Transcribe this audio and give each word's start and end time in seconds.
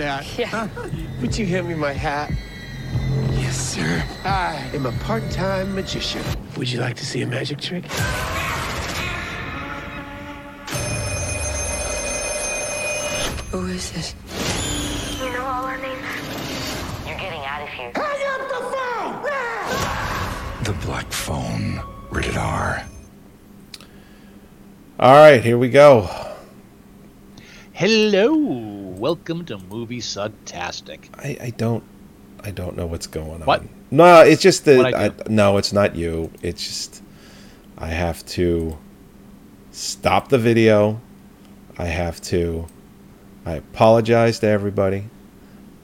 that? 0.00 0.38
Yeah. 0.38 0.68
Would 1.20 1.36
you 1.36 1.46
hand 1.46 1.68
me 1.68 1.74
my 1.74 1.92
hat? 1.92 2.32
Yes, 3.32 3.56
sir. 3.56 4.04
I 4.24 4.56
am 4.74 4.86
a 4.86 4.92
part-time 4.92 5.74
magician. 5.74 6.22
Would 6.56 6.70
you 6.70 6.80
like 6.80 6.96
to 6.96 7.06
see 7.06 7.22
a 7.22 7.26
magic 7.26 7.60
trick? 7.60 7.84
Who 13.50 13.66
is 13.66 13.92
this? 13.92 14.14
You 15.22 15.32
know 15.32 15.44
all 15.44 15.64
our 15.64 15.78
names? 15.78 16.00
You're 17.06 17.18
getting 17.18 17.44
out 17.44 17.62
of 17.62 17.68
here. 17.68 17.92
Hang 17.94 18.40
up 18.40 18.48
the 18.48 18.62
phone! 18.72 19.30
Ah! 19.30 20.60
The 20.64 20.72
Black 20.86 21.10
Phone. 21.12 21.82
Rated 22.10 22.36
R. 22.36 22.84
All 24.98 25.14
right, 25.14 25.42
here 25.42 25.58
we 25.58 25.68
go. 25.68 26.08
Hello, 27.72 28.39
welcome 29.00 29.46
to 29.46 29.56
Movie 29.56 30.00
Sudtastic. 30.00 31.08
I, 31.14 31.46
I 31.46 31.50
don't 31.50 31.82
I 32.44 32.50
don't 32.50 32.76
know 32.76 32.84
what's 32.84 33.06
going 33.06 33.42
on. 33.42 33.68
No, 33.90 34.20
it's 34.20 34.42
just 34.42 34.66
that 34.66 35.30
no, 35.30 35.56
it's 35.56 35.72
not 35.72 35.96
you. 35.96 36.30
It's 36.42 36.62
just 36.62 37.02
I 37.78 37.86
have 37.86 38.24
to 38.26 38.76
stop 39.72 40.28
the 40.28 40.36
video. 40.36 41.00
I 41.78 41.86
have 41.86 42.20
to 42.24 42.66
I 43.46 43.52
apologize 43.52 44.38
to 44.40 44.48
everybody. 44.48 45.06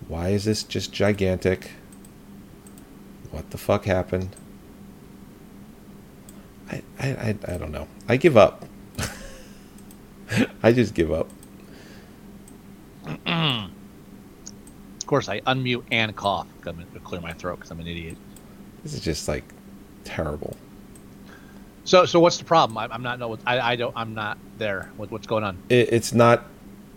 Why 0.08 0.28
is 0.28 0.44
this 0.44 0.62
just 0.62 0.92
gigantic? 0.92 1.70
What 3.30 3.48
the 3.50 3.56
fuck 3.56 3.86
happened? 3.86 4.36
I 6.70 6.82
I 7.00 7.08
I, 7.08 7.28
I 7.48 7.56
don't 7.56 7.72
know. 7.72 7.88
I 8.10 8.18
give 8.18 8.36
up. 8.36 8.66
I 10.62 10.72
just 10.72 10.92
give 10.92 11.10
up. 11.10 11.30
Of 13.06 15.06
course, 15.06 15.28
I 15.28 15.40
unmute 15.40 15.84
and 15.92 16.14
cough. 16.16 16.48
I'm 16.66 16.74
going 16.76 16.86
to 16.92 17.00
clear 17.00 17.20
my 17.20 17.32
throat 17.32 17.56
because 17.56 17.70
I'm 17.70 17.80
an 17.80 17.86
idiot. 17.86 18.16
This 18.82 18.94
is 18.94 19.00
just 19.00 19.28
like 19.28 19.44
terrible. 20.04 20.56
So, 21.84 22.04
so 22.04 22.18
what's 22.18 22.38
the 22.38 22.44
problem? 22.44 22.76
I, 22.78 22.88
I'm 22.92 23.02
not 23.02 23.18
know. 23.20 23.28
What, 23.28 23.40
I, 23.46 23.60
I 23.72 23.76
don't. 23.76 23.96
I'm 23.96 24.14
not 24.14 24.38
there. 24.58 24.90
What, 24.96 25.10
what's 25.12 25.26
going 25.26 25.44
on? 25.44 25.58
it, 25.68 25.92
it's 25.92 26.12
not 26.12 26.44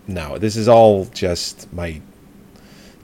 no 0.06 0.38
this 0.38 0.56
is 0.56 0.66
all 0.66 1.04
just 1.06 1.72
my 1.72 2.00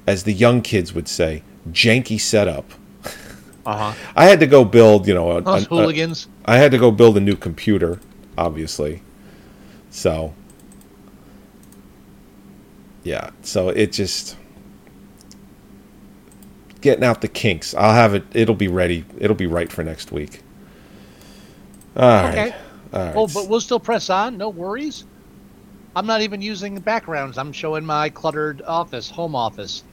as 0.09 0.25
the 0.25 0.33
young 0.33 0.61
kids 0.63 0.93
would 0.95 1.07
say 1.07 1.43
janky 1.71 2.19
setup 2.21 2.65
Uh 3.67 3.93
huh. 3.93 3.99
i 4.17 4.25
had 4.25 4.41
to 4.41 4.47
go 4.47 4.65
build 4.65 5.07
you 5.07 5.15
know 5.15 5.33
a, 5.33 5.43
a- 5.43 5.57
a- 5.57 5.61
hooligans. 5.61 6.27
i 6.47 6.57
had 6.57 6.71
to 6.73 6.79
go 6.79 6.91
build 6.91 7.17
a 7.17 7.21
new 7.21 7.37
computer 7.37 8.01
obviously 8.39 9.03
so 9.91 10.35
yeah 13.07 13.31
so 13.43 13.69
it 13.69 13.93
just 13.93 14.37
getting 16.81 17.05
out 17.05 17.21
the 17.21 17.29
kinks 17.29 17.73
i'll 17.75 17.95
have 17.95 18.15
it 18.15 18.25
it'll 18.35 18.55
be 18.55 18.69
ready 18.69 19.05
it'll 19.19 19.37
be 19.37 19.47
right 19.47 19.71
for 19.71 19.85
next 19.85 20.11
week 20.11 20.43
all 21.97 22.03
right 22.03 22.33
Okay. 22.33 22.57
all 22.93 23.05
right 23.05 23.17
Oh, 23.17 23.27
but 23.29 23.49
we'll 23.49 23.61
still 23.61 23.81
press 23.81 24.11
on. 24.11 24.37
No 24.37 24.49
worries. 24.49 25.05
I'm 25.95 26.07
not 26.07 26.21
even 26.21 26.43
using 26.43 26.75
the 26.75 26.81
backgrounds. 26.81 27.39
I'm 27.39 27.53
showing 27.53 27.85
my 27.85 28.11
cluttered 28.11 28.63
office, 28.63 29.09
home 29.11 29.35
office. 29.35 29.85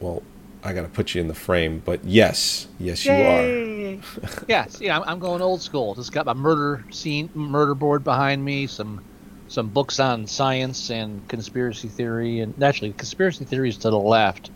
well 0.00 0.22
i 0.62 0.72
gotta 0.72 0.88
put 0.88 1.14
you 1.14 1.20
in 1.20 1.28
the 1.28 1.34
frame 1.34 1.82
but 1.84 2.04
yes 2.04 2.66
yes 2.78 3.08
you 3.08 3.22
are 3.22 3.42
Yay! 3.42 4.00
yes, 4.48 4.78
yeah, 4.80 4.98
I'm, 4.98 5.04
I'm 5.06 5.18
going 5.18 5.40
old 5.42 5.62
school. 5.62 5.94
Just 5.94 6.12
got 6.12 6.26
my 6.26 6.34
murder 6.34 6.84
scene, 6.90 7.30
murder 7.34 7.74
board 7.74 8.02
behind 8.04 8.44
me. 8.44 8.66
Some, 8.66 9.02
some 9.54 9.68
books 9.68 10.00
on 10.00 10.26
science 10.26 10.90
and 10.90 11.26
conspiracy 11.28 11.86
theory, 11.86 12.40
and 12.40 12.60
actually, 12.62 12.92
conspiracy 12.92 13.44
theory 13.44 13.68
is 13.68 13.76
to 13.78 13.90
the 13.90 13.98
left. 13.98 14.50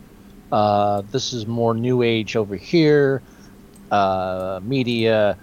Uh, 0.51 1.01
this 1.09 1.31
is 1.31 1.47
more 1.47 1.73
new 1.73 2.03
age 2.03 2.35
over 2.35 2.55
here. 2.55 3.21
Uh, 3.89 4.59
media. 4.61 5.37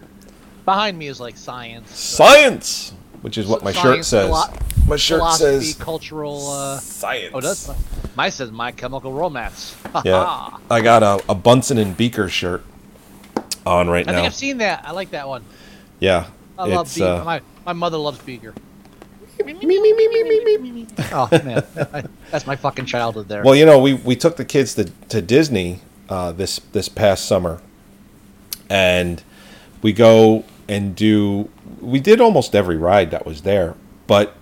Behind 0.67 0.99
me 0.99 1.07
is 1.07 1.21
like 1.21 1.39
science. 1.39 1.91
Science, 1.99 2.93
which 3.23 3.39
is 3.39 3.47
what 3.47 3.65
my 3.65 3.73
shirt 3.73 4.05
says. 4.05 4.27
philo- 4.27 4.53
My 4.87 4.97
shirt 4.97 5.33
says 5.33 5.75
cultural. 5.75 6.51
Uh, 6.51 6.79
science. 6.79 7.31
oh, 7.33 7.41
does 7.41 7.71
mine 8.15 8.31
says 8.31 8.51
my 8.53 8.73
chemical 8.73 9.13
romance. 9.13 9.75
Yeah, 10.05 10.59
I 10.71 10.83
got 10.83 11.03
a, 11.03 11.25
a 11.31 11.35
Bunsen 11.35 11.79
and 11.79 11.97
Beaker 11.97 12.29
shirt 12.29 12.63
on 13.65 13.89
right 13.89 14.07
I 14.07 14.13
now. 14.13 14.19
I 14.19 14.21
think 14.21 14.27
I've 14.27 14.35
seen 14.35 14.59
that. 14.59 14.85
I 14.85 14.91
like 14.91 15.13
that 15.13 15.27
one. 15.27 15.43
yeah, 16.01 16.27
I 16.59 16.67
love 16.67 16.87
it's 16.87 16.97
Beaker. 16.97 17.07
uh, 17.07 17.25
my 17.25 17.41
my 17.65 17.73
mother 17.73 17.97
loves 17.97 18.19
Beaker. 18.19 18.53
Oh 21.13 21.29
man, 21.31 21.65
that's 22.31 22.47
my 22.47 22.57
fucking 22.57 22.87
childhood 22.87 23.29
there. 23.29 23.43
well, 23.45 23.55
you 23.55 23.67
know, 23.67 23.79
we 23.79 23.95
we 23.95 24.17
took 24.17 24.37
the 24.37 24.45
kids 24.45 24.75
to 24.75 24.85
to 25.09 25.23
Disney 25.23 25.81
uh, 26.09 26.33
this 26.33 26.59
this 26.73 26.89
past 26.89 27.27
summer, 27.27 27.61
and 28.69 29.23
we 29.83 29.93
go 29.93 30.45
and 30.69 30.95
do. 30.95 31.49
We 31.81 32.01
did 32.01 32.21
almost 32.21 32.55
every 32.55 32.77
ride 32.77 33.11
that 33.11 33.27
was 33.27 33.43
there, 33.43 33.75
but 34.07 34.35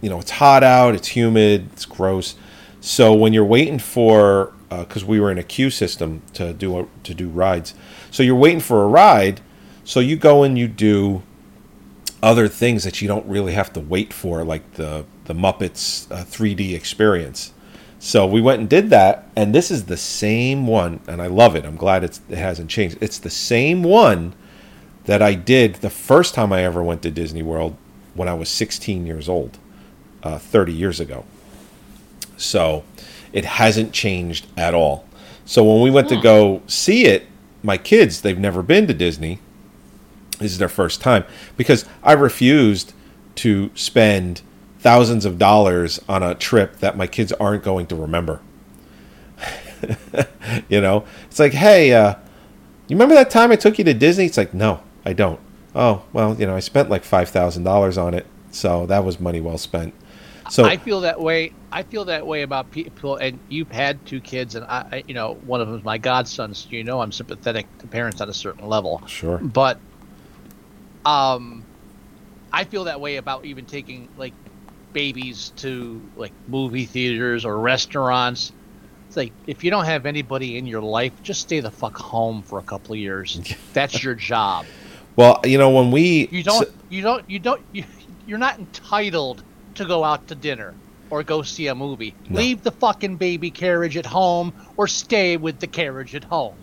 you 0.00 0.08
know, 0.08 0.18
it's 0.20 0.32
hot 0.32 0.62
out, 0.62 0.94
it's 0.94 1.08
humid, 1.08 1.70
it's 1.72 1.84
gross. 1.84 2.36
So 2.80 3.12
when 3.12 3.32
you're 3.32 3.44
waiting 3.44 3.78
for, 3.78 4.52
because 4.70 5.04
we 5.04 5.18
were 5.18 5.30
in 5.32 5.38
a 5.38 5.42
queue 5.42 5.70
system 5.70 6.22
to 6.34 6.52
do 6.52 6.78
a, 6.78 6.86
to 7.02 7.14
do 7.14 7.28
rides, 7.28 7.74
so 8.10 8.22
you're 8.22 8.36
waiting 8.36 8.60
for 8.60 8.84
a 8.84 8.86
ride, 8.86 9.40
so 9.84 9.98
you 10.00 10.16
go 10.16 10.44
and 10.44 10.56
you 10.56 10.68
do 10.68 11.22
other 12.22 12.48
things 12.48 12.84
that 12.84 13.00
you 13.00 13.08
don't 13.08 13.26
really 13.26 13.52
have 13.52 13.72
to 13.74 13.80
wait 13.80 14.12
for, 14.12 14.44
like 14.44 14.74
the 14.74 15.04
the 15.24 15.34
Muppets 15.34 16.10
uh, 16.10 16.24
3D 16.24 16.74
experience. 16.74 17.52
So 18.00 18.26
we 18.26 18.40
went 18.40 18.60
and 18.60 18.68
did 18.68 18.90
that, 18.90 19.28
and 19.34 19.54
this 19.54 19.70
is 19.70 19.84
the 19.84 19.96
same 19.96 20.66
one, 20.66 21.00
and 21.08 21.20
I 21.20 21.26
love 21.26 21.56
it. 21.56 21.64
I'm 21.64 21.76
glad 21.76 22.04
it's, 22.04 22.20
it 22.28 22.38
hasn't 22.38 22.70
changed. 22.70 22.96
It's 23.00 23.18
the 23.18 23.30
same 23.30 23.82
one 23.82 24.34
that 25.04 25.20
I 25.20 25.34
did 25.34 25.76
the 25.76 25.90
first 25.90 26.34
time 26.34 26.52
I 26.52 26.62
ever 26.62 26.82
went 26.82 27.02
to 27.02 27.10
Disney 27.10 27.42
World 27.42 27.76
when 28.14 28.28
I 28.28 28.34
was 28.34 28.48
16 28.48 29.04
years 29.04 29.28
old, 29.28 29.58
uh, 30.22 30.38
30 30.38 30.72
years 30.72 31.00
ago. 31.00 31.24
So 32.36 32.84
it 33.32 33.44
hasn't 33.44 33.92
changed 33.92 34.46
at 34.56 34.74
all. 34.74 35.06
So 35.44 35.64
when 35.64 35.82
we 35.82 35.90
went 35.90 36.08
to 36.10 36.20
go 36.20 36.62
see 36.66 37.06
it, 37.06 37.26
my 37.62 37.78
kids, 37.78 38.20
they've 38.20 38.38
never 38.38 38.62
been 38.62 38.86
to 38.86 38.94
Disney. 38.94 39.40
This 40.38 40.52
is 40.52 40.58
their 40.58 40.68
first 40.68 41.00
time 41.00 41.24
because 41.56 41.84
I 42.02 42.12
refused 42.12 42.92
to 43.36 43.70
spend 43.74 44.42
thousands 44.78 45.24
of 45.24 45.38
dollars 45.38 46.00
on 46.08 46.22
a 46.22 46.34
trip 46.34 46.78
that 46.78 46.96
my 46.96 47.06
kids 47.06 47.32
aren't 47.34 47.64
going 47.64 47.86
to 47.88 47.96
remember. 47.96 48.40
you 50.68 50.80
know, 50.80 51.04
it's 51.26 51.38
like, 51.38 51.52
hey, 51.52 51.92
uh, 51.92 52.14
you 52.88 52.96
remember 52.96 53.14
that 53.14 53.30
time 53.30 53.52
I 53.52 53.56
took 53.56 53.78
you 53.78 53.84
to 53.84 53.94
Disney? 53.94 54.26
It's 54.26 54.36
like, 54.36 54.54
no, 54.54 54.82
I 55.04 55.12
don't. 55.12 55.40
Oh, 55.74 56.04
well, 56.12 56.34
you 56.38 56.46
know, 56.46 56.56
I 56.56 56.60
spent 56.60 56.88
like 56.88 57.04
five 57.04 57.28
thousand 57.28 57.64
dollars 57.64 57.98
on 57.98 58.14
it, 58.14 58.26
so 58.50 58.86
that 58.86 59.04
was 59.04 59.20
money 59.20 59.40
well 59.40 59.58
spent. 59.58 59.94
So 60.50 60.64
I 60.64 60.76
feel 60.78 61.02
that 61.02 61.20
way. 61.20 61.52
I 61.70 61.82
feel 61.82 62.06
that 62.06 62.26
way 62.26 62.42
about 62.42 62.70
people. 62.70 63.16
And 63.16 63.38
you've 63.48 63.70
had 63.70 64.04
two 64.06 64.20
kids, 64.20 64.54
and 64.54 64.64
I, 64.64 64.88
I 64.90 65.04
you 65.06 65.14
know, 65.14 65.34
one 65.44 65.60
of 65.60 65.68
them 65.68 65.78
is 65.78 65.84
my 65.84 65.98
godson. 65.98 66.54
So 66.54 66.70
you 66.70 66.84
know, 66.84 67.00
I'm 67.00 67.12
sympathetic 67.12 67.66
to 67.78 67.86
parents 67.86 68.20
on 68.20 68.28
a 68.28 68.34
certain 68.34 68.66
level. 68.66 69.02
sure, 69.06 69.38
But, 69.38 69.78
um, 71.08 71.64
I 72.52 72.64
feel 72.64 72.84
that 72.84 73.00
way 73.00 73.16
about 73.16 73.46
even 73.46 73.64
taking 73.64 74.08
like 74.18 74.34
babies 74.92 75.52
to 75.56 76.02
like 76.16 76.32
movie 76.46 76.84
theaters 76.84 77.44
or 77.46 77.58
restaurants. 77.58 78.52
It's 79.06 79.16
like 79.16 79.32
if 79.46 79.64
you 79.64 79.70
don't 79.70 79.86
have 79.86 80.04
anybody 80.04 80.58
in 80.58 80.66
your 80.66 80.82
life, 80.82 81.12
just 81.22 81.40
stay 81.40 81.60
the 81.60 81.70
fuck 81.70 81.96
home 81.96 82.42
for 82.42 82.58
a 82.58 82.62
couple 82.62 82.92
of 82.92 82.98
years. 82.98 83.40
That's 83.72 84.02
your 84.04 84.14
job. 84.14 84.66
well, 85.16 85.40
you 85.44 85.56
know, 85.56 85.70
when 85.70 85.90
we 85.90 86.28
You 86.30 86.42
don't. 86.42 86.68
You 86.90 87.02
don't. 87.02 87.28
You 87.28 87.38
don't. 87.38 87.62
You, 87.72 87.84
you're 88.26 88.38
not 88.38 88.58
entitled 88.58 89.42
to 89.76 89.86
go 89.86 90.04
out 90.04 90.28
to 90.28 90.34
dinner 90.34 90.74
or 91.08 91.22
go 91.22 91.40
see 91.40 91.68
a 91.68 91.74
movie. 91.74 92.14
No. 92.28 92.38
Leave 92.38 92.62
the 92.62 92.70
fucking 92.70 93.16
baby 93.16 93.50
carriage 93.50 93.96
at 93.96 94.04
home 94.04 94.52
or 94.76 94.86
stay 94.86 95.38
with 95.38 95.58
the 95.58 95.66
carriage 95.66 96.14
at 96.14 96.24
home. 96.24 96.56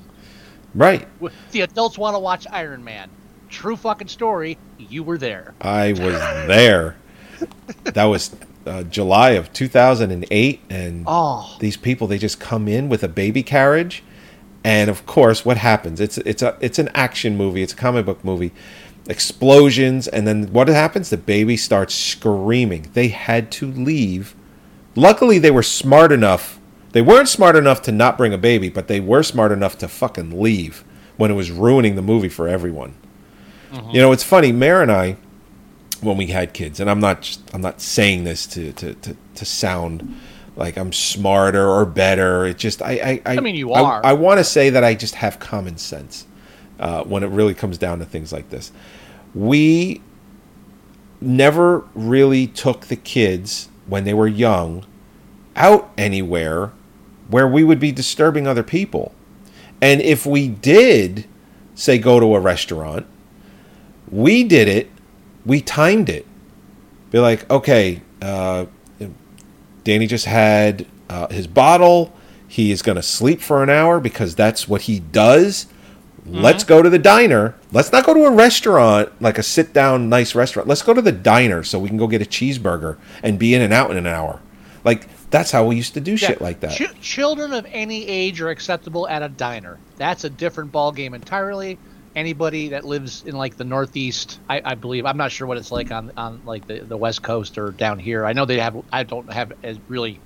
right, 0.76 1.08
The 1.50 1.62
adults 1.62 1.98
want 1.98 2.14
to 2.14 2.20
watch 2.20 2.46
Iron 2.52 2.84
Man. 2.84 3.10
True 3.56 3.78
fucking 3.78 4.10
story. 4.10 4.58
You 4.78 5.02
were 5.02 5.18
there. 5.18 5.56
I 5.62 5.94
was 5.94 6.20
there. 6.48 6.98
That 7.86 8.04
was 8.04 8.36
uh, 8.66 8.84
July 8.84 9.32
of 9.32 9.54
2008, 9.54 10.62
and 10.70 11.06
Oh, 11.08 11.56
these 11.62 11.78
people 11.78 12.06
they 12.06 12.18
just 12.18 12.38
come 12.38 12.68
in 12.68 12.90
with 12.90 13.02
a 13.02 13.08
baby 13.08 13.44
carriage, 13.44 14.04
and 14.66 14.90
of 14.90 15.06
course, 15.06 15.46
what 15.46 15.56
happens? 15.56 16.02
It's 16.02 16.18
it's 16.20 16.42
a 16.42 16.58
it's 16.60 16.80
an 16.80 16.90
action 16.94 17.38
movie. 17.38 17.64
It's 17.64 17.72
a 17.72 17.78
comic 17.78 18.06
book 18.06 18.26
movie. 18.26 18.52
Explosions, 19.08 20.10
and 20.10 20.28
then 20.28 20.52
what 20.52 20.68
happens? 20.68 21.10
The 21.10 21.18
baby 21.18 21.56
starts 21.56 21.96
screaming. 21.96 22.90
They 22.94 23.08
had 23.08 23.52
to 23.54 23.72
leave. 23.72 24.36
Luckily, 24.96 25.40
they 25.40 25.52
were 25.52 25.64
smart 25.64 26.12
enough. 26.12 26.60
They 26.92 27.02
weren't 27.02 27.30
smart 27.30 27.56
enough 27.56 27.82
to 27.84 27.94
not 27.94 28.18
bring 28.18 28.34
a 28.34 28.38
baby, 28.38 28.68
but 28.68 28.90
they 28.90 29.00
were 29.00 29.24
smart 29.24 29.54
enough 29.54 29.78
to 29.78 29.88
fucking 29.88 30.42
leave 30.42 30.84
when 31.16 31.32
it 31.32 31.36
was 31.36 31.52
ruining 31.52 31.96
the 31.96 32.02
movie 32.02 32.28
for 32.30 32.50
everyone. 32.50 32.96
You 33.92 34.02
know, 34.02 34.12
it's 34.12 34.24
funny. 34.24 34.52
Mare 34.52 34.82
and 34.82 34.92
I, 34.92 35.18
when 36.02 36.18
we 36.18 36.28
had 36.28 36.54
kids, 36.54 36.80
and 36.80 36.90
I'm 36.90 37.00
not 37.00 37.38
I'm 37.54 37.62
not 37.62 37.82
saying 37.82 38.24
this 38.24 38.46
to 38.48 38.72
to 38.74 38.94
to, 38.94 39.18
to 39.36 39.46
sound 39.46 40.20
like 40.56 40.78
I'm 40.78 40.94
smarter 40.94 41.68
or 41.68 41.86
better. 41.86 42.46
It 42.46 42.58
just 42.58 42.82
I 42.82 43.22
I 43.26 43.38
I 43.38 43.40
mean, 43.40 43.56
you 43.56 43.72
I- 43.74 43.82
are. 43.82 44.06
I, 44.06 44.14
want 44.14 44.40
to 44.40 44.44
say 44.44 44.70
that 44.70 44.84
I 44.84 44.96
just 44.96 45.16
have 45.16 45.40
common 45.40 45.78
sense 45.78 46.26
uh, 46.80 47.04
when 47.04 47.24
it 47.24 47.28
really 47.28 47.54
comes 47.54 47.78
down 47.78 48.00
to 48.00 48.06
things 48.06 48.32
like 48.32 48.50
this. 48.50 48.72
We 49.34 50.02
never 51.22 51.86
really 51.94 52.48
took 52.48 52.86
the 52.88 52.96
kids 52.96 53.70
when 53.88 54.04
they 54.04 54.14
were 54.14 54.28
young 54.28 54.86
out 55.56 55.92
anywhere 55.98 56.72
where 57.30 57.48
we 57.48 57.64
would 57.64 57.80
be 57.80 57.92
disturbing 57.92 58.48
other 58.48 58.64
people. 58.64 59.14
And 59.82 60.02
if 60.02 60.26
we 60.26 60.48
did, 60.48 61.26
say, 61.74 61.98
go 61.98 62.20
to 62.20 62.36
a 62.36 62.40
restaurant, 62.40 63.06
we 64.10 64.44
did 64.44 64.68
it, 64.68 64.90
we 65.46 65.62
timed 65.62 66.10
it. 66.10 66.26
Be 67.12 67.20
like, 67.20 67.50
okay, 67.50 68.02
uh, 68.22 68.66
Danny 69.84 70.08
just 70.08 70.26
had 70.26 70.86
uh, 71.10 71.28
his 71.28 71.48
bottle. 71.48 72.14
He 72.48 72.72
is 72.72 72.82
going 72.82 72.96
to 72.96 73.04
sleep 73.04 73.42
for 73.42 73.64
an 73.64 73.70
hour 73.70 74.00
because 74.00 74.36
that's 74.36 74.68
what 74.68 74.84
he 74.84 75.00
does. 75.00 75.68
Let's 76.28 76.64
go 76.64 76.82
to 76.82 76.90
the 76.90 76.98
diner. 76.98 77.54
Let's 77.72 77.92
not 77.92 78.04
go 78.04 78.14
to 78.16 78.26
a 78.26 78.32
restaurant, 78.32 79.10
like 79.22 79.38
a 79.38 79.44
sit 79.44 79.74
down, 79.74 80.10
nice 80.10 80.34
restaurant. 80.34 80.68
Let's 80.68 80.82
go 80.82 80.92
to 80.92 81.02
the 81.02 81.12
diner 81.12 81.64
so 81.64 81.78
we 81.78 81.88
can 81.88 81.98
go 81.98 82.08
get 82.08 82.22
a 82.22 82.26
cheeseburger 82.26 82.98
and 83.22 83.38
be 83.38 83.54
in 83.54 83.62
and 83.62 83.72
out 83.72 83.92
in 83.92 83.98
an 83.98 84.08
hour. 84.08 84.42
Like, 84.84 85.08
that's 85.30 85.52
how 85.52 85.66
we 85.66 85.76
used 85.76 85.94
to 85.94 86.02
do 86.02 86.18
shit 86.18 86.42
like 86.42 86.62
that. 86.62 86.72
Ch- 86.72 87.00
children 87.00 87.54
of 87.54 87.68
any 87.70 88.08
age 88.08 88.42
are 88.42 88.50
acceptable 88.50 89.08
at 89.08 89.22
a 89.22 89.30
diner. 89.30 89.78
That's 89.98 90.24
a 90.24 90.30
different 90.30 90.72
ball 90.72 90.92
game 90.92 91.14
entirely. 91.14 91.78
Anybody 92.16 92.70
that 92.70 92.86
lives 92.86 93.24
in 93.24 93.36
like 93.36 93.58
the 93.58 93.66
Northeast, 93.66 94.40
I, 94.48 94.62
I 94.64 94.76
believe. 94.76 95.06
I'm 95.06 95.18
not 95.18 95.32
sure 95.32 95.48
what 95.48 95.58
it's 95.58 95.72
like 95.72 95.92
on 95.92 96.12
on 96.16 96.42
like 96.46 96.66
the, 96.66 96.80
the 96.80 96.98
West 96.98 97.22
Coast 97.22 97.58
or 97.58 97.72
down 97.72 98.00
here. 98.00 98.26
I 98.26 98.34
know 98.34 98.46
they 98.46 98.60
have. 98.60 98.78
I 98.92 99.04
don't 99.04 99.32
have 99.32 99.52
as 99.64 99.80
really. 99.88 100.20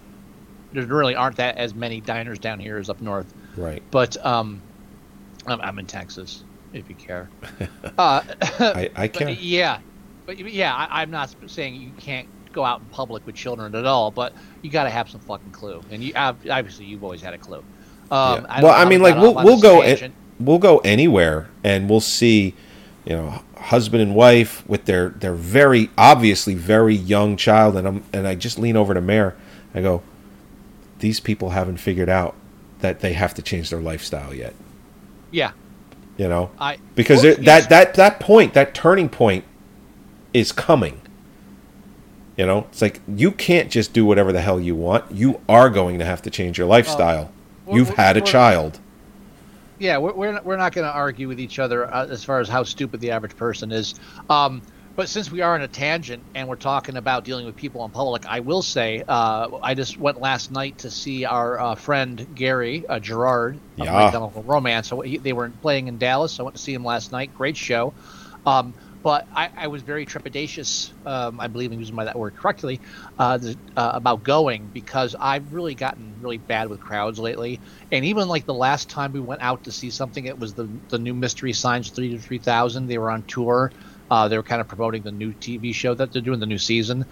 There 0.72 0.86
really 0.86 1.16
aren't 1.16 1.38
that 1.38 1.58
as 1.58 1.74
many 1.74 2.00
diners 2.00 2.38
down 2.38 2.60
here 2.60 2.78
as 2.78 2.90
up 2.90 3.02
north. 3.02 3.34
Right. 3.58 3.82
But 3.90 4.24
um, 4.24 4.62
I'm, 5.48 5.60
I'm 5.62 5.80
in 5.80 5.88
Texas, 5.88 6.44
if 6.74 6.90
you 6.90 6.96
care. 6.96 7.30
Uh, 7.98 8.22
I, 8.52 8.90
I 8.96 9.08
but 9.14 9.42
yeah, 9.42 9.80
but 10.26 10.40
yeah, 10.40 10.74
I, 10.74 11.02
I'm 11.02 11.12
not 11.12 11.36
saying 11.48 11.76
you 11.76 11.92
can't 11.92 12.30
go 12.54 12.64
out 12.64 12.80
in 12.80 12.88
public 12.88 13.26
with 13.26 13.36
children 13.36 13.76
at 13.76 13.86
all, 13.86 14.12
but 14.12 14.34
you 14.62 14.70
got 14.70 14.86
to 14.86 14.90
have 14.90 15.10
some 15.10 15.20
fucking 15.22 15.52
clue, 15.52 15.82
and 15.90 16.02
you 16.02 16.14
obviously 16.16 16.86
you've 16.86 17.04
always 17.04 17.22
had 17.22 17.34
a 17.34 17.38
clue. 17.38 17.58
Um, 17.58 17.66
Yeah. 18.10 18.36
don't 18.36 18.64
well, 18.64 18.74
I 18.74 18.86
mean, 18.86 19.02
like 19.02 19.16
we'll 19.18 19.34
we'll 19.34 19.60
go 19.60 19.82
tangent. 19.82 20.16
We'll 20.40 20.60
go 20.60 20.78
anywhere 20.80 21.50
and 21.64 21.90
we'll 21.90 22.00
see, 22.00 22.56
you 23.06 23.16
know, 23.16 23.42
husband 23.58 24.02
and 24.02 24.16
wife 24.16 24.68
with 24.68 24.86
their 24.86 25.10
their 25.10 25.34
very 25.34 25.90
obviously 25.98 26.56
very 26.56 26.96
young 26.96 27.38
child, 27.38 27.76
and 27.76 27.88
I'm 27.88 28.04
and 28.14 28.28
I 28.28 28.36
just 28.36 28.58
lean 28.58 28.78
over 28.78 28.94
to 28.94 29.02
Mare, 29.02 29.36
I 29.74 29.82
go, 29.82 30.02
these 31.00 31.20
people 31.20 31.52
haven't 31.52 31.78
figured 31.78 32.10
out 32.10 32.36
that 32.80 33.02
they 33.02 33.14
have 33.14 33.34
to 33.36 33.42
change 33.42 33.70
their 33.70 33.82
lifestyle 33.82 34.34
yet, 34.34 34.54
Yeah, 35.32 35.52
you 36.18 36.28
know, 36.28 36.52
I 36.60 36.78
because 36.96 37.24
Well, 37.24 37.34
it, 37.34 37.46
that 37.46 37.70
that 37.70 37.94
that 37.96 38.20
point 38.20 38.54
that 38.54 38.74
turning 38.74 39.10
point 39.10 39.44
is 40.34 40.52
coming. 40.52 41.02
You 42.38 42.46
know, 42.46 42.68
it's 42.72 42.82
like 42.82 43.02
you 43.08 43.32
can't 43.32 43.70
just 43.70 43.92
do 43.92 44.06
whatever 44.06 44.32
the 44.32 44.40
hell 44.40 44.62
you 44.62 44.74
want. 44.74 45.12
You 45.12 45.42
are 45.50 45.70
going 45.70 46.00
to 46.00 46.06
have 46.06 46.22
to 46.22 46.30
change 46.30 46.58
your 46.58 46.68
lifestyle. 46.68 47.32
You've 47.70 47.90
had 47.90 48.16
a 48.16 48.22
child. 48.22 48.80
Yeah, 49.80 49.98
we're 49.98 50.14
we're 50.14 50.32
not, 50.34 50.46
we're 50.46 50.58
not 50.58 50.74
going 50.74 50.86
to 50.86 50.94
argue 50.94 51.28
with 51.28 51.40
each 51.40 51.58
other 51.58 51.92
uh, 51.92 52.08
as 52.08 52.24
far 52.24 52.40
as 52.40 52.50
how 52.50 52.64
stupid 52.64 53.00
the 53.00 53.12
average 53.12 53.36
person 53.36 53.72
is. 53.72 53.96
Um, 54.30 54.62
but 54.96 55.08
since 55.08 55.32
we 55.32 55.40
are 55.40 55.56
on 55.56 55.62
a 55.62 55.68
tangent 55.70 56.22
and 56.36 56.50
we're 56.50 56.58
talking 56.58 56.98
about 56.98 57.24
dealing 57.24 57.46
with 57.46 57.56
people 57.56 57.86
in 57.86 57.92
public, 57.92 58.26
I 58.26 58.42
will 58.42 58.62
say 58.62 59.02
uh, 59.08 59.48
I 59.64 59.74
just 59.74 59.98
went 59.98 60.20
last 60.20 60.52
night 60.52 60.80
to 60.80 60.92
see 60.92 61.24
our 61.24 61.58
uh, 61.58 61.76
friend 61.76 62.28
Gary 62.36 62.86
uh, 62.86 63.00
Gerard 63.00 63.56
of 63.56 63.86
Yeah. 63.86 63.94
My 63.94 64.12
Chemical 64.12 64.44
Romance. 64.44 64.90
So 64.90 65.00
he, 65.00 65.18
they 65.18 65.32
were 65.32 65.50
playing 65.62 65.88
in 65.88 66.00
Dallas. 66.00 66.38
I 66.42 66.44
went 66.44 66.58
to 66.58 66.62
see 66.62 66.74
him 66.74 66.84
last 66.84 67.14
night. 67.14 67.34
Great 67.34 67.56
show. 67.56 67.94
Um, 68.46 68.74
but 69.04 69.28
I, 69.34 69.50
I 69.56 69.68
was 69.68 69.84
very 69.84 70.06
trepidatious. 70.06 70.92
Um, 71.06 71.40
I 71.40 71.48
believe 71.48 71.72
I'm 71.72 71.80
using 71.80 71.96
my, 71.96 72.06
that 72.06 72.18
word 72.20 72.36
correctly 72.36 72.82
uh, 73.18 73.38
th- 73.38 73.58
uh, 73.76 73.92
about 73.94 74.24
going 74.24 74.70
because 74.70 75.16
I've 75.20 75.54
really 75.54 75.76
gotten 75.76 76.18
really 76.20 76.38
bad 76.38 76.70
with 76.70 76.82
crowds 76.82 77.20
lately. 77.20 77.62
And 77.92 78.06
even 78.06 78.28
like 78.28 78.46
the 78.46 78.54
last 78.54 78.90
time 78.90 79.12
we 79.12 79.20
went 79.22 79.42
out 79.42 79.64
to 79.64 79.72
see 79.72 79.90
something, 79.92 80.26
it 80.26 80.38
was 80.38 80.54
the 80.54 80.82
the 80.90 81.00
new 81.00 81.14
Mystery 81.14 81.54
Science 81.54 81.92
Theater 81.92 82.20
three 82.20 82.40
thousand. 82.40 82.88
They 82.88 82.98
were 82.98 83.12
on 83.12 83.24
tour. 83.28 83.72
Uh, 84.10 84.28
they 84.28 84.38
were 84.38 84.44
kind 84.44 84.62
of 84.62 84.68
promoting 84.68 85.04
the 85.04 85.12
new 85.12 85.34
TV 85.34 85.72
show 85.74 85.94
that 85.94 86.12
they're 86.12 86.22
doing, 86.22 86.40
the 86.40 86.46
new 86.46 86.58
season, 86.58 87.06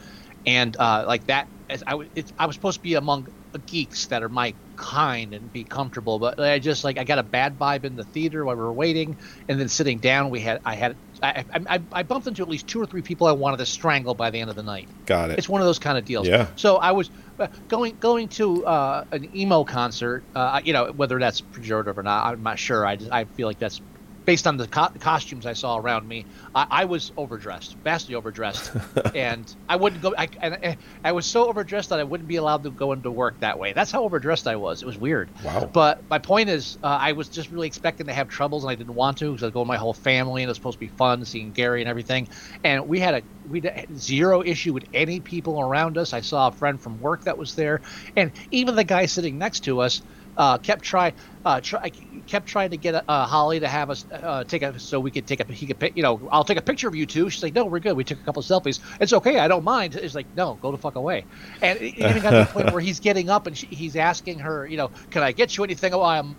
and 0.45 0.75
uh, 0.77 1.03
like 1.07 1.25
that. 1.25 1.49
I, 1.69 1.93
I 2.37 2.45
was 2.45 2.55
supposed 2.55 2.77
to 2.77 2.81
be 2.81 2.93
among 2.93 3.27
geeks 3.65 4.07
that 4.07 4.23
are 4.23 4.29
my 4.29 4.55
kind 4.77 5.33
and 5.33 5.51
be 5.51 5.65
comfortable, 5.65 6.19
but 6.19 6.39
I 6.39 6.59
just 6.59 6.83
like 6.83 6.97
I 6.97 7.03
got 7.03 7.19
a 7.19 7.23
bad 7.23 7.57
vibe 7.57 7.83
in 7.83 7.95
the 7.95 8.05
theater 8.05 8.45
while 8.45 8.55
we 8.55 8.61
were 8.61 8.73
waiting, 8.73 9.17
and 9.47 9.59
then 9.59 9.67
sitting 9.67 9.99
down, 9.99 10.29
we 10.29 10.39
had 10.39 10.61
I 10.63 10.75
had 10.75 10.97
I, 11.23 11.45
I, 11.69 11.81
I- 11.91 12.03
bumped 12.03 12.27
into 12.27 12.41
at 12.41 12.49
least 12.49 12.67
two 12.67 12.81
or 12.81 12.85
three 12.85 13.01
people 13.01 13.27
I 13.27 13.31
wanted 13.31 13.57
to 13.57 13.65
strangle 13.65 14.13
by 14.13 14.29
the 14.29 14.39
end 14.39 14.49
of 14.49 14.55
the 14.55 14.63
night. 14.63 14.87
Got 15.05 15.31
it. 15.31 15.37
It's 15.37 15.49
one 15.49 15.61
of 15.61 15.67
those 15.67 15.79
kind 15.79 15.97
of 15.97 16.05
deals. 16.05 16.27
Yeah. 16.27 16.47
So 16.55 16.77
I 16.77 16.91
was 16.91 17.09
uh, 17.39 17.47
going 17.67 17.97
going 17.99 18.27
to 18.29 18.65
uh, 18.65 19.03
an 19.11 19.35
emo 19.35 19.63
concert. 19.63 20.23
Uh, 20.35 20.61
you 20.63 20.73
know 20.73 20.91
whether 20.93 21.19
that's 21.19 21.41
pejorative 21.41 21.97
or 21.97 22.03
not, 22.03 22.25
I'm 22.25 22.43
not 22.43 22.59
sure. 22.59 22.85
I 22.85 22.95
just, 22.95 23.11
I 23.11 23.25
feel 23.25 23.47
like 23.47 23.59
that's 23.59 23.81
based 24.27 24.45
on 24.45 24.57
the 24.57 24.67
co- 24.67 24.89
costumes 24.99 25.45
I 25.45 25.53
saw 25.53 25.77
around 25.77 26.05
me. 26.05 26.25
I, 26.53 26.67
I 26.69 26.85
was 26.85 27.13
overdressed, 27.15 27.77
vastly 27.77 28.13
overdressed, 28.13 28.71
and 29.15 29.55
I 29.69 29.77
wouldn't 29.77 30.01
go. 30.01 30.13
I, 30.15 30.27
and, 30.41 30.59
and 30.61 30.77
I 31.03 31.13
was 31.13 31.25
so 31.25 31.47
overdressed 31.47 31.89
that 31.89 31.99
I 31.99 32.03
wouldn't 32.03 32.27
be 32.27 32.35
allowed 32.35 32.63
to 32.63 32.69
go 32.69 32.91
into 32.91 33.09
work 33.09 33.39
that 33.39 33.57
way. 33.57 33.71
That's 33.71 33.89
how 33.89 34.03
overdressed 34.03 34.45
I 34.45 34.57
was. 34.57 34.83
It 34.83 34.85
was 34.85 34.97
weird. 34.97 35.29
Wow. 35.43 35.69
But 35.73 36.03
my 36.09 36.19
point 36.19 36.49
is, 36.49 36.77
uh, 36.83 36.87
I 36.87 37.13
was 37.13 37.29
just 37.29 37.49
really 37.51 37.67
expecting 37.67 38.05
to 38.07 38.13
have 38.13 38.27
troubles, 38.27 38.65
and 38.65 38.69
I 38.69 38.75
didn't 38.75 38.95
want 38.95 39.17
to 39.19 39.31
because 39.31 39.43
I 39.43 39.47
was 39.47 39.53
going 39.53 39.63
with 39.63 39.69
my 39.69 39.77
whole 39.77 39.93
family, 39.93 40.43
and 40.43 40.49
it 40.49 40.51
was 40.51 40.57
supposed 40.57 40.75
to 40.75 40.81
be 40.81 40.89
fun 40.89 41.23
seeing 41.23 41.53
Gary 41.53 41.81
and 41.81 41.89
everything. 41.89 42.27
And 42.65 42.87
we 42.87 42.99
had 42.99 43.15
a 43.15 43.21
we 43.49 43.61
had 43.61 43.97
zero 43.97 44.43
issue 44.43 44.73
with 44.73 44.83
any 44.93 45.21
people 45.21 45.61
around 45.61 45.97
us. 45.97 46.11
I 46.11 46.19
saw 46.19 46.49
a 46.49 46.51
friend 46.51 46.79
from 46.81 46.99
work 46.99 47.23
that 47.23 47.37
was 47.37 47.55
there, 47.55 47.79
and 48.17 48.33
even 48.51 48.75
the 48.75 48.83
guy 48.83 49.05
sitting 49.05 49.37
next 49.37 49.61
to 49.61 49.79
us 49.79 50.01
uh, 50.37 50.57
kept 50.59 50.83
try, 50.83 51.13
uh, 51.43 51.59
try 51.61 51.89
kept 52.27 52.47
trying 52.47 52.69
to 52.69 52.77
get 52.77 53.03
uh, 53.07 53.25
Holly 53.25 53.59
to 53.59 53.67
have 53.67 53.89
us 53.89 54.05
uh, 54.11 54.43
take 54.43 54.61
a 54.61 54.79
so 54.79 54.99
we 54.99 55.11
could 55.11 55.27
take 55.27 55.39
a 55.39 55.51
he 55.51 55.65
could 55.65 55.79
pic- 55.79 55.97
you 55.97 56.03
know 56.03 56.29
I'll 56.31 56.43
take 56.43 56.57
a 56.57 56.61
picture 56.61 56.87
of 56.87 56.95
you 56.95 57.05
two. 57.05 57.29
She's 57.29 57.43
like, 57.43 57.55
no, 57.55 57.65
we're 57.65 57.79
good. 57.79 57.97
We 57.97 58.03
took 58.03 58.19
a 58.19 58.23
couple 58.23 58.41
selfies. 58.43 58.79
It's 59.01 59.13
okay. 59.13 59.39
I 59.39 59.47
don't 59.47 59.63
mind. 59.63 59.95
It's 59.95 60.15
like, 60.15 60.27
no, 60.35 60.55
go 60.61 60.71
the 60.71 60.77
fuck 60.77 60.95
away. 60.95 61.25
And 61.61 61.79
it 61.81 61.97
even 61.97 62.21
got 62.21 62.31
to 62.31 62.37
the 62.39 62.45
point 62.45 62.71
where 62.71 62.81
he's 62.81 62.99
getting 62.99 63.29
up 63.29 63.47
and 63.47 63.57
she, 63.57 63.67
he's 63.67 63.95
asking 63.95 64.39
her, 64.39 64.67
you 64.67 64.77
know, 64.77 64.91
can 65.09 65.23
I 65.23 65.31
get 65.31 65.57
you 65.57 65.63
anything 65.63 65.91
while 65.93 66.03
I'm 66.03 66.37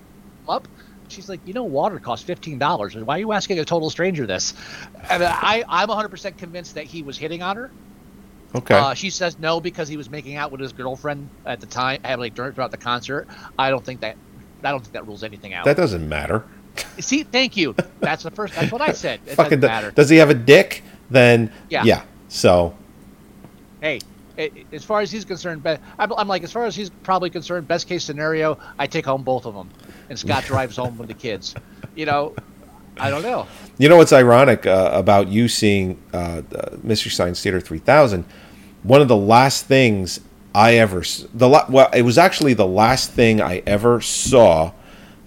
up? 0.49 0.69
She's 1.09 1.29
like, 1.29 1.41
you 1.47 1.55
know, 1.55 1.65
water 1.65 1.99
costs 1.99 2.25
fifteen 2.25 2.59
dollars. 2.59 2.95
Why 2.95 3.17
are 3.17 3.21
you 3.21 3.33
asking 3.33 3.59
a 3.59 3.65
total 3.65 3.91
stranger 3.91 4.27
this? 4.27 4.55
And 5.11 5.25
I, 5.25 5.65
I'm 5.69 5.89
100 5.89 6.09
percent 6.11 6.39
convinced 6.39 6.75
that 6.75 6.85
he 6.85 7.03
was 7.03 7.19
hitting 7.19 7.43
on 7.43 7.57
her. 7.57 7.71
Okay. 8.55 8.75
Uh, 8.75 8.95
she 8.95 9.11
says 9.11 9.39
no 9.39 9.61
because 9.61 9.89
he 9.89 9.97
was 9.97 10.09
making 10.09 10.37
out 10.37 10.51
with 10.51 10.61
his 10.61 10.73
girlfriend 10.73 11.29
at 11.45 11.61
the 11.61 11.67
time, 11.67 12.01
like 12.03 12.35
during 12.35 12.53
throughout 12.53 12.71
the 12.71 12.77
concert. 12.79 13.29
I 13.59 13.71
don't 13.71 13.85
think 13.85 14.01
that. 14.01 14.17
I 14.65 14.71
don't 14.71 14.81
think 14.81 14.95
that 14.95 15.07
rules 15.07 15.23
anything 15.23 15.53
out. 15.53 15.65
that 15.67 15.77
doesn't 15.77 16.09
matter. 16.09 16.45
See, 16.99 17.23
thank 17.23 17.57
you. 17.57 17.75
That's 18.01 18.23
the 18.23 18.31
first. 18.31 18.55
That's 18.55 18.73
what 18.73 18.81
I 18.81 18.93
said. 18.93 19.21
It 19.27 19.35
Fucking 19.35 19.61
doesn't 19.61 19.75
matter. 19.75 19.91
does 19.91 20.09
he 20.09 20.17
have 20.17 20.31
a 20.31 20.35
dick? 20.35 20.83
Then 21.11 21.53
Yeah. 21.69 21.85
yeah. 21.85 22.03
So 22.29 22.75
hey, 23.81 24.01
as 24.73 24.85
far 24.85 25.01
as 25.01 25.11
he's 25.11 25.25
concerned, 25.25 25.67
I'm 25.99 26.29
like, 26.29 26.43
as 26.43 26.53
far 26.53 26.65
as 26.65 26.75
he's 26.77 26.91
probably 26.91 27.31
concerned, 27.31 27.67
best 27.67 27.89
case 27.89 28.05
scenario, 28.05 28.59
I 28.79 28.87
take 28.87 29.05
home 29.05 29.23
both 29.23 29.47
of 29.47 29.55
them, 29.55 29.71
and 30.09 30.19
Scott 30.19 30.45
drives 30.47 30.77
home 30.77 30.99
with 30.99 31.09
the 31.09 31.15
kids. 31.15 31.55
You 31.95 32.07
know, 32.07 32.35
I 33.01 33.11
don't 33.11 33.23
know. 33.23 33.47
you 33.79 33.89
know 33.89 33.97
what's 33.97 34.13
ironic 34.13 34.67
uh, 34.67 34.91
about 34.93 35.29
you 35.29 35.49
seeing 35.49 36.01
uh, 36.13 36.43
uh, 36.55 36.77
Mystery 36.83 37.11
Science 37.11 37.43
Theater 37.43 37.61
3000? 37.61 38.25
One 38.83 39.01
of 39.01 39.09
the 39.09 39.17
last 39.17 39.67
things 39.67 40.21
I 40.55 40.75
ever 40.75 41.03
the 41.35 41.49
la- 41.49 41.67
well, 41.69 41.91
it 41.95 42.03
was 42.03 42.19
actually 42.19 42.55
the 42.55 42.67
last 42.67 43.13
thing 43.13 43.41
I 43.41 43.63
ever 43.67 44.01
saw 44.01 44.73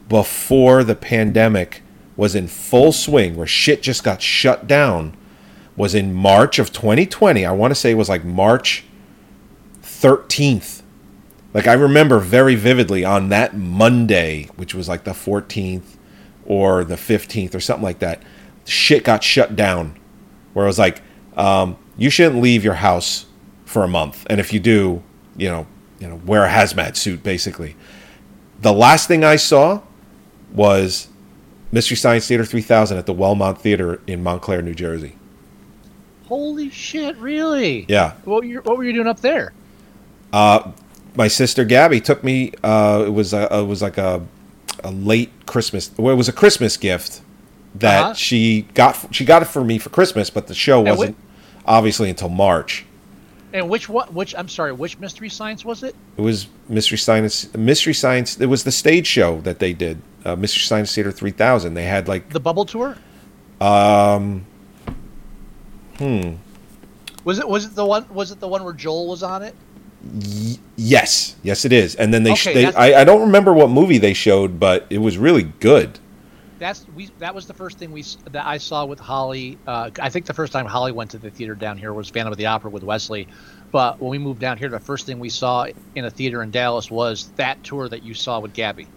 before 0.09 0.83
the 0.83 0.95
pandemic 0.95 1.83
was 2.17 2.35
in 2.35 2.47
full 2.47 2.91
swing, 2.91 3.35
where 3.35 3.47
shit 3.47 3.81
just 3.81 4.03
got 4.03 4.21
shut 4.21 4.67
down. 4.67 5.15
Was 5.77 5.95
in 5.95 6.13
March 6.13 6.59
of 6.59 6.73
2020. 6.73 7.45
I 7.45 7.51
want 7.53 7.71
to 7.71 7.75
say 7.75 7.91
it 7.91 7.95
was 7.95 8.09
like 8.09 8.25
March 8.25 8.83
13th. 9.81 10.81
Like 11.53 11.67
I 11.67 11.73
remember 11.73 12.19
very 12.19 12.55
vividly 12.55 13.03
on 13.05 13.29
that 13.29 13.55
Monday, 13.55 14.49
which 14.57 14.73
was 14.75 14.87
like 14.89 15.03
the 15.05 15.11
14th 15.11 15.95
or 16.51 16.83
the 16.83 16.95
15th 16.95 17.55
or 17.55 17.61
something 17.61 17.81
like 17.81 17.99
that, 17.99 18.21
shit 18.65 19.05
got 19.05 19.23
shut 19.23 19.55
down. 19.55 19.97
Where 20.51 20.65
it 20.65 20.67
was 20.67 20.77
like, 20.77 21.01
um, 21.37 21.77
you 21.97 22.09
shouldn't 22.09 22.41
leave 22.41 22.61
your 22.61 22.73
house 22.73 23.25
for 23.63 23.85
a 23.85 23.87
month, 23.87 24.27
and 24.29 24.37
if 24.37 24.51
you 24.51 24.59
do, 24.59 25.01
you 25.37 25.47
know, 25.47 25.65
you 25.99 26.09
know, 26.09 26.19
wear 26.25 26.43
a 26.43 26.49
hazmat 26.49 26.97
suit. 26.97 27.23
Basically, 27.23 27.77
the 28.59 28.73
last 28.73 29.07
thing 29.07 29.23
I 29.23 29.37
saw 29.37 29.81
was 30.51 31.07
Mystery 31.71 31.95
Science 31.95 32.27
Theater 32.27 32.43
3000 32.43 32.97
at 32.97 33.05
the 33.05 33.13
Wellmont 33.13 33.59
Theater 33.59 34.01
in 34.05 34.21
Montclair, 34.21 34.61
New 34.61 34.75
Jersey. 34.75 35.15
Holy 36.27 36.69
shit! 36.69 37.15
Really? 37.15 37.85
Yeah. 37.87 38.15
What 38.25 38.41
were 38.41 38.45
you, 38.45 38.59
What 38.59 38.77
were 38.77 38.83
you 38.83 38.91
doing 38.91 39.07
up 39.07 39.21
there? 39.21 39.53
Uh, 40.33 40.73
my 41.15 41.29
sister 41.29 41.63
Gabby 41.63 42.01
took 42.01 42.25
me. 42.25 42.51
Uh, 42.61 43.05
it 43.07 43.11
was 43.11 43.33
a, 43.33 43.47
it 43.59 43.65
was 43.67 43.81
like 43.81 43.97
a 43.97 44.21
a 44.83 44.91
late 44.91 45.31
Christmas. 45.45 45.91
Well, 45.97 46.13
it 46.13 46.17
was 46.17 46.29
a 46.29 46.33
Christmas 46.33 46.77
gift 46.77 47.21
that 47.75 48.01
Uh-huh. 48.03 48.13
she 48.13 48.63
got. 48.73 49.13
She 49.13 49.25
got 49.25 49.41
it 49.41 49.45
for 49.45 49.63
me 49.63 49.77
for 49.77 49.89
Christmas, 49.89 50.29
but 50.29 50.47
the 50.47 50.53
show 50.53 50.81
wasn't 50.81 51.15
obviously 51.65 52.09
until 52.09 52.29
March. 52.29 52.85
And 53.53 53.67
which 53.69 53.89
what? 53.89 54.13
Which 54.13 54.33
I'm 54.37 54.47
sorry. 54.47 54.71
Which 54.71 54.97
mystery 54.99 55.27
science 55.29 55.65
was 55.65 55.83
it? 55.83 55.93
It 56.17 56.21
was 56.21 56.47
Mystery 56.69 56.97
Science. 56.97 57.53
Mystery 57.53 57.93
Science. 57.93 58.39
It 58.39 58.45
was 58.45 58.63
the 58.63 58.71
stage 58.71 59.05
show 59.07 59.41
that 59.41 59.59
they 59.59 59.73
did. 59.73 60.01
Uh, 60.23 60.35
Mystery 60.37 60.61
Science 60.61 60.95
Theater 60.95 61.11
three 61.11 61.31
thousand. 61.31 61.73
They 61.73 61.83
had 61.83 62.07
like 62.07 62.29
The 62.29 62.39
bubble 62.39 62.63
tour. 62.65 62.95
um. 63.59 64.45
Hmm. 65.97 66.35
Was 67.23 67.39
it? 67.39 67.47
Was 67.47 67.65
it 67.65 67.75
the 67.75 67.85
one? 67.85 68.05
Was 68.13 68.31
it 68.31 68.39
the 68.39 68.47
one 68.47 68.63
where 68.63 68.73
Joel 68.73 69.07
was 69.07 69.21
on 69.21 69.43
it? 69.43 69.53
Yes, 70.75 71.35
yes, 71.43 71.65
it 71.65 71.71
is. 71.71 71.95
And 71.95 72.13
then 72.13 72.23
they, 72.23 72.35
sh- 72.35 72.45
they 72.45 72.73
I, 72.73 73.01
I 73.01 73.03
don't 73.03 73.21
remember 73.21 73.53
what 73.53 73.69
movie 73.69 73.97
they 73.97 74.13
showed, 74.13 74.59
but 74.59 74.87
it 74.89 74.97
was 74.97 75.17
really 75.17 75.43
good. 75.43 75.99
That's 76.57 76.85
we. 76.95 77.09
That 77.19 77.33
was 77.33 77.47
the 77.47 77.53
first 77.53 77.79
thing 77.79 77.91
we 77.91 78.03
that 78.31 78.45
I 78.45 78.57
saw 78.57 78.85
with 78.85 78.99
Holly. 78.99 79.57
Uh, 79.65 79.89
I 79.99 80.09
think 80.09 80.25
the 80.27 80.33
first 80.33 80.53
time 80.53 80.65
Holly 80.65 80.91
went 80.91 81.11
to 81.11 81.17
the 81.17 81.29
theater 81.31 81.55
down 81.55 81.77
here 81.77 81.91
was 81.91 82.09
Phantom 82.09 82.31
of 82.31 82.37
the 82.37 82.45
Opera 82.45 82.69
with 82.69 82.83
Wesley. 82.83 83.27
But 83.71 83.99
when 83.99 84.11
we 84.11 84.17
moved 84.19 84.41
down 84.41 84.57
here, 84.57 84.69
the 84.69 84.79
first 84.79 85.05
thing 85.05 85.19
we 85.19 85.29
saw 85.29 85.65
in 85.95 86.05
a 86.05 86.11
theater 86.11 86.43
in 86.43 86.51
Dallas 86.51 86.91
was 86.91 87.29
that 87.37 87.63
tour 87.63 87.89
that 87.89 88.03
you 88.03 88.13
saw 88.13 88.39
with 88.39 88.53
Gabby. 88.53 88.87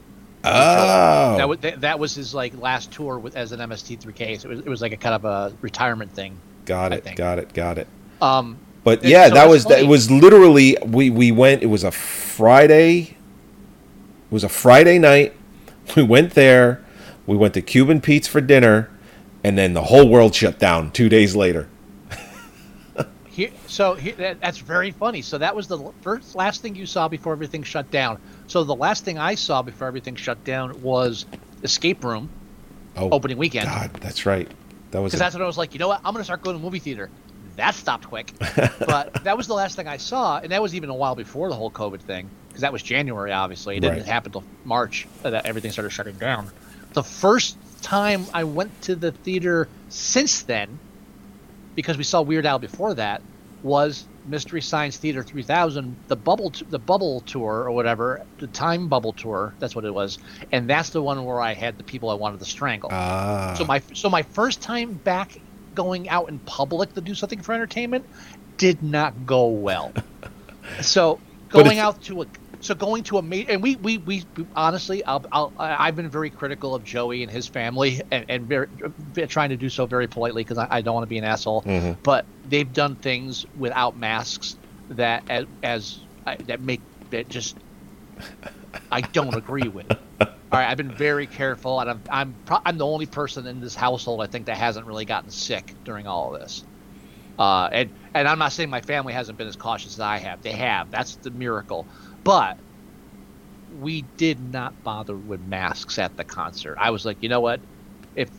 Oh, 0.46 1.36
That 1.38 1.48
was 1.48 1.58
that, 1.60 1.80
that 1.80 1.98
was 1.98 2.14
his 2.14 2.34
like 2.34 2.54
last 2.58 2.92
tour 2.92 3.18
with 3.18 3.34
as 3.34 3.52
an 3.52 3.60
MST3K. 3.60 4.40
So 4.40 4.50
it 4.50 4.56
was 4.56 4.60
it 4.60 4.68
was 4.68 4.82
like 4.82 4.92
a 4.92 4.96
kind 4.98 5.14
of 5.14 5.24
a 5.24 5.56
retirement 5.62 6.12
thing. 6.12 6.38
got 6.66 6.92
it, 6.92 7.16
got 7.16 7.38
it, 7.38 7.54
got 7.54 7.78
it. 7.78 7.88
Um, 8.20 8.58
But 8.84 9.00
And 9.00 9.08
yeah, 9.08 9.28
so 9.28 9.34
that 9.34 9.48
was 9.48 9.64
that. 9.64 9.80
It 9.80 9.88
was 9.88 10.10
literally 10.10 10.76
we 10.86 11.10
we 11.10 11.32
went. 11.32 11.62
It 11.62 11.66
was 11.66 11.84
a 11.84 11.90
Friday. 11.90 13.00
It 13.00 14.30
was 14.30 14.44
a 14.44 14.48
Friday 14.48 14.98
night. 14.98 15.34
We 15.96 16.02
went 16.02 16.32
there. 16.32 16.82
We 17.26 17.36
went 17.36 17.54
to 17.54 17.62
Cuban 17.62 18.00
Pete's 18.00 18.26
for 18.26 18.40
dinner, 18.40 18.90
and 19.42 19.58
then 19.58 19.74
the 19.74 19.82
whole 19.82 20.08
world 20.08 20.34
shut 20.34 20.58
down 20.58 20.90
two 20.92 21.08
days 21.08 21.36
later. 21.36 21.68
Here, 23.28 23.50
so 23.66 23.94
here, 23.94 24.14
that, 24.14 24.40
that's 24.40 24.58
very 24.58 24.92
funny. 24.92 25.20
So 25.20 25.38
that 25.38 25.54
was 25.54 25.66
the 25.66 25.92
first 26.00 26.34
last 26.36 26.62
thing 26.62 26.74
you 26.76 26.86
saw 26.86 27.08
before 27.08 27.32
everything 27.32 27.62
shut 27.62 27.90
down. 27.90 28.18
So 28.46 28.62
the 28.64 28.74
last 28.76 29.04
thing 29.04 29.18
I 29.18 29.34
saw 29.34 29.60
before 29.60 29.88
everything 29.88 30.14
shut 30.14 30.42
down 30.44 30.80
was 30.82 31.26
Escape 31.62 32.04
Room 32.04 32.30
Oh, 32.96 33.10
opening 33.10 33.38
weekend. 33.38 33.66
God, 33.66 33.92
that's 33.94 34.24
right. 34.24 34.48
That 34.92 35.00
was 35.00 35.10
Because 35.10 35.20
that's 35.20 35.34
when 35.34 35.42
I 35.42 35.46
was 35.46 35.58
like, 35.58 35.74
you 35.74 35.80
know 35.80 35.88
what? 35.88 36.00
I'm 36.04 36.14
gonna 36.14 36.24
start 36.24 36.42
going 36.42 36.56
to 36.56 36.62
movie 36.62 36.78
theater. 36.78 37.10
That 37.56 37.74
stopped 37.74 38.06
quick, 38.08 38.32
but 38.86 39.22
that 39.24 39.36
was 39.36 39.46
the 39.46 39.54
last 39.54 39.76
thing 39.76 39.86
I 39.88 39.96
saw, 39.98 40.38
and 40.38 40.50
that 40.52 40.60
was 40.62 40.74
even 40.74 40.90
a 40.90 40.94
while 40.94 41.14
before 41.14 41.48
the 41.48 41.54
whole 41.54 41.70
COVID 41.70 42.00
thing. 42.02 42.30
Because 42.48 42.62
that 42.62 42.72
was 42.72 42.82
January, 42.82 43.32
obviously. 43.32 43.76
It 43.76 43.80
didn't 43.80 43.98
Right. 43.98 44.06
happen 44.06 44.32
till 44.32 44.44
March 44.64 45.06
uh, 45.24 45.30
that 45.30 45.46
everything 45.46 45.72
started 45.72 45.90
shutting 45.90 46.16
down. 46.18 46.50
The 46.92 47.02
first 47.02 47.56
time 47.82 48.26
I 48.32 48.44
went 48.44 48.80
to 48.82 48.94
the 48.94 49.10
theater 49.12 49.68
since 49.88 50.42
then, 50.42 50.78
because 51.74 51.98
we 51.98 52.04
saw 52.04 52.22
Weird 52.22 52.46
Al 52.46 52.58
before 52.60 52.94
that, 52.94 53.22
was 53.62 54.04
Mystery 54.26 54.60
Science 54.60 54.96
Theater 54.98 55.22
3000, 55.22 55.96
the 56.08 56.16
bubble, 56.16 56.50
t- 56.50 56.64
the 56.68 56.78
bubble 56.78 57.20
tour 57.22 57.64
or 57.64 57.72
whatever, 57.72 58.22
the 58.38 58.46
time 58.46 58.88
bubble 58.88 59.12
tour. 59.12 59.54
That's 59.58 59.74
what 59.74 59.84
it 59.84 59.92
was, 59.92 60.18
and 60.52 60.68
that's 60.70 60.90
the 60.90 61.02
one 61.02 61.24
where 61.24 61.40
I 61.40 61.54
had 61.54 61.76
the 61.76 61.84
people 61.84 62.10
I 62.10 62.14
wanted 62.14 62.38
to 62.40 62.46
strangle. 62.46 62.90
ah, 62.92 63.54
So 63.58 63.64
my 63.64 63.82
so 63.94 64.08
my 64.08 64.22
first 64.22 64.62
time 64.62 64.94
back 64.94 65.36
going 65.74 66.08
out 66.08 66.28
in 66.28 66.38
public 66.40 66.94
to 66.94 67.00
do 67.00 67.14
something 67.14 67.40
for 67.40 67.52
entertainment 67.52 68.04
did 68.56 68.82
not 68.82 69.26
go 69.26 69.48
well. 69.48 69.92
so 70.80 71.20
going 71.48 71.78
out 71.78 72.02
to 72.02 72.22
a 72.22 72.26
so 72.60 72.74
going 72.74 73.02
to 73.04 73.18
a 73.18 73.22
ma- 73.22 73.44
and 73.48 73.62
we 73.62 73.76
we, 73.76 73.98
we 73.98 74.24
honestly 74.56 75.04
I'll, 75.04 75.24
I'll, 75.32 75.52
I've 75.58 75.96
been 75.96 76.08
very 76.08 76.30
critical 76.30 76.74
of 76.74 76.82
Joey 76.84 77.22
and 77.22 77.30
his 77.30 77.46
family 77.46 78.00
and, 78.10 78.24
and 78.28 78.46
very 78.46 78.68
trying 79.28 79.50
to 79.50 79.56
do 79.56 79.68
so 79.68 79.86
very 79.86 80.06
politely 80.06 80.42
because 80.42 80.58
I, 80.58 80.66
I 80.70 80.80
don't 80.80 80.94
want 80.94 81.04
to 81.04 81.08
be 81.08 81.18
an 81.18 81.24
asshole. 81.24 81.62
Mhm. 81.62 81.96
But 82.02 82.24
they've 82.48 82.72
done 82.72 82.96
things 82.96 83.44
without 83.58 83.96
masks 83.96 84.56
that 84.90 85.24
as, 85.28 85.46
as 85.62 85.98
I, 86.26 86.36
that 86.36 86.60
make 86.60 86.80
that 87.10 87.28
just 87.28 87.56
I 88.90 89.00
don't 89.02 89.34
agree 89.34 89.68
with. 89.68 89.86
All 90.54 90.60
right, 90.60 90.70
I've 90.70 90.76
been 90.76 90.94
very 90.94 91.26
careful, 91.26 91.80
and 91.80 91.90
I'm 91.90 92.02
I'm 92.12 92.38
pro- 92.44 92.60
I'm 92.64 92.78
the 92.78 92.86
only 92.86 93.06
person 93.06 93.44
in 93.48 93.58
this 93.58 93.74
household 93.74 94.22
I 94.22 94.28
think 94.28 94.46
that 94.46 94.56
hasn't 94.56 94.86
really 94.86 95.04
gotten 95.04 95.30
sick 95.30 95.74
during 95.84 96.06
all 96.06 96.32
of 96.32 96.40
this. 96.40 96.62
Uh, 97.36 97.68
and 97.72 97.90
and 98.14 98.28
I'm 98.28 98.38
not 98.38 98.52
saying 98.52 98.70
my 98.70 98.80
family 98.80 99.12
hasn't 99.12 99.36
been 99.36 99.48
as 99.48 99.56
cautious 99.56 99.94
as 99.94 100.00
I 100.00 100.18
have. 100.18 100.42
They 100.42 100.52
have. 100.52 100.92
That's 100.92 101.16
the 101.16 101.32
miracle. 101.32 101.88
But 102.22 102.60
we 103.68 104.02
did 104.16 104.38
not 104.38 104.80
bother 104.84 105.16
with 105.16 105.40
masks 105.40 105.98
at 105.98 106.16
the 106.16 106.22
concert. 106.22 106.76
I 106.80 106.90
was 106.90 107.04
like, 107.04 107.20
you 107.20 107.28
know 107.28 107.40
what? 107.40 107.64
If 108.14 108.30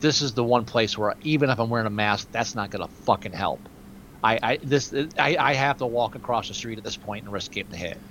this 0.00 0.22
is 0.22 0.34
the 0.34 0.42
one 0.42 0.64
place 0.64 0.98
where 0.98 1.14
even 1.22 1.50
if 1.50 1.60
I'm 1.60 1.70
wearing 1.70 1.86
a 1.86 1.90
mask, 1.90 2.32
that's 2.32 2.56
not 2.56 2.70
gonna 2.70 2.88
fucking 3.06 3.32
help. 3.32 3.68
I, 4.24 4.40
I 4.42 4.58
this 4.60 4.92
I, 5.16 5.36
I 5.38 5.52
have 5.52 5.76
to 5.76 5.86
walk 5.86 6.16
across 6.16 6.48
the 6.48 6.54
street 6.54 6.78
at 6.78 6.84
this 6.84 6.96
point 6.96 7.26
and 7.26 7.32
risk 7.32 7.52
getting 7.52 7.78
hit. 7.78 8.02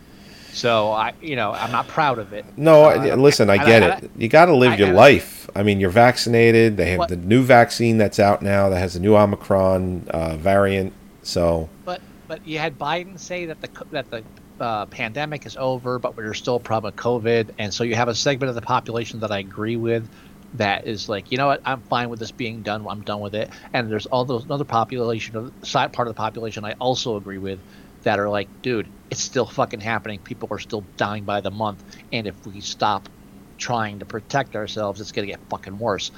So 0.53 0.91
I, 0.91 1.13
you 1.21 1.35
know, 1.35 1.51
I'm 1.51 1.71
not 1.71 1.87
proud 1.87 2.19
of 2.19 2.33
it. 2.33 2.45
No, 2.57 2.85
Uh, 2.85 3.15
listen, 3.15 3.49
I 3.49 3.55
and 3.55 3.65
get 3.65 3.83
and 3.83 4.03
it. 4.03 4.11
You 4.17 4.27
got 4.27 4.45
to 4.45 4.55
live 4.55 4.73
I- 4.73 4.75
your 4.77 4.93
life. 4.93 5.49
I 5.55 5.63
mean, 5.63 5.79
you're 5.79 5.89
vaccinated. 5.89 6.77
They 6.77 6.91
have 6.91 6.99
What- 6.99 7.09
the 7.09 7.15
new 7.15 7.41
vaccine 7.43 7.97
that's 7.97 8.19
out 8.19 8.41
now 8.41 8.69
that 8.69 8.77
has 8.77 8.93
the 8.93 8.99
new 8.99 9.15
Omicron 9.15 10.05
uh, 10.09 10.35
variant. 10.37 10.93
So, 11.23 11.69
But 11.85 12.01
but 12.27 12.45
you 12.47 12.59
had 12.59 12.77
Biden 12.77 13.19
say 13.19 13.45
that 13.45 13.61
the 13.61 13.69
that 13.91 14.09
the 14.11 14.23
uh, 14.59 14.85
pandemic 14.87 15.45
is 15.45 15.55
over, 15.57 15.99
but 15.99 16.17
we're 16.17 16.33
still 16.33 16.57
a 16.57 16.59
problem 16.59 16.93
with 16.93 17.01
COVID, 17.01 17.49
and 17.57 17.73
so 17.73 17.83
you 17.83 17.95
have 17.95 18.09
a 18.09 18.15
segment 18.15 18.49
of 18.49 18.55
the 18.55 18.61
population 18.61 19.21
that 19.21 19.31
I 19.31 19.39
agree 19.39 19.77
with 19.77 20.07
that 20.55 20.87
is 20.87 21.07
like, 21.07 21.31
you 21.31 21.37
know 21.37 21.47
what, 21.47 21.61
I'm 21.63 21.81
fine 21.81 22.09
with 22.09 22.19
this 22.19 22.31
being 22.31 22.61
done. 22.61 22.85
I'm 22.89 23.01
done 23.01 23.19
with 23.19 23.35
it. 23.35 23.49
And 23.73 23.89
there's 23.89 24.07
all 24.07 24.25
those 24.25 24.45
another 24.45 24.63
population 24.63 25.35
of 25.35 25.53
side 25.63 25.93
part 25.93 26.07
of 26.07 26.15
the 26.15 26.17
population 26.17 26.65
I 26.65 26.73
also 26.73 27.15
agree 27.17 27.37
with 27.37 27.59
that 28.03 28.19
are 28.19 28.29
like, 28.29 28.47
dude, 28.61 28.87
it's 29.09 29.21
still 29.21 29.45
fucking 29.45 29.79
happening. 29.81 30.19
People 30.19 30.47
are 30.51 30.59
still 30.59 30.83
dying 30.97 31.23
by 31.23 31.41
the 31.41 31.51
month, 31.51 31.83
and 32.11 32.27
if 32.27 32.45
we 32.45 32.61
stop 32.61 33.09
trying 33.57 33.99
to 33.99 34.05
protect 34.05 34.55
ourselves, 34.55 35.01
it's 35.01 35.11
gonna 35.11 35.27
get 35.27 35.39
fucking 35.49 35.77
worse 35.79 36.11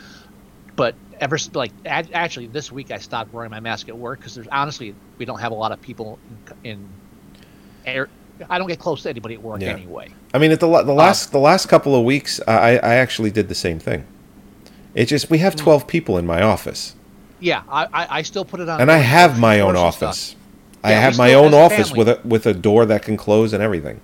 but 0.77 0.95
ever 1.19 1.37
like 1.53 1.71
actually 1.85 2.47
this 2.47 2.71
week 2.71 2.91
I 2.91 2.97
stopped 2.97 3.33
wearing 3.33 3.51
my 3.51 3.59
mask 3.59 3.89
at 3.89 3.97
work 3.97 4.19
because 4.19 4.35
there's 4.35 4.47
honestly 4.47 4.95
we 5.17 5.25
don't 5.25 5.39
have 5.39 5.51
a 5.51 5.55
lot 5.55 5.71
of 5.73 5.81
people 5.81 6.17
in, 6.63 6.71
in 6.71 6.89
air. 7.85 8.09
I 8.49 8.57
don't 8.57 8.67
get 8.69 8.79
close 8.79 9.03
to 9.03 9.09
anybody 9.09 9.35
at 9.35 9.41
work 9.43 9.61
Yeah. 9.61 9.73
anyway. 9.73 10.09
I 10.33 10.37
mean, 10.37 10.51
at 10.51 10.61
the 10.61 10.67
the 10.83 10.93
last 10.93 11.31
the 11.33 11.39
last 11.39 11.67
couple 11.67 11.93
of 11.93 12.05
weeks, 12.05 12.39
I 12.47 12.77
I 12.77 12.95
actually 12.95 13.31
did 13.31 13.49
the 13.49 13.55
same 13.55 13.79
thing. 13.79 14.05
It 14.95 15.05
just 15.05 15.29
we 15.29 15.39
Hmm. 15.39 15.43
have 15.43 15.55
twelve 15.57 15.87
people 15.87 16.17
in 16.17 16.25
my 16.25 16.41
office, 16.41 16.95
Yeah, 17.41 17.63
I, 17.69 17.85
I, 17.93 18.07
I 18.19 18.21
still 18.21 18.45
put 18.45 18.61
it 18.61 18.69
on. 18.69 18.79
and 18.79 18.89
I 18.89 18.97
have 18.97 19.37
my 19.39 19.59
own 19.59 19.75
office. 19.75 20.17
stuff. 20.19 20.40
I 20.83 20.91
have 20.91 21.17
my 21.17 21.33
own 21.33 21.53
office 21.53 21.91
with 21.91 22.09
a 22.09 22.19
with 22.23 22.45
a 22.45 22.53
door 22.53 22.85
that 22.85 23.03
can 23.03 23.17
close 23.17 23.53
and 23.53 23.61
everything. 23.61 24.01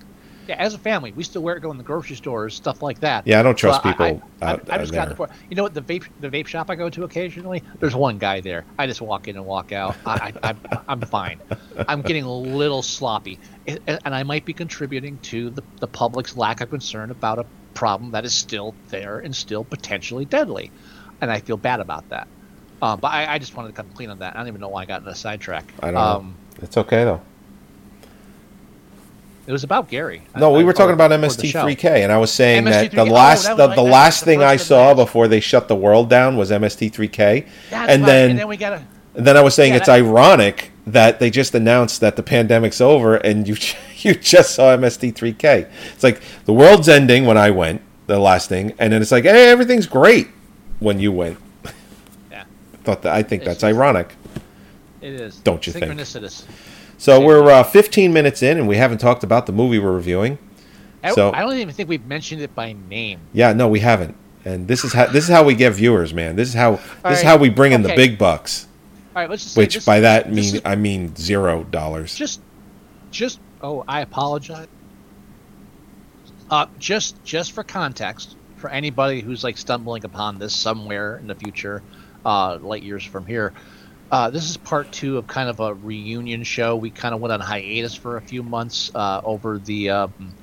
Yeah, 0.47 0.55
as 0.59 0.73
a 0.73 0.77
family, 0.77 1.11
we 1.11 1.23
still 1.23 1.41
wear 1.41 1.57
it 1.57 1.59
going 1.59 1.73
to 1.73 1.83
the 1.83 1.85
grocery 1.85 2.15
stores, 2.15 2.55
stuff 2.55 2.81
like 2.81 3.01
that. 3.01 3.27
Yeah, 3.27 3.41
I 3.41 3.43
don't 3.43 3.57
trust 3.57 3.83
So 3.83 3.89
people 3.89 4.21
I, 4.41 4.45
out- 4.45 4.69
I, 4.69 4.75
I 4.75 4.77
just 4.77 4.93
got 4.93 5.09
the 5.09 5.15
point. 5.15 5.31
You 5.49 5.57
know 5.57 5.63
what? 5.63 5.73
The 5.73 5.81
vape 5.81 6.05
the 6.21 6.29
vape 6.29 6.47
shop 6.47 6.69
I 6.69 6.75
go 6.75 6.89
to 6.89 7.03
occasionally, 7.03 7.63
there's 7.79 7.95
one 7.95 8.17
guy 8.17 8.39
there. 8.39 8.63
I 8.79 8.87
just 8.87 9.01
walk 9.01 9.27
in 9.27 9.35
and 9.35 9.45
walk 9.45 9.73
out. 9.73 9.97
I, 10.05 10.31
I, 10.41 10.49
I'm, 10.49 10.59
I'm 10.87 11.01
fine. 11.01 11.41
I'm 11.87 12.01
getting 12.01 12.23
a 12.23 12.33
little 12.33 12.81
sloppy, 12.81 13.39
and 13.67 13.79
and 13.87 14.15
I 14.15 14.23
might 14.23 14.45
be 14.45 14.53
contributing 14.53 15.19
to 15.23 15.49
the, 15.49 15.63
the 15.79 15.87
public's 15.87 16.37
lack 16.37 16.61
of 16.61 16.69
concern 16.69 17.11
about 17.11 17.39
a 17.39 17.45
problem 17.73 18.11
that 18.11 18.23
is 18.23 18.33
still 18.33 18.73
there 18.87 19.19
and 19.19 19.35
still 19.35 19.65
potentially 19.65 20.23
deadly, 20.23 20.71
and 21.19 21.29
I 21.29 21.41
feel 21.41 21.57
bad 21.57 21.81
about 21.81 22.07
that. 22.09 22.27
Um, 22.81 22.99
but 22.99 23.11
I, 23.11 23.33
I 23.33 23.39
just 23.39 23.55
wanted 23.55 23.69
to 23.69 23.73
come 23.73 23.89
clean 23.89 24.09
on 24.09 24.19
that. 24.19 24.35
I 24.35 24.39
don't 24.39 24.47
even 24.47 24.61
know 24.61 24.69
why 24.69 24.83
I 24.83 24.85
got 24.85 25.01
in 25.01 25.07
a 25.07 25.15
sidetrack. 25.15 25.65
I 25.81 25.91
don't 25.91 25.97
um, 25.97 26.25
know. 26.25 26.33
It's 26.61 26.77
okay 26.77 27.03
though. 27.03 27.21
It 29.45 29.53
was 29.53 29.63
about 29.63 29.89
Gary. 29.89 30.23
No, 30.35 30.53
I- 30.53 30.57
we 30.57 30.63
I- 30.63 30.65
were 30.65 30.73
talking 30.73 30.93
about 30.93 31.11
or 31.13 31.17
the 31.17 31.29
show. 31.47 31.65
MST3K, 31.65 32.03
and 32.03 32.11
I 32.11 32.17
was 32.17 32.31
saying 32.31 32.65
that 32.65 32.91
the 32.91 32.97
MST3K. 32.97 33.09
Oh, 33.09 33.13
last 33.13 33.47
the, 33.55 33.67
the 33.67 33.81
last 33.81 34.15
was 34.15 34.19
the 34.21 34.25
thing 34.25 34.43
I 34.43 34.57
saw 34.57 34.93
before 34.93 35.27
they 35.29 35.39
shut 35.39 35.67
the 35.69 35.75
world 35.75 36.09
down 36.09 36.35
was 36.35 36.51
MST3K, 36.51 37.45
That's 37.69 37.89
and 37.91 38.01
right, 38.01 38.07
then 38.07 38.29
and 38.31 38.39
then 38.39 38.47
we 38.49 38.57
got 38.57 38.81
and 39.15 39.25
then 39.25 39.37
I 39.37 39.41
was 39.41 39.55
saying 39.55 39.71
Yeah, 39.71 39.77
it's 39.77 39.85
that- 39.87 39.93
ironic 39.99 40.71
that 40.85 41.19
they 41.19 41.29
just 41.29 41.53
announced 41.55 42.01
that 42.01 42.15
the 42.17 42.23
pandemic's 42.23 42.81
over, 42.81 43.15
and 43.15 43.47
you 43.47 43.55
you 43.99 44.15
just 44.15 44.53
saw 44.53 44.75
MST3K. 44.75 45.67
It's 45.93 46.03
like 46.03 46.21
the 46.45 46.53
world's 46.53 46.89
ending 46.89 47.25
when 47.25 47.37
I 47.37 47.49
went, 47.51 47.81
the 48.07 48.19
last 48.19 48.49
thing, 48.49 48.73
and 48.79 48.91
then 48.91 49.01
it's 49.01 49.11
like, 49.13 49.23
hey, 49.23 49.49
everything's 49.49 49.87
great 49.87 50.27
when 50.79 50.99
you 50.99 51.11
went. 51.13 51.37
Yeah. 52.29 52.43
Thought 52.83 53.01
that 53.03 53.13
I 53.13 53.23
think 53.23 53.43
It's 53.43 53.47
that's 53.47 53.61
just- 53.61 53.73
ironic. 53.73 54.13
It 55.01 55.13
is. 55.13 55.37
Don't 55.39 55.65
you 55.67 55.73
think? 55.73 55.99
So 56.97 57.21
we're 57.23 57.49
uh, 57.51 57.63
15 57.63 58.11
minutes 58.11 58.41
in, 58.41 58.57
and 58.57 58.67
we 58.67 58.77
haven't 58.77 58.97
talked 58.97 59.23
about 59.23 59.45
the 59.45 59.51
movie 59.51 59.77
we're 59.79 59.93
reviewing. 59.95 60.39
I, 61.03 61.11
So- 61.11 61.31
I 61.31 61.41
don't 61.41 61.55
even 61.57 61.73
think 61.73 61.89
we've 61.89 62.05
mentioned 62.05 62.41
it 62.41 62.53
by 62.55 62.75
name. 62.89 63.19
Yeah, 63.33 63.53
no, 63.53 63.67
we 63.67 63.79
haven't. 63.81 64.15
And 64.45 64.67
this 64.67 64.83
is 64.85 64.93
how 64.93 65.07
this 65.07 65.25
is 65.25 65.29
how 65.29 65.43
we 65.43 65.55
get 65.55 65.73
viewers, 65.73 66.13
man. 66.13 66.35
This 66.37 66.47
is 66.47 66.53
how 66.55 66.79
this 67.03 67.19
is 67.19 67.21
how 67.23 67.35
we 67.37 67.49
bring 67.49 67.73
in 67.73 67.81
the 67.81 67.89
big 67.93 68.17
bucks. 68.17 68.67
right, 69.13 69.29
let's 69.29 69.43
just 69.43 69.55
say 69.55 69.61
which 69.61 69.85
by 69.85 69.99
that 69.99 70.31
mean 70.31 70.55
is- 70.55 70.61
I 70.63 70.75
mean 70.75 71.13
zero 71.17 71.65
dollars. 71.65 72.15
just 72.15 72.39
just 73.11 73.39
oh 73.61 73.83
i 73.87 74.01
apologize 74.01 74.67
uh 76.51 76.65
just 76.77 77.21
just 77.23 77.51
for 77.53 77.63
context 77.63 78.35
for 78.57 78.69
anybody 78.69 79.21
who's 79.21 79.43
like 79.43 79.57
stumbling 79.57 80.03
upon 80.05 80.37
this 80.37 80.55
somewhere 80.55 81.17
in 81.17 81.27
the 81.27 81.35
future 81.35 81.81
uh 82.25 82.57
light 82.57 82.83
years 82.83 83.03
from 83.03 83.25
here 83.25 83.53
uh 84.11 84.29
this 84.29 84.49
is 84.49 84.57
part 84.57 84.91
two 84.91 85.17
of 85.17 85.27
kind 85.27 85.49
of 85.49 85.59
a 85.59 85.73
reunion 85.73 86.43
show 86.43 86.75
we 86.75 86.89
kind 86.89 87.13
of 87.13 87.21
went 87.21 87.31
on 87.31 87.39
hiatus 87.39 87.93
for 87.95 88.17
a 88.17 88.21
few 88.21 88.41
months 88.43 88.91
uh 88.95 89.21
over 89.23 89.57
the 89.59 89.89
um 89.89 90.33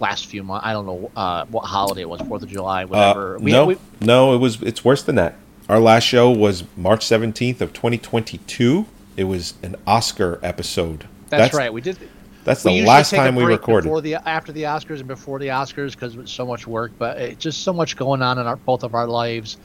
last 0.00 0.26
few 0.26 0.42
months 0.42 0.66
i 0.66 0.72
don't 0.72 0.86
know 0.86 1.10
uh 1.16 1.44
what 1.46 1.62
holiday 1.62 2.00
it 2.02 2.08
was 2.08 2.20
fourth 2.22 2.42
of 2.42 2.48
july 2.48 2.82
Uh, 2.84 2.86
whatever 2.86 3.38
we, 3.38 3.52
no, 3.52 3.66
we, 3.66 3.76
no, 4.00 4.34
it 4.34 4.38
was 4.38 4.60
it's 4.62 4.84
worse 4.84 5.02
than 5.04 5.14
that. 5.16 5.34
Our 5.68 5.78
last 5.78 6.02
show 6.02 6.30
was 6.30 6.64
March 6.76 7.06
seventeenth 7.06 7.62
of 7.62 7.72
twenty 7.72 7.96
twenty 7.98 8.38
two. 8.38 8.86
It 9.16 9.24
was 9.24 9.54
an 9.62 9.76
Oscar 9.86 10.40
episode. 10.42 11.06
that's, 11.28 11.54
right 11.54 11.72
we 11.72 11.80
did 11.80 11.96
That's 12.44 12.64
the 12.64 12.84
last 12.84 13.10
time 13.10 13.36
we 13.36 13.44
recorded. 13.44 13.84
before 13.84 14.00
the 14.00 14.16
after 14.16 14.50
the 14.50 14.64
Oscars 14.64 14.98
and 14.98 15.06
before 15.06 15.38
the 15.38 15.48
Oscars 15.48 15.92
because 15.92 16.16
it's 16.16 16.32
so 16.32 16.44
much 16.44 16.66
work, 16.66 16.90
but 16.98 17.16
it's 17.18 17.40
just 17.40 17.62
so 17.62 17.72
much 17.72 17.96
going 17.96 18.22
on 18.22 18.38
in 18.38 18.46
our 18.46 18.56
both 18.56 18.82
of 18.82 18.94
our 18.94 19.06
lives. 19.06 19.56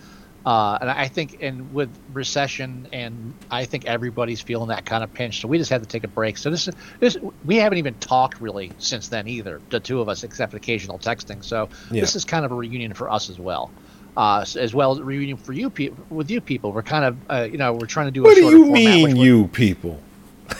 Uh, 0.47 0.77
and 0.79 0.89
I 0.89 1.09
think, 1.09 1.39
and 1.41 1.73
with 1.73 1.89
recession, 2.13 2.87
and 2.93 3.33
I 3.51 3.65
think 3.65 3.85
everybody's 3.85 4.39
feeling 4.39 4.69
that 4.69 4.85
kind 4.85 5.03
of 5.03 5.13
pinch. 5.13 5.41
So 5.41 5.47
we 5.49 5.57
just 5.57 5.69
had 5.69 5.81
to 5.83 5.89
take 5.89 6.05
a 6.05 6.07
break. 6.07 6.37
So 6.37 6.49
this, 6.49 6.69
is 6.69 6.75
this, 7.01 7.17
we 7.43 7.57
haven't 7.57 7.79
even 7.79 7.95
talked 7.95 8.39
really 8.39 8.71
since 8.77 9.09
then 9.09 9.27
either, 9.27 9.59
the 9.71 9.81
two 9.81 9.99
of 9.99 10.07
us, 10.07 10.23
except 10.23 10.53
occasional 10.53 10.99
texting. 10.99 11.43
So 11.43 11.67
Yeah. 11.91 11.99
this 11.99 12.15
is 12.15 12.23
kind 12.23 12.45
of 12.45 12.53
a 12.53 12.55
reunion 12.55 12.93
for 12.93 13.11
us 13.11 13.29
as 13.29 13.37
well, 13.37 13.71
uh, 14.15 14.45
as 14.55 14.73
well 14.73 14.93
as 14.93 14.99
a 14.99 15.03
reunion 15.03 15.35
for 15.35 15.51
you 15.51 15.69
people. 15.69 16.05
With 16.09 16.31
you 16.31 16.39
people, 16.39 16.71
we're 16.71 16.81
kind 16.81 17.03
of, 17.03 17.17
uh, 17.29 17.47
you 17.51 17.57
know, 17.57 17.73
we're 17.73 17.85
trying 17.85 18.07
to 18.07 18.11
do. 18.11 18.23
what 18.23 18.31
a 18.31 18.39
do 18.39 18.45
you 18.45 18.65
format, 18.67 18.73
mean, 18.73 19.17
you 19.17 19.47
people? 19.49 20.01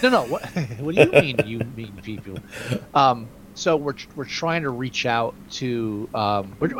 no, 0.04 0.10
no. 0.10 0.24
What, 0.26 0.46
what 0.80 0.96
do 0.96 1.02
you 1.02 1.12
mean, 1.14 1.38
you 1.46 1.60
mean 1.60 1.94
people? 2.04 2.40
Um, 2.94 3.30
so 3.54 3.76
we're 3.76 3.96
we're 4.16 4.26
trying 4.26 4.62
to 4.64 4.70
reach 4.70 5.06
out 5.08 5.34
to 5.54 6.08
um, 6.14 6.56
we're 6.60 6.76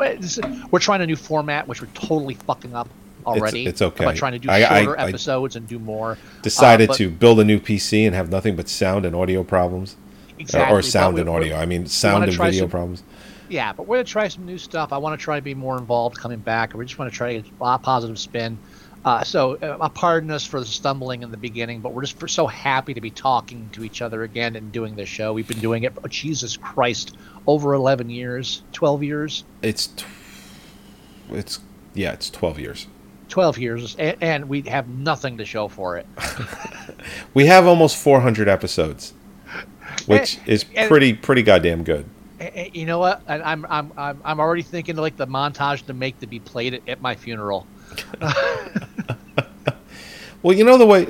we're 0.70 0.78
trying 0.78 1.00
a 1.00 1.06
new 1.06 1.16
format, 1.16 1.66
which 1.66 1.80
we're 1.82 1.88
totally 1.94 2.34
fucking 2.34 2.72
up 2.74 2.88
already. 3.26 3.66
it's 3.66 3.82
okay. 3.82 4.04
By 4.04 4.14
trying 4.14 4.32
to 4.32 4.38
do 4.38 4.50
I- 4.50 4.56
I- 4.78 4.84
shorter 4.84 5.00
I 5.00 5.08
episodes 5.08 5.56
and 5.56 5.66
do 5.66 5.78
more. 5.78 6.18
Decided 6.42 6.90
Uh, 6.90 6.94
to 6.94 7.10
build 7.10 7.40
a 7.40 7.44
new 7.44 7.58
PC 7.60 8.06
and 8.06 8.14
have 8.14 8.30
nothing 8.30 8.56
but 8.56 8.68
sound 8.68 9.04
and 9.04 9.14
audio 9.16 9.42
problems, 9.44 9.94
Or- 9.94 10.40
exactly, 10.40 10.76
or, 10.78 10.82
sound 10.82 11.14
we- 11.14 11.20
and 11.22 11.30
audio. 11.30 11.56
I 11.56 11.66
mean, 11.66 11.86
sound 11.86 12.24
and 12.24 12.32
video 12.32 12.60
some- 12.62 12.70
problems. 12.70 13.02
Yeah, 13.50 13.72
but 13.72 13.86
we're 13.86 13.96
gonna 13.96 14.04
try 14.04 14.28
some 14.28 14.44
new 14.44 14.58
stuff. 14.58 14.92
I 14.92 14.98
want 14.98 15.18
to 15.18 15.22
try 15.24 15.36
to 15.36 15.42
be 15.42 15.54
more 15.54 15.78
involved 15.78 16.18
coming 16.18 16.38
back. 16.38 16.74
We 16.74 16.84
just 16.84 16.98
want 16.98 17.10
to 17.10 17.16
try 17.16 17.36
to 17.36 17.42
get 17.42 17.50
a 17.60 17.78
positive 17.78 18.18
spin. 18.18 18.58
Uh, 19.04 19.22
so, 19.22 19.54
uh, 19.56 19.88
pardon 19.90 20.30
us 20.30 20.44
for 20.44 20.58
the 20.60 20.66
stumbling 20.66 21.22
in 21.22 21.30
the 21.30 21.36
beginning, 21.36 21.80
but 21.80 21.94
we're 21.94 22.02
just 22.04 22.28
so 22.34 22.46
happy 22.46 22.92
to 22.92 23.00
be 23.00 23.10
talking 23.10 23.70
to 23.72 23.84
each 23.84 24.02
other 24.02 24.22
again 24.24 24.54
and 24.56 24.70
doing 24.72 24.96
this 24.96 25.08
show. 25.08 25.32
We've 25.32 25.46
been 25.48 25.60
doing 25.60 25.84
it, 25.84 25.94
oh, 26.04 26.08
Jesus 26.08 26.56
Christ, 26.58 27.16
over 27.46 27.72
11 27.74 28.10
years, 28.10 28.62
12 28.72 29.02
years, 29.04 29.44
It's, 29.62 29.86
t- 29.86 30.04
it's 31.30 31.60
yeah, 31.94 32.12
it's 32.12 32.28
twelve 32.28 32.58
years. 32.58 32.86
12 33.28 33.58
years, 33.58 33.96
and, 33.96 34.16
and 34.20 34.48
we 34.48 34.62
have 34.62 34.88
nothing 34.88 35.38
to 35.38 35.44
show 35.44 35.68
for 35.68 35.96
it. 35.96 36.06
We 37.32 37.46
have 37.46 37.66
almost 37.66 37.96
four 37.96 38.20
hundred 38.20 38.48
episodes, 38.48 39.14
which 40.06 40.38
is 40.46 40.64
and- 40.74 40.88
pretty 40.88 41.14
pretty 41.14 41.42
goddamn 41.42 41.84
good. 41.84 42.04
Eh, 42.40 42.50
eh, 42.54 42.70
You 42.72 42.86
know 42.86 42.98
what? 42.98 43.22
And 43.26 43.42
I'm 43.42 43.64
I'm 43.70 43.92
I'm 43.96 44.20
I'm 44.24 44.40
already 44.40 44.62
thinking 44.62 44.96
like 44.96 45.16
the 45.16 45.26
montage 45.26 45.86
to 45.86 45.94
make 45.94 46.18
to 46.20 46.26
be 46.26 46.40
played 46.40 46.74
at, 46.74 46.82
at 46.88 47.00
my 47.00 47.14
funeral. 47.14 47.66
Well, 50.42 50.56
you 50.56 50.64
know 50.64 50.78
the 50.78 50.86
way 50.86 51.08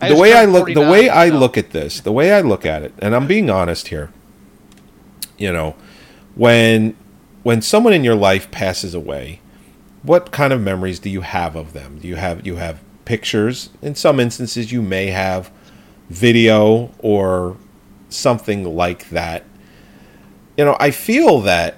I 0.00 0.08
the 0.10 0.16
way 0.16 0.32
I 0.32 0.44
look 0.44 0.72
the 0.72 0.80
way 0.80 1.08
I 1.08 1.28
look 1.28 1.58
at 1.58 1.70
this, 1.70 2.00
the 2.00 2.12
way 2.12 2.32
I 2.32 2.40
look 2.40 2.64
at 2.64 2.82
it, 2.82 2.92
and 3.00 3.14
I'm 3.14 3.26
being 3.26 3.50
honest 3.50 3.88
here. 3.88 4.10
You 5.36 5.52
know, 5.52 5.74
when 6.36 6.96
when 7.42 7.62
someone 7.62 7.92
in 7.92 8.04
your 8.04 8.14
life 8.14 8.50
passes 8.50 8.94
away, 8.94 9.40
what 10.04 10.30
kind 10.30 10.52
of 10.52 10.60
memories 10.60 10.98
do 10.98 11.10
you 11.10 11.22
have 11.22 11.56
of 11.56 11.72
them? 11.72 11.98
Do 11.98 12.06
you 12.06 12.16
have 12.16 12.46
you 12.46 12.56
have 12.56 12.80
pictures? 13.04 13.70
In 13.82 13.94
some 13.94 14.20
instances, 14.20 14.70
you 14.70 14.82
may 14.82 15.06
have 15.06 15.50
video 16.10 16.92
or 16.98 17.56
something 18.10 18.76
like 18.76 19.08
that. 19.08 19.44
You 20.56 20.66
know, 20.66 20.76
I 20.78 20.90
feel 20.90 21.40
that 21.40 21.76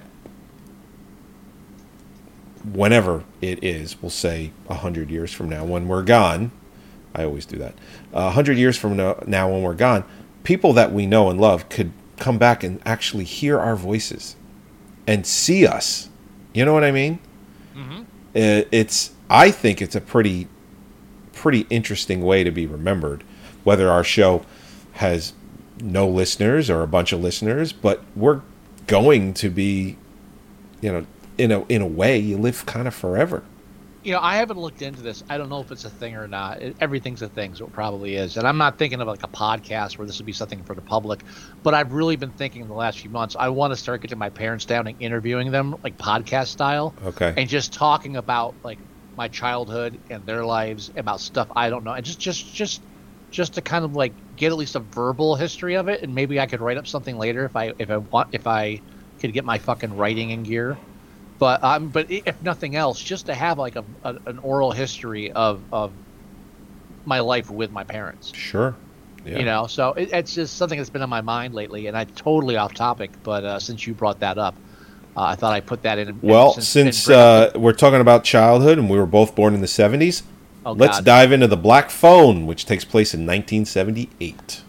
whenever 2.65 3.23
it 3.41 3.63
is, 3.63 4.03
we'll 4.03 4.11
say 4.11 4.53
a 4.69 4.75
hundred 4.75 5.09
years 5.09 5.33
from 5.33 5.49
now, 5.49 5.65
when 5.65 5.87
we're 5.87 6.03
gone, 6.03 6.51
I 7.15 7.25
always 7.25 7.47
do 7.47 7.57
that. 7.59 7.75
A 8.13 8.31
hundred 8.31 8.59
years 8.59 8.77
from 8.77 8.97
now, 8.97 9.23
now, 9.27 9.51
when 9.51 9.63
we're 9.63 9.75
gone, 9.75 10.05
people 10.43 10.73
that 10.73 10.93
we 10.93 11.07
know 11.07 11.31
and 11.31 11.41
love 11.41 11.69
could 11.69 11.93
come 12.19 12.39
back 12.39 12.65
and 12.65 12.81
actually 12.85 13.25
hear 13.25 13.59
our 13.61 13.77
voices 13.77 14.35
and 15.07 15.25
see 15.27 15.65
us. 15.65 16.09
You 16.53 16.65
know 16.65 16.73
what 16.73 16.85
I 16.85 16.91
mean? 16.91 17.21
It- 18.37 18.69
It's. 18.71 19.11
I 19.29 19.51
think 19.51 19.83
it's 19.83 19.97
a 19.97 20.01
pretty, 20.01 20.47
pretty 21.33 21.67
interesting 21.71 22.23
way 22.23 22.45
to 22.45 22.51
be 22.53 22.67
remembered. 22.67 23.25
Whether 23.65 23.91
our 23.91 24.05
show 24.05 24.43
has 24.93 25.33
no 25.83 26.07
listeners 26.09 26.71
or 26.71 26.83
a 26.83 26.87
bunch 26.87 27.13
of 27.13 27.21
listeners, 27.21 27.73
but 27.73 28.05
we're 28.15 28.41
going 28.87 29.35
to 29.35 29.51
be, 29.51 29.97
you 30.81 30.93
know, 30.93 31.07
in 31.39 31.51
a 31.51 31.65
in 31.69 31.83
a 31.83 31.87
way, 31.87 32.19
you 32.19 32.37
live 32.39 32.65
kind 32.67 32.87
of 32.87 32.95
forever. 32.95 33.43
You 34.07 34.13
know, 34.13 34.21
I 34.23 34.37
haven't 34.37 34.59
looked 34.59 34.83
into 34.83 35.03
this. 35.03 35.21
I 35.29 35.37
don't 35.37 35.49
know 35.49 35.59
if 35.59 35.73
it's 35.73 35.85
a 35.85 35.91
thing 35.91 36.15
or 36.15 36.29
not. 36.29 36.63
It, 36.63 36.77
everything's 36.79 37.23
a 37.23 37.29
thing, 37.29 37.57
so 37.57 37.67
it 37.67 37.73
probably 37.73 38.15
is. 38.15 38.37
And 38.37 38.47
I'm 38.47 38.57
not 38.57 38.79
thinking 38.79 39.01
of 39.01 39.09
like 39.09 39.25
a 39.25 39.29
podcast 39.29 39.99
where 39.99 40.07
this 40.07 40.21
would 40.21 40.27
be 40.27 40.33
something 40.33 40.63
for 40.63 40.77
the 40.77 40.81
public. 40.81 41.25
But 41.65 41.75
I've 41.75 41.93
really 41.93 42.15
been 42.15 42.31
thinking 42.31 42.63
in 42.63 42.69
the 42.69 42.75
last 42.75 43.01
few 43.01 43.11
months. 43.11 43.35
I 43.37 43.49
want 43.49 43.73
to 43.73 43.77
start 43.77 44.03
getting 44.03 44.17
my 44.17 44.31
parents 44.31 44.65
down 44.65 44.87
and 44.87 44.95
interviewing 45.01 45.51
them, 45.51 45.75
like 45.83 45.97
podcast 45.97 46.47
style, 46.47 46.97
Okay. 47.03 47.35
and 47.37 47.49
just 47.49 47.73
talking 47.73 48.15
about 48.15 48.55
like 48.63 48.79
my 49.17 49.27
childhood 49.27 49.99
and 50.09 50.25
their 50.25 50.45
lives, 50.45 50.89
about 50.95 51.21
stuff 51.21 51.49
I 51.57 51.69
don't 51.69 51.83
know, 51.83 51.91
and 51.93 52.07
just 52.07 52.21
just 52.21 52.55
just 52.55 52.85
just 53.33 53.55
to 53.55 53.61
kind 53.61 53.85
of 53.85 53.97
like 53.97 54.15
get 54.37 54.53
at 54.53 54.57
least 54.57 54.77
a 54.77 54.81
verbal 54.81 55.35
history 55.35 55.75
of 55.75 55.89
it, 55.89 56.05
and 56.05 56.15
maybe 56.15 56.39
I 56.39 56.47
could 56.47 56.61
write 56.61 56.77
up 56.77 56.87
something 56.87 57.19
later 57.19 57.45
if 57.45 57.57
I 57.57 57.73
if 57.81 57.91
I 57.91 57.97
want 57.97 58.29
if 58.31 58.47
I 58.47 58.83
could 59.19 59.33
get 59.33 59.45
my 59.45 59.59
fucking 59.59 59.97
writing 59.97 60.31
in 60.31 60.45
gear. 60.45 60.79
But 61.39 61.63
um, 61.63 61.89
but 61.89 62.11
if 62.11 62.41
nothing 62.43 62.77
else, 62.77 63.01
just 63.01 63.27
to 63.27 63.35
have 63.35 63.59
like 63.59 63.77
a, 63.77 63.85
a 64.05 64.17
an 64.27 64.39
oral 64.39 64.73
history 64.73 65.33
of 65.33 65.61
of 65.73 65.93
my 67.05 67.21
life 67.21 67.51
with 67.51 67.71
my 67.71 67.85
parents. 67.85 68.33
Sure. 68.35 68.75
Yeah. 69.25 69.39
You 69.39 69.45
know, 69.45 69.67
so 69.67 69.93
it, 69.93 70.11
it's 70.13 70.35
just 70.35 70.57
something 70.57 70.79
that's 70.79 70.91
been 70.91 71.03
on 71.03 71.09
my 71.11 71.21
mind 71.21 71.53
lately, 71.55 71.89
and 71.89 71.97
I'm 71.97 72.07
totally 72.11 72.57
off 72.57 72.75
topic. 72.75 73.11
But 73.23 73.45
uh, 73.45 73.59
since 73.61 73.87
you 73.87 73.93
brought 73.93 74.21
that 74.21 74.39
up, 74.39 74.55
uh, 75.17 75.23
I 75.23 75.35
thought 75.35 75.53
I'd 75.53 75.67
put 75.67 75.83
that 75.83 75.99
in. 75.99 76.21
Well, 76.23 76.55
and 76.55 76.63
since 76.63 77.09
up 77.09 77.57
uh, 77.57 77.59
we're 77.59 77.73
talking 77.73 78.01
about 78.01 78.23
childhood 78.25 78.79
and 78.79 78.89
we 78.89 78.99
were 78.99 79.07
both 79.07 79.35
born 79.35 79.53
in 79.55 79.61
the 79.61 79.67
70s, 79.67 80.23
Oh, 80.65 80.73
let's 80.73 80.99
God. 80.99 81.05
dive 81.05 81.33
into 81.33 81.47
the 81.47 81.57
Black 81.57 81.91
Phone, 81.91 82.45
which 82.47 82.67
takes 82.67 82.85
place 82.85 83.15
in 83.15 83.21
1978. 83.21 84.63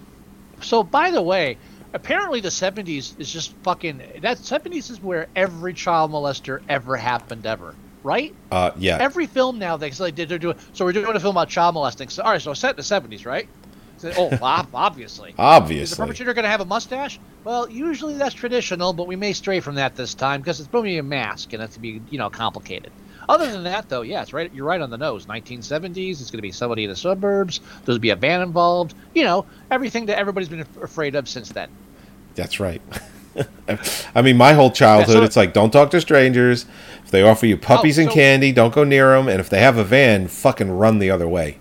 so 0.62 0.84
by 0.84 1.10
the 1.12 1.21
way, 1.21 1.58
apparently 1.93 2.39
the 2.41 2.50
'70s 2.50 3.19
is 3.19 3.32
just 3.32 3.54
fucking. 3.63 4.02
That 4.21 4.38
'70s 4.38 4.91
is 4.91 5.02
where 5.02 5.28
every 5.36 5.73
child 5.73 6.12
molester 6.12 6.62
ever 6.69 6.95
happened 6.95 7.45
ever, 7.45 7.76
right? 8.04 8.34
Uh, 8.52 8.71
yeah. 8.78 8.97
Every 9.00 9.28
film 9.28 9.60
now 9.60 9.78
they 9.78 9.91
say 9.91 10.12
they're 10.12 10.38
doing. 10.38 10.58
So 10.73 10.86
we're 10.86 10.93
doing 10.93 11.15
a 11.15 11.19
film 11.19 11.36
about 11.36 11.50
child 11.50 11.73
molesting. 11.73 12.10
So 12.10 12.23
all 12.23 12.32
right, 12.32 12.41
so 12.41 12.54
set 12.54 12.71
in 12.71 12.76
the 12.78 12.82
'70s, 12.82 13.26
right? 13.26 13.47
So, 13.97 14.12
oh, 14.15 14.38
obviously 14.41 15.34
obviously. 15.38 15.82
Is 15.84 15.89
the 15.91 15.95
perpetrator 15.97 16.34
going 16.34 16.43
to 16.43 16.50
have 16.50 16.62
a 16.62 16.65
mustache? 16.65 17.19
Well, 17.43 17.69
usually 17.69 18.15
that's 18.15 18.36
traditional, 18.36 18.93
but 18.93 19.08
we 19.08 19.15
may 19.15 19.34
stray 19.34 19.60
from 19.60 19.76
that 19.76 19.95
this 19.95 20.13
time 20.13 20.41
because 20.41 20.60
it's 20.60 20.69
probably 20.69 20.97
a 20.97 21.04
mask 21.04 21.54
and 21.54 21.63
it's 21.63 21.76
to 21.76 21.80
be, 21.80 22.02
you 22.10 22.17
know, 22.17 22.30
complicated. 22.30 22.91
Other 23.30 23.52
than 23.52 23.63
that, 23.63 23.90
though, 23.90 24.04
yeah, 24.04 24.22
it's 24.22 24.32
right. 24.32 24.52
You're 24.54 24.66
right 24.66 24.80
on 24.80 24.90
the 24.90 24.98
nose. 24.98 25.26
1970s. 25.26 26.22
It's 26.22 26.32
going 26.32 26.38
to 26.38 26.42
be 26.42 26.52
somebody 26.52 26.86
in 26.86 26.90
the 26.90 26.96
suburbs. 26.96 27.60
There's 27.86 27.98
be 28.00 28.12
a 28.12 28.16
van 28.16 28.42
involved. 28.42 28.94
You 29.13 29.24
know, 29.26 29.46
everything 29.70 30.06
that 30.06 30.18
everybody's 30.18 30.50
been 30.50 30.66
afraid 30.82 31.16
of 31.16 31.28
since 31.28 31.50
then. 31.50 31.70
That's 32.36 32.60
right. 32.60 32.82
I 34.16 34.22
mean, 34.22 34.38
my 34.38 34.54
whole 34.54 34.72
childhood, 34.72 35.18
so- 35.18 35.24
it's 35.24 35.36
like, 35.36 35.54
don't 35.54 35.72
talk 35.72 35.92
to 35.92 36.02
strangers. 36.02 36.66
If 37.04 37.12
they 37.12 37.22
offer 37.22 37.46
you 37.46 37.58
puppies 37.58 37.98
and 37.98 38.10
so- 38.10 38.13
candy, 38.16 38.52
don't 38.52 38.74
go 38.74 38.84
near 38.84 39.16
them. 39.18 39.28
And 39.28 39.40
if 39.40 39.50
they 39.50 39.60
have 39.60 39.78
a 39.78 39.84
van, 39.84 40.28
fucking 40.28 40.72
run 40.72 41.00
the 41.00 41.12
other 41.12 41.28
way. 41.28 41.60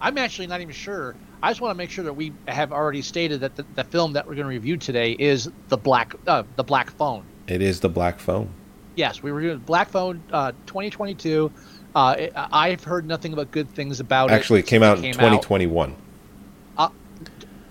I'm 0.00 0.18
actually 0.18 0.48
not 0.48 0.60
even 0.60 0.74
sure. 0.74 1.14
I 1.42 1.50
just 1.50 1.60
want 1.60 1.72
to 1.72 1.76
make 1.78 1.90
sure 1.90 2.04
that 2.04 2.12
we 2.12 2.32
have 2.48 2.72
already 2.72 3.02
stated 3.02 3.40
that 3.40 3.56
the, 3.56 3.64
the 3.74 3.84
film 3.84 4.12
that 4.12 4.26
we're 4.26 4.34
going 4.34 4.44
to 4.44 4.48
review 4.48 4.76
today 4.76 5.12
is 5.12 5.50
the 5.68 5.76
black, 5.76 6.14
uh, 6.26 6.42
the 6.56 6.64
Black 6.64 6.90
Phone. 6.90 7.24
It 7.46 7.62
is 7.62 7.80
the 7.80 7.88
Black 7.88 8.18
Phone. 8.20 8.48
Yes, 8.94 9.22
we 9.22 9.32
were 9.32 9.40
doing 9.40 9.58
Black 9.58 9.88
Phone 9.88 10.22
uh, 10.32 10.52
2022. 10.66 11.50
Uh, 11.94 12.14
it, 12.18 12.32
I've 12.34 12.84
heard 12.84 13.06
nothing 13.06 13.34
but 13.34 13.50
good 13.50 13.70
things 13.70 14.00
about 14.00 14.30
it. 14.30 14.34
Actually, 14.34 14.60
it 14.60 14.66
came 14.66 14.82
out 14.82 14.98
in 14.98 15.02
came 15.02 15.12
2021. 15.14 15.96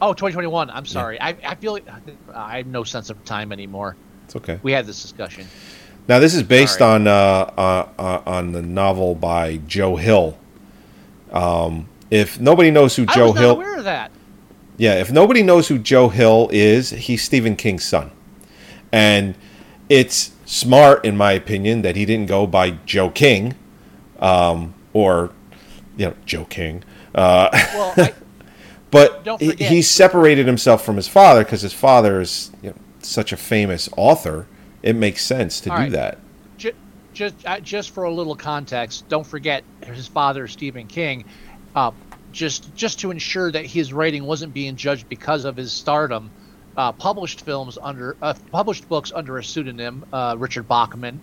Oh, 0.01 0.13
2021. 0.13 0.71
I'm 0.71 0.85
sorry. 0.85 1.21
I, 1.21 1.35
I 1.45 1.55
feel 1.55 1.73
like 1.73 1.85
I 2.33 2.57
have 2.57 2.65
no 2.65 2.83
sense 2.83 3.11
of 3.11 3.23
time 3.23 3.51
anymore. 3.51 3.95
It's 4.25 4.35
okay. 4.35 4.59
We 4.63 4.71
had 4.71 4.87
this 4.87 4.99
discussion. 5.01 5.45
Now, 6.07 6.17
this 6.17 6.33
is 6.33 6.41
based 6.41 6.79
Sorry. 6.79 6.95
on 6.95 7.07
uh, 7.07 7.11
uh, 7.11 7.89
uh, 7.99 8.21
on 8.25 8.51
the 8.51 8.63
novel 8.63 9.13
by 9.13 9.57
Joe 9.67 9.95
Hill. 9.97 10.39
Um, 11.31 11.87
if 12.09 12.39
nobody 12.39 12.71
knows 12.71 12.95
who 12.95 13.05
I 13.07 13.13
Joe 13.13 13.31
Hill, 13.31 13.51
aware 13.51 13.77
of 13.77 13.83
that. 13.83 14.11
yeah, 14.77 14.95
if 14.95 15.11
nobody 15.11 15.43
knows 15.43 15.67
who 15.67 15.77
Joe 15.77 16.09
Hill 16.09 16.49
is, 16.51 16.89
he's 16.89 17.23
Stephen 17.23 17.55
King's 17.55 17.85
son, 17.85 18.09
and 18.91 19.35
it's 19.87 20.31
smart, 20.51 21.05
in 21.05 21.17
my 21.17 21.31
opinion, 21.33 21.81
that 21.83 21.95
he 21.95 22.05
didn't 22.05 22.27
go 22.27 22.45
by 22.47 22.71
Joe 22.85 23.09
King, 23.09 23.55
um, 24.19 24.73
or 24.93 25.31
you 25.97 26.07
know 26.07 26.15
Joe 26.25 26.45
King. 26.45 26.83
Uh, 27.15 27.49
Well, 27.71 27.97
I, 27.97 28.13
But 28.91 29.25
he, 29.39 29.53
he 29.53 29.81
separated 29.81 30.47
himself 30.47 30.83
from 30.85 30.97
his 30.97 31.07
father 31.07 31.43
because 31.43 31.61
his 31.61 31.73
father 31.73 32.19
is 32.21 32.51
you 32.61 32.71
know, 32.71 32.75
such 33.01 33.31
a 33.31 33.37
famous 33.37 33.89
author. 33.95 34.47
It 34.83 34.95
makes 34.95 35.23
sense 35.23 35.61
to 35.61 35.71
All 35.71 35.77
do 35.77 35.87
right. 35.87 35.91
that. 35.91 36.19
ju- 36.57 36.73
just 37.13 37.35
uh, 37.45 37.59
just 37.59 37.91
for 37.91 38.03
a 38.03 38.13
little 38.13 38.35
context, 38.35 39.07
don't 39.09 39.25
forget 39.25 39.63
his 39.81 40.07
father, 40.07 40.47
Stephen 40.47 40.87
King. 40.87 41.25
Uh, 41.75 41.91
just 42.31 42.73
just 42.75 42.99
to 43.01 43.11
ensure 43.11 43.51
that 43.51 43.65
his 43.65 43.93
writing 43.93 44.23
wasn't 44.25 44.53
being 44.53 44.75
judged 44.75 45.07
because 45.09 45.45
of 45.45 45.57
his 45.57 45.73
stardom, 45.73 46.31
uh, 46.77 46.91
published 46.93 47.41
films 47.41 47.77
under 47.81 48.17
uh, 48.21 48.33
published 48.51 48.87
books 48.87 49.11
under 49.15 49.37
a 49.37 49.43
pseudonym, 49.43 50.03
uh, 50.11 50.35
Richard 50.37 50.67
Bachman, 50.67 51.21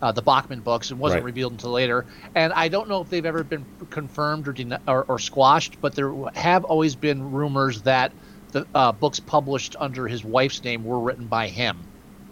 uh, 0.00 0.12
the 0.12 0.22
Bachman 0.22 0.60
books, 0.60 0.90
and 0.90 0.98
wasn't 1.00 1.20
Right. 1.20 1.26
revealed 1.26 1.52
until 1.52 1.70
later. 1.70 2.06
And 2.34 2.52
I 2.52 2.68
don't 2.68 2.88
know 2.88 3.00
if 3.00 3.08
they've 3.08 3.24
ever 3.26 3.44
been 3.44 3.66
confirmed 3.90 4.48
or 4.48 4.52
den- 4.52 4.78
or, 4.86 5.04
or 5.04 5.18
squashed, 5.18 5.78
but 5.80 5.94
there 5.94 6.12
have 6.34 6.64
always 6.64 6.96
been 6.96 7.22
rumors 7.22 7.82
that 7.82 8.14
the 8.52 8.66
uh, 8.74 8.92
books 8.92 9.20
published 9.20 9.76
under 9.80 10.06
his 10.06 10.24
wife's 10.24 10.62
name 10.64 10.84
were 10.84 11.00
written 11.00 11.28
by 11.28 11.48
him 11.48 11.88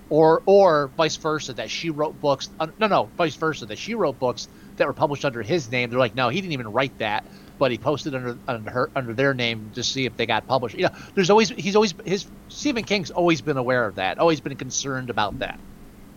or 0.08 0.42
or 0.46 0.92
vice 0.96 1.16
versa 1.16 1.54
that 1.54 1.70
she 1.70 1.90
wrote 1.90 2.18
books 2.20 2.50
no 2.78 2.86
no 2.88 3.12
vice 3.16 3.36
versa 3.36 3.64
that 3.66 3.78
she 3.78 3.94
wrote 3.94 4.18
books 4.18 4.48
that 4.76 4.86
were 4.86 4.92
published 4.92 5.24
under 5.24 5.42
his 5.42 5.70
name 5.70 5.88
they're 5.88 5.98
like 5.98 6.14
no 6.14 6.28
he 6.28 6.40
didn't 6.40 6.52
even 6.52 6.68
write 6.68 6.98
that 6.98 7.26
but 7.60 7.70
he 7.70 7.78
posted 7.78 8.14
under 8.14 8.36
under 8.48 8.70
her 8.70 8.90
under 8.96 9.12
their 9.14 9.34
name 9.34 9.70
to 9.74 9.84
see 9.84 10.06
if 10.06 10.16
they 10.16 10.26
got 10.26 10.44
published 10.48 10.74
you 10.76 10.82
know 10.82 10.90
there's 11.14 11.30
always 11.30 11.50
he's 11.50 11.76
always 11.76 11.94
his 12.04 12.26
Stephen 12.48 12.82
King's 12.82 13.12
always 13.12 13.40
been 13.40 13.58
aware 13.58 13.84
of 13.84 13.94
that 13.96 14.18
always 14.18 14.40
been 14.40 14.56
concerned 14.56 15.10
about 15.10 15.38
that 15.38 15.60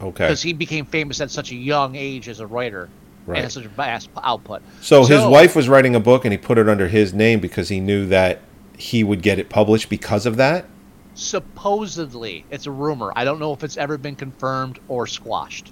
Okay. 0.02 0.26
because 0.26 0.42
he 0.42 0.54
became 0.54 0.86
famous 0.86 1.22
at 1.22 1.30
such 1.30 1.52
a 1.52 1.56
young 1.56 1.96
age 1.96 2.28
as 2.28 2.40
a 2.40 2.48
writer 2.48 2.90
Right. 3.26 3.42
and 3.44 3.52
such 3.52 3.64
a 3.66 3.70
vast 3.70 4.10
output 4.22 4.62
So 4.82 5.06
his 5.06 5.24
wife 5.24 5.56
was 5.56 5.70
writing 5.70 5.96
a 5.96 6.00
book 6.00 6.26
and 6.26 6.32
he 6.34 6.38
put 6.38 6.58
it 6.58 6.68
under 6.68 6.88
his 6.88 7.14
name 7.14 7.40
because 7.40 7.70
he 7.70 7.80
knew 7.80 8.06
that 8.08 8.40
he 8.78 9.04
would 9.04 9.22
get 9.22 9.38
it 9.40 9.50
published 9.50 9.88
because 9.90 10.26
of 10.26 10.36
that. 10.38 10.66
supposedly 11.14 12.44
it's 12.50 12.66
a 12.66 12.72
rumor 12.72 13.12
I 13.16 13.24
don't 13.26 13.40
know 13.40 13.54
if 13.54 13.64
it's 13.64 13.78
ever 13.78 13.98
been 13.98 14.16
confirmed 14.16 14.80
or 14.88 15.08
squashed 15.08 15.72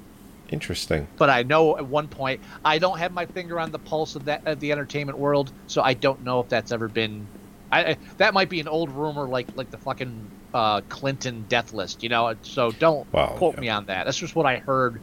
Interesting. 0.52 1.08
but 1.18 1.30
I 1.30 1.44
know 1.44 1.78
at 1.78 1.86
one 1.86 2.08
point 2.08 2.42
I 2.64 2.78
don't 2.78 2.98
have 2.98 3.14
my 3.14 3.26
finger 3.26 3.60
on 3.60 3.72
the 3.72 3.80
pulse 3.80 4.16
of 4.16 4.26
that 4.26 4.46
of 4.46 4.60
the 4.60 4.72
entertainment 4.72 5.18
world, 5.18 5.52
so 5.68 5.82
I 5.82 5.94
don't 5.94 6.24
know 6.24 6.42
if 6.42 6.50
that's 6.50 6.72
ever 6.72 6.88
been. 6.88 7.26
I, 7.72 7.92
I 7.92 7.98
that 8.18 8.34
might 8.34 8.50
be 8.50 8.60
an 8.60 8.68
old 8.68 8.92
rumor, 8.92 9.28
like 9.28 9.48
like 9.56 9.72
the 9.72 9.78
fucking 9.78 10.30
uh, 10.54 10.82
Clinton 10.90 11.46
death 11.48 11.74
list, 11.74 12.04
you 12.04 12.10
know. 12.10 12.36
So 12.42 12.72
don't 12.72 13.12
Wow, 13.14 13.36
quote 13.38 13.56
yeah. 13.56 13.62
me 13.62 13.70
on 13.70 13.86
that. 13.86 14.06
That's 14.06 14.18
just 14.18 14.36
what 14.36 14.46
I 14.46 14.58
heard. 14.58 15.02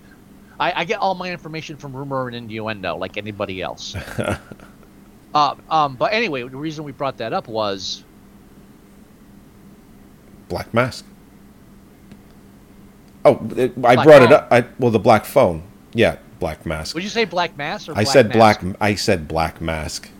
I, 0.61 0.81
I 0.81 0.85
get 0.85 0.99
all 0.99 1.15
my 1.15 1.31
information 1.31 1.77
from 1.77 1.97
rumor 1.97 2.27
and 2.27 2.37
innuendo, 2.37 2.97
like 2.97 3.17
anybody 3.17 3.63
else. 3.63 3.95
uh, 5.35 5.55
um, 5.71 5.97
but 5.97 6.13
anyway, 6.13 6.43
the 6.43 6.57
reason 6.57 6.85
we 6.85 6.93
brought 6.93 7.19
that 7.19 7.33
up 7.33 7.49
was 7.49 8.05
Black 10.49 10.73
Mask. 10.75 11.05
Oh, 13.29 13.49
it, 13.57 13.73
I 13.73 13.95
Black 13.95 14.05
brought 14.05 14.23
it 14.23 14.33
up. 14.33 14.49
I, 14.51 14.65
well, 14.79 14.91
the 14.91 14.99
Black 14.99 15.25
Phone. 15.25 15.63
Yeah, 15.93 16.17
Black 16.41 16.65
Mask. 16.67 16.95
would 16.95 17.03
you 17.03 17.09
say 17.11 17.25
Black 17.25 17.57
mask 17.57 17.89
or 17.89 17.93
I 17.93 18.05
Black 18.05 18.07
said 18.07 18.29
Mask? 18.29 18.61
Black. 18.61 18.77
I 18.81 18.95
said 18.95 19.29
Black 19.29 19.61
Mask. 19.61 20.11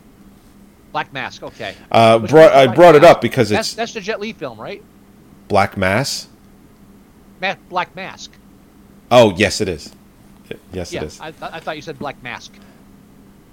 Black 0.93 1.13
Mask. 1.13 1.43
Okay. 1.43 1.75
Uh, 1.93 2.19
brought, 2.19 2.53
I 2.53 2.67
brought 2.67 2.95
it 2.95 3.05
up 3.05 3.21
because 3.21 3.51
that's 3.51 3.69
it's 3.69 3.77
that's 3.77 3.93
the 3.93 4.01
Jet 4.01 4.21
Li 4.21 4.33
film, 4.33 4.61
right? 4.61 4.83
Black 5.49 5.77
Mass. 5.77 6.29
Ma- 7.41 7.55
Black 7.69 7.95
Mask. 7.95 8.33
Oh, 9.11 9.35
yes, 9.37 9.61
it 9.61 9.69
is. 9.69 9.93
Yes, 10.73 10.93
Yeah, 10.93 11.03
it 11.03 11.07
is. 11.07 11.21
I, 11.21 11.31
th- 11.31 11.53
I 11.53 11.61
thought 11.61 11.77
you 11.77 11.83
said 11.83 11.99
Black 11.99 12.23
Mask. 12.23 12.53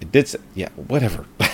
It 0.01 0.11
did. 0.11 0.27
Say, 0.27 0.39
yeah, 0.53 0.69
whatever. 0.75 1.25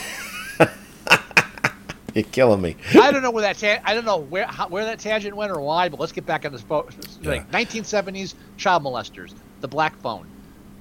You're 2.16 2.24
killing 2.26 2.62
me. 2.62 2.76
I 3.00 3.12
don't 3.12 3.22
know 3.22 3.32
where 3.32 3.44
that 3.44 3.58
ta- 3.58 3.82
I 3.84 3.94
don't 3.94 4.06
know 4.06 4.18
where 4.18 4.46
how, 4.46 4.68
where 4.68 4.86
that 4.86 5.00
tangent 5.00 5.36
went 5.36 5.52
or 5.52 5.62
why, 5.62 5.90
but 5.90 6.00
let's 6.00 6.12
get 6.12 6.26
back 6.26 6.46
on 6.46 6.52
this 6.52 6.62
boat. 6.62 6.94
Like 7.24 7.50
1970s 7.52 8.36
child 8.58 8.84
molesters, 8.84 9.34
the 9.62 9.68
black 9.68 9.96
phone. 9.98 10.28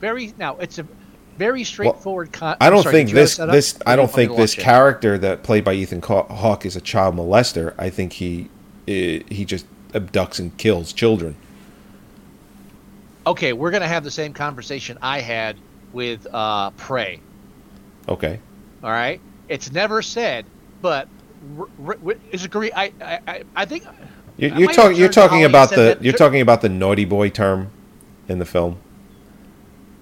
Very 0.01 0.33
now 0.39 0.57
it's 0.57 0.79
a 0.79 0.87
very 1.37 1.65
straightforward. 1.65 2.33
con- 2.33 2.57
I 2.61 2.69
don't 2.69 2.83
sorry, 2.83 2.93
think 2.93 3.09
did 3.09 3.15
you 3.15 3.21
have 3.21 3.53
this. 3.53 3.73
This. 3.73 3.83
I 3.87 3.97
don't 3.97 4.11
think 4.11 4.37
this 4.37 4.55
character 4.55 5.17
that 5.19 5.43
played 5.43 5.65
by 5.65 5.75
Ethan 5.75 6.03
Hawke 6.03 6.67
is 6.67 6.77
a 6.77 6.81
child 6.81 7.17
molester. 7.17 7.75
I 7.79 7.91
think 7.91 8.13
he 8.15 8.51
eh, 8.87 9.23
he 9.29 9.45
just 9.45 9.67
abducts 9.93 10.39
and 10.39 10.57
kills 10.59 10.93
children. 10.93 11.37
Okay, 13.27 13.53
we're 13.53 13.71
gonna 13.71 13.89
have 13.89 14.05
the 14.05 14.11
same 14.11 14.33
conversation 14.33 14.99
I 15.01 15.21
had 15.21 15.57
with 15.93 16.27
uh, 16.33 16.71
Prey. 16.73 17.21
Okay. 18.09 18.41
All 18.83 18.91
right, 18.91 19.21
it's 19.49 19.71
never 19.73 20.03
said, 20.03 20.47
but 20.81 21.09
is 22.31 22.45
agree. 22.45 22.73
I 22.73 22.93
I 23.01 23.45
I- 23.57 23.65
think 23.65 23.85
You're, 24.37 24.59
you're 24.59 24.73
talking. 24.73 24.97
You're 24.97 25.09
talking 25.09 25.45
about 25.45 25.71
the. 25.71 25.99
You're 26.01 26.13
talking 26.13 26.41
about 26.41 26.61
the 26.61 26.69
naughty 26.69 27.05
boy 27.05 27.31
term 27.31 27.71
in 28.29 28.39
the 28.39 28.45
film. 28.45 28.79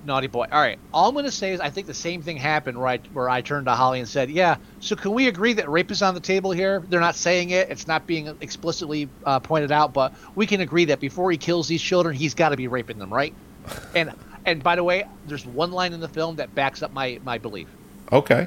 Naughty 0.05 0.27
boy. 0.27 0.47
All 0.51 0.61
right. 0.61 0.79
All 0.95 1.09
I'm 1.09 1.15
going 1.15 1.27
to 1.27 1.31
say 1.31 1.53
is 1.53 1.61
I 1.61 1.69
think 1.69 1.87
the 1.87 1.93
same 1.93 2.23
thing 2.23 2.39
happened 2.39 2.79
where 2.79 2.87
I, 2.87 2.99
where 3.13 3.29
I 3.29 3.43
turned 3.43 3.67
to 3.67 3.73
Holly 3.73 3.99
and 3.99 4.09
said, 4.09 4.31
"Yeah, 4.31 4.57
so 4.81 4.97
can 4.97 5.13
we 5.13 5.29
agree 5.29 5.53
that 5.55 5.69
rape 5.69 5.91
is 5.91 6.03
on 6.03 6.15
the 6.15 6.21
table 6.21 6.51
here? 6.51 6.83
They're 6.89 7.01
not 7.01 7.15
saying 7.15 7.51
it. 7.51 7.69
It's 7.69 7.87
not 7.87 8.07
being 8.07 8.29
explicitly 8.41 9.09
uh, 9.27 9.41
pointed 9.41 9.71
out, 9.71 9.93
but 9.93 10.15
we 10.35 10.47
can 10.47 10.61
agree 10.63 10.87
that 10.87 11.01
before 11.01 11.31
he 11.31 11.37
kills 11.37 11.69
these 11.69 11.83
children, 11.83 12.15
he's 12.15 12.35
got 12.35 12.51
to 12.51 12.57
be 12.57 12.69
raping 12.69 12.99
them, 12.99 13.13
right?" 13.13 13.35
and 13.95 14.13
and 14.47 14.63
by 14.63 14.77
the 14.77 14.85
way, 14.85 15.05
there's 15.27 15.45
one 15.45 15.73
line 15.73 15.93
in 15.93 16.01
the 16.01 16.09
film 16.09 16.37
that 16.37 16.55
backs 16.55 16.83
up 16.83 16.93
my 16.93 17.21
my 17.25 17.37
belief. 17.37 17.69
Okay. 18.11 18.47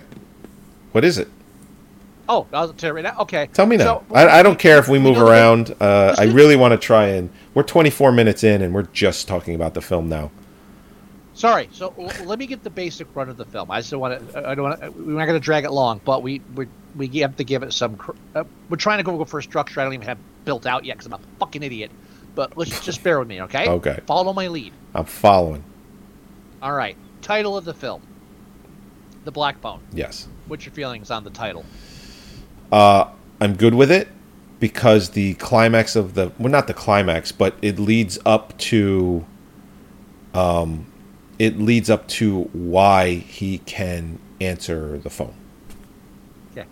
What 0.93 1.05
is 1.05 1.19
it? 1.19 1.27
Oh, 2.29 2.47
I'll 2.53 2.71
tell 2.73 2.89
you 2.91 2.93
right 2.95 3.03
now. 3.03 3.17
Okay. 3.19 3.49
Tell 3.53 3.65
me 3.65 3.77
now. 3.77 3.83
So- 4.09 4.15
I, 4.15 4.39
I 4.39 4.43
don't 4.43 4.57
care 4.59 4.77
if 4.77 4.87
we 4.87 4.99
move 4.99 5.17
around. 5.17 5.75
Uh, 5.79 6.15
I 6.17 6.25
really 6.25 6.55
want 6.55 6.71
to 6.73 6.77
try 6.77 7.07
and. 7.07 7.29
We're 7.53 7.63
24 7.63 8.11
minutes 8.13 8.43
in, 8.43 8.61
and 8.61 8.73
we're 8.73 8.83
just 8.93 9.27
talking 9.27 9.55
about 9.55 9.73
the 9.73 9.81
film 9.81 10.07
now. 10.07 10.31
Sorry. 11.33 11.67
So 11.71 11.93
l- 11.97 12.25
let 12.25 12.39
me 12.39 12.45
get 12.45 12.63
the 12.63 12.69
basic 12.69 13.13
run 13.15 13.27
of 13.29 13.37
the 13.37 13.45
film. 13.45 13.71
I 13.71 13.79
just 13.79 13.91
don't 13.91 13.99
want 13.99 14.31
to. 14.33 14.47
I 14.47 14.55
don't 14.55 14.63
want. 14.69 14.79
We're 14.97 15.17
not 15.17 15.25
going 15.25 15.39
to 15.39 15.43
drag 15.43 15.65
it 15.65 15.71
long, 15.71 15.99
but 16.05 16.23
we 16.23 16.41
we 16.55 16.67
we 16.95 17.07
have 17.19 17.35
to 17.37 17.43
give 17.43 17.63
it 17.63 17.73
some. 17.73 17.97
cr- 17.97 18.11
Uh, 18.35 18.43
we're 18.69 18.77
trying 18.77 18.97
to 18.99 19.03
go 19.03 19.23
for 19.25 19.39
a 19.39 19.43
structure 19.43 19.81
I 19.81 19.83
don't 19.83 19.93
even 19.93 20.05
have 20.07 20.17
built 20.45 20.65
out 20.65 20.85
yet 20.85 20.97
because 20.97 21.07
I'm 21.07 21.13
a 21.13 21.19
fucking 21.39 21.63
idiot. 21.63 21.91
But 22.35 22.55
let's 22.57 22.79
just 22.85 23.03
bear 23.03 23.19
with 23.19 23.27
me, 23.27 23.41
okay? 23.41 23.67
Okay. 23.67 23.99
Follow 24.07 24.31
my 24.31 24.47
lead. 24.47 24.71
I'm 24.95 25.03
following. 25.05 25.63
All 26.61 26.71
right. 26.73 26.95
Title 27.21 27.57
of 27.57 27.65
the 27.65 27.73
film: 27.73 28.01
The 29.25 29.31
Black 29.31 29.59
Phone. 29.61 29.81
Yes. 29.91 30.27
What's 30.47 30.65
your 30.65 30.73
feelings 30.73 31.11
on 31.11 31.23
the 31.25 31.29
title? 31.29 31.65
Uh, 32.71 33.09
I'm 33.39 33.55
good 33.55 33.73
with 33.73 33.91
it 33.91 34.07
because 34.61 35.09
the 35.09 35.33
climax 35.33 35.95
of 35.97 36.13
the 36.13 36.31
well, 36.39 36.49
not 36.49 36.67
the 36.67 36.73
climax, 36.73 37.31
but 37.33 37.55
it 37.61 37.77
leads 37.77 38.17
up 38.25 38.57
to. 38.59 39.25
Um, 40.33 40.85
it 41.39 41.59
leads 41.59 41.89
up 41.89 42.07
to 42.07 42.43
why 42.53 43.15
he 43.15 43.57
can 43.57 44.19
answer 44.39 44.99
the 44.99 45.09
phone. 45.09 45.33
Yeah, 46.55 46.65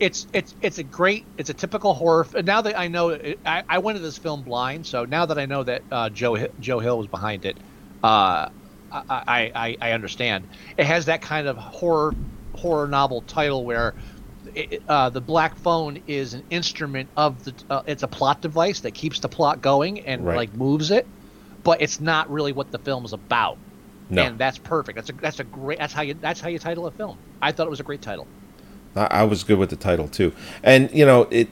it's 0.00 0.26
it's 0.32 0.56
it's 0.62 0.78
a 0.78 0.82
great 0.82 1.24
it's 1.36 1.50
a 1.50 1.54
typical 1.54 1.92
horror. 1.94 2.26
Now 2.42 2.62
that 2.62 2.76
I 2.76 2.88
know, 2.88 3.12
I, 3.44 3.62
I 3.68 3.78
went 3.78 3.96
to 3.98 4.02
this 4.02 4.16
film 4.18 4.42
blind, 4.42 4.86
so 4.86 5.04
now 5.04 5.26
that 5.26 5.38
I 5.38 5.44
know 5.44 5.62
that 5.62 5.82
uh, 5.92 6.08
Joe 6.08 6.48
Joe 6.58 6.80
Hill 6.80 6.98
was 6.98 7.06
behind 7.06 7.44
it, 7.44 7.58
uh, 8.02 8.48
I 8.90 9.52
I 9.54 9.76
I 9.80 9.92
understand. 9.92 10.48
It 10.78 10.86
has 10.86 11.04
that 11.04 11.20
kind 11.20 11.46
of 11.46 11.58
horror 11.58 12.14
horror 12.54 12.88
novel 12.88 13.20
title 13.22 13.64
where. 13.64 13.94
It, 14.56 14.82
uh, 14.88 15.10
the 15.10 15.20
black 15.20 15.54
phone 15.56 16.00
is 16.06 16.32
an 16.34 16.42
instrument 16.50 17.08
of 17.16 17.44
the. 17.44 17.54
Uh, 17.68 17.82
it's 17.86 18.02
a 18.02 18.08
plot 18.08 18.40
device 18.40 18.80
that 18.80 18.94
keeps 18.94 19.20
the 19.20 19.28
plot 19.28 19.60
going 19.60 20.00
and 20.00 20.24
Right. 20.24 20.36
like 20.36 20.54
moves 20.54 20.90
it, 20.90 21.06
but 21.62 21.82
it's 21.82 22.00
not 22.00 22.30
really 22.30 22.52
what 22.52 22.72
the 22.72 22.78
film 22.78 23.04
is 23.04 23.12
about. 23.12 23.58
No, 24.08 24.22
And 24.22 24.38
that's 24.38 24.56
perfect. 24.58 24.96
That's 24.96 25.10
a 25.10 25.12
that's 25.12 25.40
a 25.40 25.44
great. 25.44 25.78
That's 25.78 25.92
how 25.92 26.02
you 26.02 26.14
that's 26.14 26.40
how 26.40 26.48
you 26.48 26.58
title 26.58 26.86
a 26.86 26.90
film. 26.90 27.18
I 27.42 27.52
thought 27.52 27.66
it 27.66 27.70
was 27.70 27.80
a 27.80 27.84
great 27.84 28.00
title. 28.02 28.26
I, 28.94 29.08
I 29.10 29.22
was 29.24 29.44
good 29.44 29.58
with 29.58 29.70
the 29.70 29.76
title 29.76 30.08
too. 30.08 30.32
And 30.62 30.90
you 30.92 31.04
know, 31.04 31.28
it. 31.30 31.48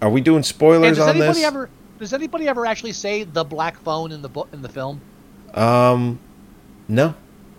Are 0.00 0.10
we 0.10 0.20
doing 0.20 0.42
spoilers 0.42 0.96
does 0.96 1.06
on 1.06 1.10
anybody 1.10 1.38
this? 1.40 1.44
ever 1.46 1.70
does 1.98 2.12
anybody 2.12 2.48
ever 2.48 2.66
actually 2.66 2.92
say 2.92 3.24
the 3.24 3.44
black 3.44 3.76
phone 3.78 4.10
in 4.10 4.22
the 4.22 4.28
book 4.28 4.48
in 4.52 4.62
the 4.62 4.68
film? 4.68 5.00
um, 5.54 6.18
no. 6.88 7.14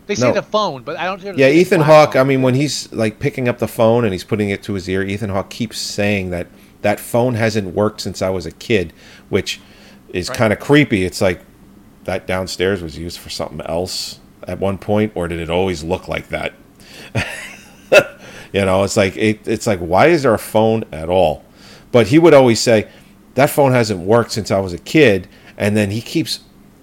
They 0.10 0.16
say 0.16 0.28
No. 0.30 0.34
the 0.34 0.42
phone, 0.42 0.82
but 0.82 0.98
I 0.98 1.06
don't. 1.06 1.22
hear 1.22 1.34
Yeah, 1.36 1.50
Ethan 1.50 1.82
Hawke. 1.82 2.16
I 2.16 2.24
mean, 2.24 2.42
when 2.42 2.56
he's 2.56 2.92
like 2.92 3.20
picking 3.20 3.48
up 3.48 3.60
the 3.60 3.68
phone 3.68 4.04
and 4.06 4.12
he's 4.12 4.24
putting 4.24 4.50
it 4.50 4.64
to 4.64 4.74
his 4.74 4.90
ear, 4.90 5.04
Ethan 5.04 5.30
Hawke 5.30 5.52
keeps 5.52 5.78
saying 5.78 6.32
that 6.32 6.48
that 6.82 7.00
phone 7.00 7.36
hasn't 7.36 7.76
worked 7.76 8.02
since 8.02 8.22
I 8.24 8.30
was 8.32 8.48
a 8.48 8.52
kid, 8.52 8.92
which 9.30 9.62
is 10.12 10.28
Right. 10.30 10.38
kind 10.40 10.52
of 10.52 10.60
creepy. 10.60 11.06
It's 11.06 11.22
like 11.22 11.42
that 12.06 12.26
downstairs 12.26 12.82
was 12.82 12.98
used 12.98 13.20
for 13.20 13.30
something 13.30 13.62
else 13.68 14.20
at 14.48 14.60
one 14.60 14.80
point, 14.80 15.12
or 15.14 15.28
did 15.28 15.40
it 15.40 15.52
always 15.52 15.84
look 15.84 16.08
like 16.08 16.30
that? 16.30 16.54
You 18.52 18.66
know, 18.66 18.84
it's 18.84 18.98
like 18.98 19.16
it, 19.16 19.48
it's 19.48 19.68
like 19.68 19.78
why 19.78 20.08
is 20.08 20.24
there 20.24 20.34
a 20.34 20.40
phone 20.40 20.84
at 20.92 21.08
all? 21.08 21.44
But 21.92 22.08
he 22.08 22.18
would 22.18 22.34
always 22.34 22.60
say 22.60 22.88
that 23.36 23.52
phone 23.52 23.74
hasn't 23.74 24.00
worked 24.00 24.32
since 24.32 24.50
I 24.50 24.60
was 24.60 24.74
a 24.74 24.80
kid, 24.80 25.28
and 25.56 25.78
then 25.78 25.92
he 25.92 26.02
keeps 26.02 26.40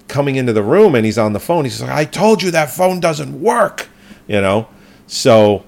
coming 0.08 0.36
into 0.36 0.52
the 0.52 0.62
room 0.62 0.94
and 0.94 1.04
he's 1.04 1.18
on 1.18 1.32
the 1.32 1.40
phone. 1.40 1.64
He's 1.64 1.80
like, 1.80 1.90
I 1.90 2.04
told 2.04 2.42
you 2.42 2.50
that 2.52 2.70
phone 2.70 3.00
doesn't 3.00 3.40
work. 3.40 3.88
You 4.28 4.40
know, 4.40 4.68
so 5.06 5.64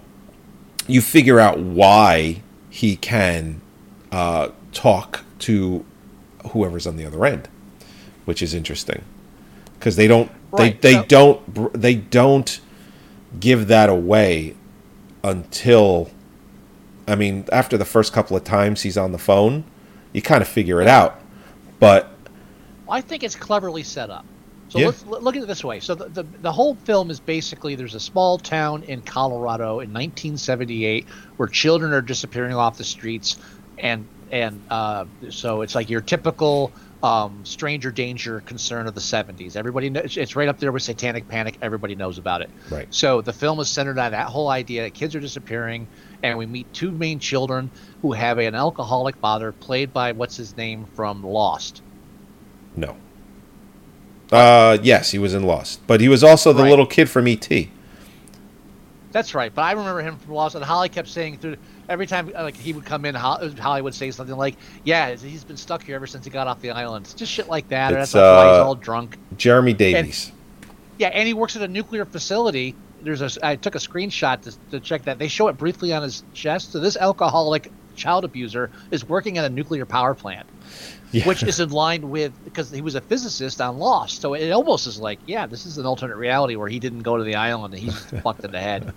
you 0.89 1.01
figure 1.01 1.39
out 1.39 1.59
why 1.61 2.43
he 2.71 2.97
can 2.97 3.61
uh, 4.11 4.49
talk 4.73 5.25
to 5.41 5.85
whoever's 6.51 6.87
on 6.87 6.97
the 6.97 7.05
other 7.05 7.25
end, 7.25 7.49
which 8.25 8.43
is 8.43 8.55
interesting 8.55 9.05
because 9.79 9.97
they 9.97 10.07
don't 10.09 10.31
Right, 10.51 10.81
they 10.81 10.95
they 10.95 10.99
so- 11.01 11.05
don't 11.07 11.73
they 11.81 11.95
don't 11.95 12.59
give 13.39 13.69
that 13.69 13.91
away 13.91 14.57
until 15.23 16.11
I 17.07 17.15
mean 17.17 17.45
after 17.53 17.77
the 17.77 17.85
first 17.85 18.13
couple 18.13 18.37
of 18.37 18.45
times 18.45 18.83
he's 18.83 18.97
on 18.97 19.13
the 19.13 19.19
phone, 19.19 19.65
you 20.13 20.23
kind 20.23 20.41
of 20.43 20.49
figure 20.49 20.81
it 20.81 20.89
out. 20.89 21.21
But 21.79 22.11
I 22.89 23.01
think 23.01 23.23
it's 23.23 23.37
cleverly 23.37 23.83
set 23.83 24.11
up. 24.11 24.27
So 24.69 24.79
Yeah. 24.79 24.87
let's 24.87 25.05
look 25.07 25.35
at 25.35 25.43
it 25.43 25.47
this 25.47 25.65
way. 25.65 25.81
So 25.81 25.95
the, 25.95 26.11
the 26.11 26.25
the 26.41 26.53
whole 26.53 26.77
film 26.77 27.11
is 27.11 27.21
basically 27.21 27.75
there's 27.75 27.95
a 27.95 28.01
small 28.01 28.39
town 28.39 28.83
in 28.83 29.03
Colorado 29.03 29.81
in 29.81 29.93
1978 29.93 31.09
where 31.37 31.49
children 31.49 31.93
are 31.95 32.03
disappearing 32.03 32.55
off 32.55 32.77
the 32.77 32.85
streets, 32.85 33.39
and 33.79 34.09
and 34.31 34.63
uh, 34.69 35.07
so 35.31 35.63
it's 35.63 35.75
like 35.75 35.89
your 35.89 36.03
typical 36.03 36.75
um, 37.03 37.47
stranger 37.47 37.91
danger 37.91 38.43
concern 38.43 38.87
of 38.87 38.95
the 38.95 39.01
70s. 39.01 39.57
Everybody 39.57 39.89
knows 39.89 40.19
it's 40.19 40.37
right 40.37 40.49
up 40.49 40.59
there 40.59 40.71
with 40.71 40.83
Satanic 40.83 41.29
Panic. 41.29 41.57
Everybody 41.63 41.95
knows 41.95 42.19
about 42.19 42.43
it. 42.43 42.51
Right. 42.71 42.89
So 42.91 43.23
the 43.23 43.33
film 43.33 43.61
is 43.61 43.71
centered 43.71 43.99
on 43.99 44.13
that 44.13 44.27
whole 44.29 44.51
idea 44.51 44.83
that 44.83 44.93
kids 44.93 45.15
are 45.15 45.21
disappearing, 45.21 45.89
and 46.23 46.37
we 46.37 46.45
meet 46.45 46.75
two 46.75 46.93
main 46.93 47.21
children 47.21 47.71
who 48.03 48.13
have 48.13 48.37
an 48.39 48.55
alcoholic 48.55 49.17
father, 49.19 49.53
played 49.53 49.95
by 49.95 50.13
what's 50.13 50.37
his 50.37 50.57
name 50.59 50.87
from 50.95 51.23
Lost. 51.23 51.83
No. 52.81 52.97
Uh 54.31 54.77
yes, 54.83 55.11
he 55.11 55.19
was 55.19 55.35
in 55.35 55.43
Lost, 55.43 55.81
but 55.87 56.01
he 56.01 56.09
was 56.09 56.23
also 56.23 56.53
the 56.53 56.63
Right. 56.63 56.71
little 56.71 56.87
kid 56.87 57.09
from 57.09 57.27
E 57.29 57.33
ET. 57.41 57.69
That's 59.11 59.35
right, 59.35 59.55
but 59.55 59.63
I 59.63 59.73
remember 59.73 60.03
him 60.03 60.19
from 60.19 60.35
Lost, 60.35 60.55
and 60.55 60.63
Holly 60.63 60.91
kept 60.91 61.09
saying 61.09 61.39
through 61.39 61.57
every 61.89 62.07
time 62.07 62.31
uh, 62.37 62.43
like 62.43 62.57
he 62.57 62.75
would 62.75 62.85
come 62.85 63.07
in, 63.07 63.15
Holly 63.15 63.81
would 63.81 63.95
say 63.95 64.11
something 64.11 64.37
like, 64.37 64.57
"Yeah, 64.85 65.15
he's 65.17 65.45
been 65.45 65.57
stuck 65.57 65.83
here 65.83 65.97
ever 65.97 66.07
since 66.07 66.27
he 66.27 66.31
got 66.31 66.47
off 66.47 66.61
the 66.61 66.71
island." 66.71 67.13
Just 67.17 67.33
shit 67.33 67.49
like 67.49 67.69
that. 67.69 67.93
It's, 67.95 68.13
that's 68.13 68.15
why 68.15 68.49
he's 68.53 68.59
uh, 68.61 68.67
all 68.67 68.75
drunk. 68.75 69.17
Jeremy 69.39 69.73
Davies. 69.73 70.31
Yeah, 70.99 71.09
and 71.09 71.27
he 71.27 71.33
works 71.33 71.57
at 71.57 71.63
a 71.63 71.69
nuclear 71.69 72.05
facility. 72.05 72.75
There's 73.01 73.23
a. 73.23 73.31
I 73.47 73.57
took 73.57 73.77
a 73.77 73.79
screenshot 73.79 74.43
to, 74.43 74.55
to 74.73 74.81
check 74.81 75.05
that. 75.05 75.19
They 75.19 75.29
show 75.29 75.49
it 75.49 75.57
briefly 75.57 75.95
on 75.95 76.03
his 76.03 76.23
chest. 76.35 76.73
So 76.73 76.81
this 76.81 76.97
alcoholic 76.99 77.73
child 77.99 78.25
abuser 78.25 78.71
is 78.91 79.07
working 79.07 79.37
at 79.37 79.45
a 79.45 79.49
nuclear 79.51 79.85
power 79.85 80.15
plant, 80.15 80.47
Yeah. 81.13 81.27
which 81.27 81.43
is 81.43 81.61
in 81.61 81.69
line 81.85 82.09
with 82.09 82.33
because 82.45 82.71
he 82.71 82.81
was 82.81 82.95
a 82.95 83.01
physicist 83.01 83.61
on 83.61 83.79
Lost. 83.79 84.21
So 84.23 84.35
it 84.35 84.51
almost 84.51 84.87
is 84.87 84.99
like, 84.99 85.19
yeah, 85.27 85.47
this 85.47 85.67
is 85.67 85.77
an 85.79 85.85
alternate 85.85 86.17
reality 86.17 86.57
where 86.57 86.69
he 86.69 86.79
didn't 86.79 87.01
go 87.03 87.17
to 87.17 87.25
the 87.25 87.35
island 87.35 87.75
and 87.75 87.83
he's 87.83 87.99
fucked 88.23 88.45
in 88.45 88.53
the 88.53 88.61
head. 88.61 88.95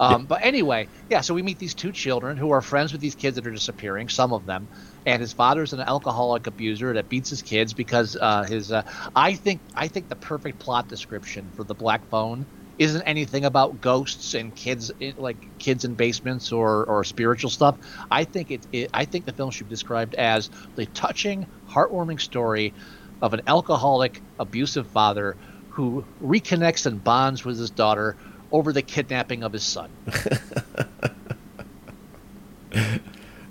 Um, 0.00 0.26
but 0.26 0.42
anyway, 0.42 0.88
yeah. 1.10 1.20
So 1.20 1.34
we 1.34 1.42
meet 1.42 1.58
these 1.58 1.74
two 1.74 1.92
children 1.92 2.36
who 2.36 2.50
are 2.52 2.62
friends 2.62 2.92
with 2.92 3.00
these 3.00 3.14
kids 3.14 3.36
that 3.36 3.46
are 3.46 3.50
disappearing. 3.50 4.08
Some 4.08 4.32
of 4.32 4.46
them, 4.46 4.68
and 5.04 5.20
his 5.20 5.32
father's 5.32 5.72
an 5.72 5.80
alcoholic 5.80 6.46
abuser 6.46 6.92
that 6.94 7.08
beats 7.08 7.30
his 7.30 7.42
kids 7.42 7.72
because 7.74 8.16
uh, 8.20 8.44
his. 8.44 8.72
Uh, 8.72 8.82
I 9.14 9.34
think 9.34 9.60
I 9.74 9.88
think 9.88 10.08
the 10.08 10.16
perfect 10.16 10.58
plot 10.58 10.88
description 10.88 11.50
for 11.56 11.64
the 11.64 11.74
Black 11.74 12.06
Phone 12.08 12.46
isn't 12.78 13.02
anything 13.02 13.44
about 13.44 13.80
ghosts 13.80 14.34
and 14.34 14.54
kids 14.54 14.92
in, 15.00 15.14
like 15.16 15.36
kids 15.58 15.84
in 15.84 15.94
basements 15.94 16.52
or, 16.52 16.84
or 16.84 17.04
spiritual 17.04 17.50
stuff. 17.50 17.76
I 18.10 18.24
think 18.24 18.50
it, 18.50 18.66
it 18.72 18.90
I 18.92 19.04
think 19.04 19.24
the 19.24 19.32
film 19.32 19.50
should 19.50 19.68
be 19.68 19.70
described 19.70 20.14
as 20.14 20.50
the 20.74 20.86
touching, 20.86 21.46
heartwarming 21.68 22.20
story 22.20 22.74
of 23.22 23.32
an 23.34 23.40
alcoholic, 23.46 24.20
abusive 24.38 24.86
father 24.88 25.36
who 25.70 26.04
reconnects 26.22 26.86
and 26.86 27.02
bonds 27.02 27.44
with 27.44 27.58
his 27.58 27.70
daughter 27.70 28.16
over 28.52 28.72
the 28.72 28.82
kidnapping 28.82 29.42
of 29.42 29.52
his 29.52 29.62
son. 29.62 29.90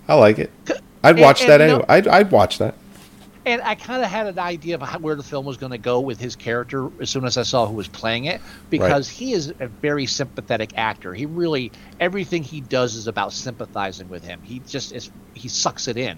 I 0.08 0.14
like 0.14 0.38
it. 0.40 0.52
I'd 1.04 1.20
watch 1.20 1.42
and 1.42 1.50
that 1.50 1.62
you 1.62 1.68
know- 1.68 1.74
anyway. 1.74 1.86
I'd, 1.90 2.08
I'd 2.08 2.32
watch 2.32 2.60
that. 2.60 2.76
And 3.46 3.62
I 3.62 3.76
kind 3.76 4.04
of 4.04 4.10
had 4.10 4.26
an 4.26 4.40
idea 4.40 4.76
of 4.76 4.82
how, 4.82 4.98
where 4.98 5.16
the 5.16 5.22
film 5.24 5.46
was 5.46 5.58
going 5.58 5.72
to 5.72 5.78
go 5.78 6.00
with 6.00 6.20
his 6.20 6.36
character 6.36 6.90
as 7.00 7.10
soon 7.12 7.26
as 7.26 7.38
I 7.38 7.44
saw 7.44 7.68
who 7.68 7.76
was 7.76 7.88
playing 7.88 8.26
it, 8.26 8.42
because 8.72 9.08
he 9.08 9.34
is 9.34 9.54
a 9.60 9.68
very 9.68 10.08
sympathetic 10.08 10.72
actor. 10.78 11.14
He 11.14 11.26
really 11.28 11.72
everything 12.00 12.42
he 12.44 12.62
does 12.62 12.96
is 12.96 13.06
about 13.08 13.34
sympathizing 13.34 14.10
with 14.10 14.24
him. 14.24 14.42
He 14.44 14.60
just 14.68 14.92
is 14.94 15.12
he 15.36 15.48
sucks 15.48 15.88
it 15.88 15.98
in. 15.98 16.18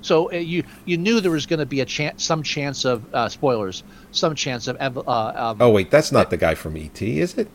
So 0.00 0.32
uh, 0.32 0.36
you 0.36 0.64
you 0.84 0.98
knew 0.98 1.20
there 1.20 1.30
was 1.30 1.46
going 1.46 1.60
to 1.60 1.66
be 1.66 1.80
a 1.80 1.84
chance, 1.84 2.24
some 2.24 2.42
chance 2.42 2.84
of 2.84 3.14
uh, 3.14 3.28
spoilers, 3.28 3.84
some 4.10 4.34
chance 4.34 4.66
of 4.66 4.76
uh, 4.80 5.00
um, 5.36 5.58
Oh 5.60 5.70
wait, 5.70 5.90
that's 5.92 6.10
not 6.10 6.30
the 6.30 6.36
guy 6.36 6.54
from 6.56 6.76
ET, 6.76 7.00
is 7.00 7.34
it? 7.38 7.48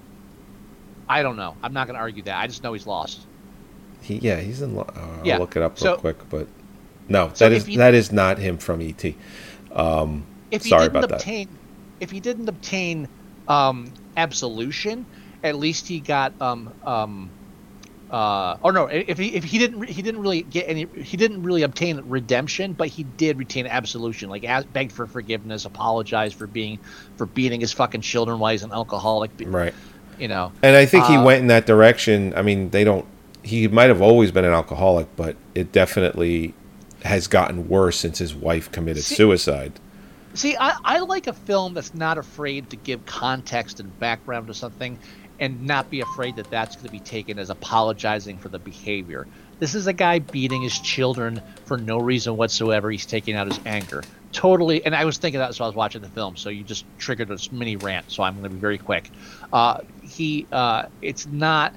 I 1.10 1.24
don't 1.24 1.36
know. 1.36 1.56
I'm 1.62 1.74
not 1.74 1.88
going 1.88 1.96
to 1.96 2.00
argue 2.02 2.24
that. 2.24 2.38
I 2.40 2.48
just 2.48 2.64
know 2.64 2.72
he's 2.74 2.88
lost. 2.88 3.20
He 4.02 4.16
yeah, 4.16 4.40
he's 4.40 4.62
in. 4.62 4.76
Lo- 4.76 4.90
uh, 4.96 5.00
I'll 5.20 5.28
Yeah, 5.28 5.38
look 5.40 5.58
it 5.58 5.62
up 5.62 5.78
so- 5.78 5.92
real 5.92 5.98
quick, 6.00 6.30
but 6.30 6.48
no, 7.10 7.32
So 7.34 7.50
that 7.50 7.56
is 7.56 7.68
you- 7.68 7.78
that 7.78 7.94
is 7.94 8.12
not 8.12 8.38
him 8.38 8.58
from 8.58 8.82
ET. 8.82 9.16
Um, 9.74 10.24
if 10.52 10.64
he 10.64 10.70
sorry 10.70 10.84
didn't 10.84 11.04
about 11.04 11.10
that. 11.20 11.50
if 12.00 12.12
he 12.12 12.20
didn't 12.20 12.48
obtain 12.50 13.08
um, 13.48 13.92
absolution, 14.16 15.06
at 15.44 15.56
least 15.56 15.88
he 15.88 16.00
got 16.00 16.34
um 16.42 16.72
um 16.86 17.30
uh 18.12 18.58
or 18.64 18.72
no 18.72 18.86
if 18.88 19.20
he 19.20 19.36
if 19.36 19.44
he 19.44 19.60
didn't 19.60 19.84
he 19.88 20.02
didn't 20.02 20.20
really 20.20 20.42
get 20.42 20.68
any 20.68 20.88
he 21.04 21.16
didn't 21.16 21.44
really 21.44 21.62
obtain 21.62 22.02
redemption 22.08 22.74
but 22.74 22.88
he 22.88 23.04
did 23.04 23.38
retain 23.38 23.68
absolution 23.68 24.32
like 24.32 24.42
begged 24.74 24.92
for 24.92 25.06
forgiveness 25.06 25.66
apologized 25.66 26.34
for 26.34 26.48
being 26.48 26.80
for 27.18 27.28
beating 27.28 27.62
his 27.62 27.72
fucking 27.72 28.02
children 28.02 28.40
while 28.40 28.52
he's 28.52 28.64
an 28.64 28.72
alcoholic 28.72 29.30
Right. 29.40 29.76
you 30.18 30.28
know 30.28 30.52
And 30.64 30.76
I 30.76 30.88
think 30.88 31.06
he 31.06 31.18
Uh, 31.18 31.24
went 31.24 31.42
in 31.42 31.48
that 31.48 31.68
direction. 31.68 32.34
I 32.36 32.42
mean, 32.42 32.72
they 32.72 32.84
don't. 32.84 33.06
He 33.44 33.68
might 33.68 33.90
have 33.90 34.02
always 34.02 34.32
been 34.32 34.44
an 34.44 34.54
alcoholic, 34.54 35.08
but 35.16 35.36
it 35.54 35.72
definitely 35.72 36.54
has 37.04 37.28
gotten 37.28 37.68
worse 37.68 37.98
since 37.98 38.18
his 38.18 38.34
wife 38.36 38.72
committed 38.72 39.04
See- 39.04 39.16
suicide. 39.16 39.74
See, 40.36 40.56
I, 40.56 40.78
I 40.84 41.00
like 41.00 41.26
a 41.26 41.34
film 41.34 41.74
that's 41.74 41.96
not 41.96 42.20
afraid 42.20 42.70
to 42.70 42.76
give 42.76 43.06
context 43.06 43.80
and 43.80 43.98
background 44.00 44.48
to 44.48 44.54
something 44.54 45.00
and 45.40 45.66
not 45.66 45.90
be 45.90 46.02
afraid 46.02 46.36
that 46.36 46.50
that's 46.52 46.76
going 46.76 46.86
to 46.86 46.92
be 46.92 47.00
taken 47.00 47.40
as 47.40 47.50
apologizing 47.50 48.38
for 48.38 48.50
the 48.50 48.60
behavior. 48.60 49.26
This 49.60 49.74
is 49.74 49.88
a 49.88 49.94
guy 49.94 50.20
beating 50.20 50.62
his 50.62 50.78
children 50.80 51.42
for 51.66 51.78
no 51.78 51.98
reason 51.98 52.38
whatsoever. 52.38 52.92
He's 52.92 53.06
taking 53.06 53.36
out 53.36 53.48
his 53.48 53.60
anger. 53.66 54.04
Totally. 54.32 54.86
And 54.86 54.96
I 54.96 55.06
was 55.06 55.18
thinking 55.18 55.40
that 55.40 55.50
as 55.50 55.60
I 55.60 55.66
was 55.66 55.76
watching 55.76 56.02
the 56.02 56.10
film, 56.10 56.38
so 56.38 56.50
you 56.50 56.64
just 56.64 56.86
triggered 56.98 57.30
this 57.30 57.52
mini 57.52 57.76
rant, 57.76 58.12
so 58.12 58.24
I'm 58.24 58.34
going 58.34 58.44
to 58.44 58.50
be 58.50 58.60
very 58.60 58.78
quick. 58.78 59.10
Uh, 59.52 59.82
he, 60.04 60.46
uh, 60.52 60.86
it's 61.02 61.26
not. 61.26 61.74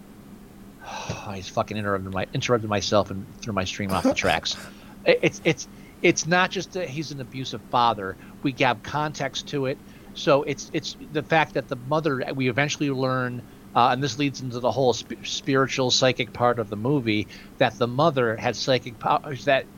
I 1.27 1.39
just 1.39 1.51
fucking 1.51 1.77
interrupted 1.77 2.13
my 2.13 2.27
interrupted 2.35 2.69
myself 2.69 3.11
and 3.11 3.27
threw 3.41 3.53
my 3.53 3.65
stream 3.65 3.91
off 3.93 4.03
the 4.03 4.15
tracks. 4.15 4.57
It- 5.05 5.19
It's 5.23 5.41
it's 5.45 5.69
it's 6.01 6.27
not 6.27 6.51
just 6.51 6.73
that 6.73 6.89
he's 6.89 7.13
an 7.13 7.21
abusive 7.21 7.63
father. 7.71 8.19
We 8.43 8.55
have 8.61 8.83
context 8.83 9.49
to 9.49 9.67
it. 9.67 9.81
So 10.15 10.43
it's 10.43 10.69
it's 10.73 10.97
the 11.01 11.23
fact 11.23 11.55
that 11.55 11.69
the 11.69 11.77
mother 11.77 12.23
we 12.35 12.49
eventually 12.49 12.91
learn, 12.91 13.43
uh, 13.75 13.91
and 13.93 14.03
this 14.03 14.19
leads 14.19 14.41
into 14.41 14.61
the 14.61 14.71
whole 14.71 14.93
sp- 14.95 15.23
spiritual 15.25 15.91
psychic 15.91 16.33
part 16.33 16.59
of 16.59 16.69
the 16.69 16.77
movie 16.77 17.29
that 17.59 17.79
the 17.79 17.87
mother 17.89 18.37
had 18.37 18.57
psychic 18.57 18.99
powers. 18.99 19.45
That 19.45 19.69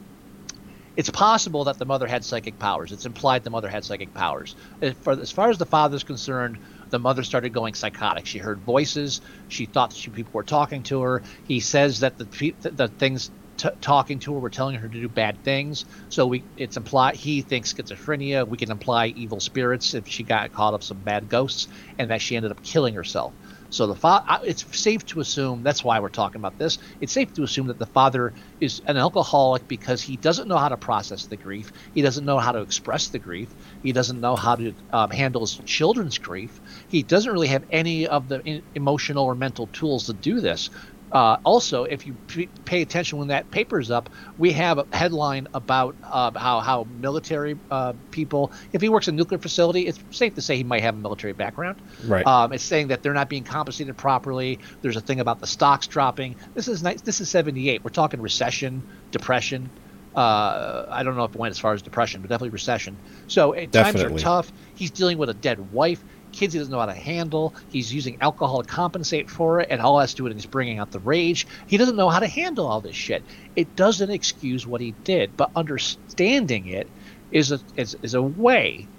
it's 0.97 1.11
possible 1.11 1.65
that 1.65 1.79
the 1.79 1.87
mother 1.87 2.07
had 2.07 2.25
psychic 2.25 2.59
powers. 2.59 2.93
It's 2.93 3.05
implied 3.07 3.43
the 3.43 3.51
mother 3.51 3.69
had 3.69 3.85
psychic 3.85 4.15
powers. 4.15 4.55
As 4.81 4.95
far, 4.95 5.15
as 5.21 5.33
far 5.33 5.51
as 5.51 5.59
the 5.59 5.67
father's 5.67 6.05
concerned, 6.05 6.59
the 6.91 7.01
mother 7.01 7.25
started 7.25 7.51
going 7.53 7.75
psychotic. 7.75 8.27
She 8.27 8.39
heard 8.39 8.61
voices. 8.63 9.21
She 9.49 9.67
thought 9.67 9.93
she, 9.93 10.11
people 10.11 10.31
were 10.35 10.45
talking 10.45 10.85
to 10.85 11.01
her. 11.03 11.23
He 11.43 11.59
says 11.61 12.01
that 12.01 12.17
the 12.17 12.55
the 12.63 12.89
things 12.89 13.31
t- 13.57 13.69
talking 13.81 14.19
to 14.21 14.35
her 14.35 14.41
we're 14.41 14.51
telling 14.51 14.77
her 14.77 14.89
to 14.89 15.01
do 15.01 15.09
bad 15.09 15.43
things. 15.45 15.85
So 16.09 16.27
we 16.27 16.47
it's 16.57 16.77
implied 16.77 17.17
he 17.17 17.43
thinks 17.43 17.73
schizophrenia. 17.73 18.49
We 18.49 18.59
can 18.59 18.71
imply 18.71 19.09
evil 19.09 19.41
spirits 19.41 19.95
if 19.95 20.09
she 20.09 20.25
got 20.25 20.53
caught 20.53 20.75
up 20.75 20.83
some 20.83 21.01
bad 21.03 21.29
ghosts, 21.29 21.69
and 21.99 22.11
that 22.11 22.23
she 22.23 22.37
ended 22.37 22.53
up 22.53 22.63
killing 22.63 22.95
herself. 22.95 23.35
So 23.71 23.87
the 23.89 23.97
fa- 23.97 24.23
I- 24.29 24.39
it's 24.47 24.65
safe 24.79 25.05
to 25.07 25.21
assume 25.21 25.63
that's 25.63 25.83
why 25.83 25.99
we're 26.01 26.09
talking 26.11 26.41
about 26.41 26.59
this. 26.59 26.79
It's 27.01 27.13
safe 27.13 27.33
to 27.35 27.43
assume 27.43 27.67
that 27.69 27.79
the 27.79 27.87
father 27.87 28.35
is 28.61 28.81
an 28.87 28.97
alcoholic 28.97 29.67
because 29.69 30.01
he 30.03 30.17
doesn't 30.17 30.49
know 30.49 30.59
how 30.59 30.69
to 30.69 30.77
process 30.77 31.27
the 31.27 31.37
grief. 31.37 31.73
He 31.93 32.03
doesn't 32.03 32.25
know 32.25 32.39
how 32.39 32.53
to 32.53 32.61
express 32.61 33.09
the 33.11 33.19
grief. 33.19 33.55
He 33.81 33.93
doesn't 33.93 34.21
know 34.21 34.37
how 34.37 34.57
to 34.57 34.75
um, 34.93 35.11
handle 35.11 35.43
his 35.43 35.57
children's 35.65 36.19
grief. 36.19 36.61
He 36.89 37.03
doesn't 37.03 37.33
really 37.33 37.49
have 37.49 37.65
any 37.71 38.07
of 38.07 38.29
the 38.29 38.41
in- 38.43 38.63
emotional 38.75 39.25
or 39.25 39.35
mental 39.35 39.69
tools 39.69 40.07
to 40.07 40.15
do 40.15 40.41
this. 40.41 40.71
Uh, 41.15 41.39
also, 41.45 41.85
if 41.85 42.09
you 42.09 42.15
p- 42.27 42.49
pay 42.65 42.83
attention 42.83 43.19
when 43.19 43.29
that 43.29 43.49
paper's 43.53 43.89
up, 43.89 44.11
we 44.37 44.51
have 44.51 44.79
a 44.79 44.87
headline 44.93 45.47
about 45.55 45.95
uh, 46.03 46.37
how 46.37 46.59
how 46.59 46.85
military 47.01 47.57
uh, 47.71 47.93
people. 48.11 48.51
If 48.73 48.83
he 48.83 48.89
works 48.89 49.07
in 49.07 49.15
a 49.15 49.17
nuclear 49.17 49.39
facility, 49.39 49.87
it's 49.87 50.01
safe 50.11 50.35
to 50.35 50.43
say 50.43 50.57
he 50.57 50.65
might 50.65 50.83
have 50.83 50.97
a 50.97 50.99
military 50.99 51.33
background. 51.33 51.81
Right. 52.05 52.27
Um, 52.27 52.53
it's 52.53 52.65
saying 52.65 52.89
that 52.89 53.05
they're 53.05 53.15
not 53.15 53.29
being 53.29 53.45
compensated 53.45 53.97
properly. 53.97 54.59
There's 54.83 54.97
a 54.97 55.01
thing 55.01 55.21
about 55.21 55.39
the 55.39 55.47
stocks 55.47 55.87
dropping. 55.87 56.35
This 56.55 56.67
is 56.67 56.83
nice. 56.83 57.01
This 57.01 57.21
is 57.21 57.31
'78. 57.31 57.85
We're 57.85 57.91
talking 57.91 58.21
recession, 58.21 58.83
depression. 59.13 59.71
Uh, 60.17 60.87
I 60.89 61.03
don't 61.03 61.17
know 61.17 61.25
if 61.25 61.35
it 61.35 61.39
went 61.39 61.51
as 61.51 61.59
far 61.59 61.75
as 61.75 61.83
depression, 61.83 62.21
but 62.23 62.31
definitely 62.31 62.51
recession. 62.51 62.97
So 63.27 63.55
uh, 63.55 63.67
times 63.67 64.01
are 64.03 64.11
tough. 64.11 64.53
He's 64.77 64.91
dealing 64.91 65.19
with 65.19 65.29
a 65.29 65.35
dead 65.35 65.73
wife, 65.73 66.03
kids 66.35 66.53
he 66.55 66.59
doesn't 66.59 66.73
know 66.73 66.81
how 66.81 66.87
to 66.87 66.95
handle. 66.95 67.55
He's 67.69 67.93
using 67.93 68.17
alcohol 68.21 68.63
to 68.63 68.69
compensate 68.69 69.31
for 69.31 69.61
it, 69.61 69.69
and 69.71 69.81
all 69.81 69.99
that's 69.99 70.15
doing 70.15 70.37
is 70.37 70.47
bringing 70.47 70.79
out 70.79 70.91
the 70.91 71.01
rage. 71.01 71.47
He 71.67 71.77
doesn't 71.77 71.97
know 71.97 72.09
how 72.11 72.21
to 72.21 72.27
handle 72.29 72.67
all 72.67 72.81
this 72.81 72.97
shit. 72.97 73.27
It 73.57 73.77
doesn't 73.77 74.11
excuse 74.11 74.67
what 74.67 74.81
he 74.81 74.97
did, 75.05 75.37
but 75.37 75.51
understanding 75.57 76.67
it 76.67 76.91
is 77.31 77.53
a 77.53 77.61
is, 77.77 77.97
is 78.03 78.15
a 78.15 78.23
way. 78.23 78.91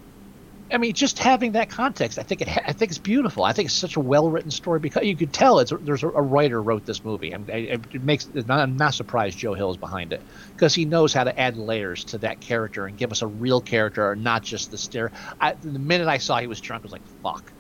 I 0.76 0.78
mean, 0.78 0.92
just 0.92 1.20
having 1.20 1.54
that 1.54 1.70
context, 1.70 2.20
I 2.20 2.24
think 2.24 2.42
it, 2.42 2.50
I 2.50 2.74
think 2.74 2.92
it's 2.92 3.00
beautiful. 3.00 3.46
I 3.46 3.54
think 3.54 3.68
it's 3.68 3.76
such 3.76 3.96
a 3.96 4.02
well 4.02 4.30
written 4.30 4.52
story 4.52 4.82
because 4.82 5.06
you 5.06 5.16
could 5.16 5.32
tell 5.32 5.60
it's 5.60 5.72
there's 5.80 6.04
a, 6.04 6.10
a 6.10 6.22
writer 6.22 6.62
wrote 6.62 6.86
this 6.86 7.02
movie. 7.02 7.32
and 7.32 7.50
it 7.50 7.80
it 7.94 8.04
makes 8.04 8.28
I'm 8.50 8.76
not 8.76 8.94
surprised 8.94 9.38
Joe 9.38 9.54
Hill 9.54 9.72
is 9.72 9.78
behind 9.78 10.12
it 10.12 10.22
because 10.50 10.76
he 10.76 10.84
knows 10.84 11.14
how 11.14 11.24
to 11.24 11.40
add 11.40 11.56
layers 11.56 12.04
to 12.06 12.18
that 12.18 12.42
character 12.42 12.88
and 12.88 12.98
give 12.98 13.14
us 13.14 13.22
a 13.22 13.28
real 13.28 13.62
character, 13.62 14.12
and 14.12 14.22
not 14.22 14.44
just 14.44 14.70
the 14.70 14.78
stare. 14.78 15.14
I, 15.40 15.54
the 15.62 15.80
minute 15.80 16.10
I 16.10 16.18
saw 16.18 16.40
he 16.40 16.48
was 16.48 16.60
drunk, 16.60 16.84
I 16.84 16.88
was 16.88 16.92
like, 16.92 17.08
"Fuck, 17.24 17.54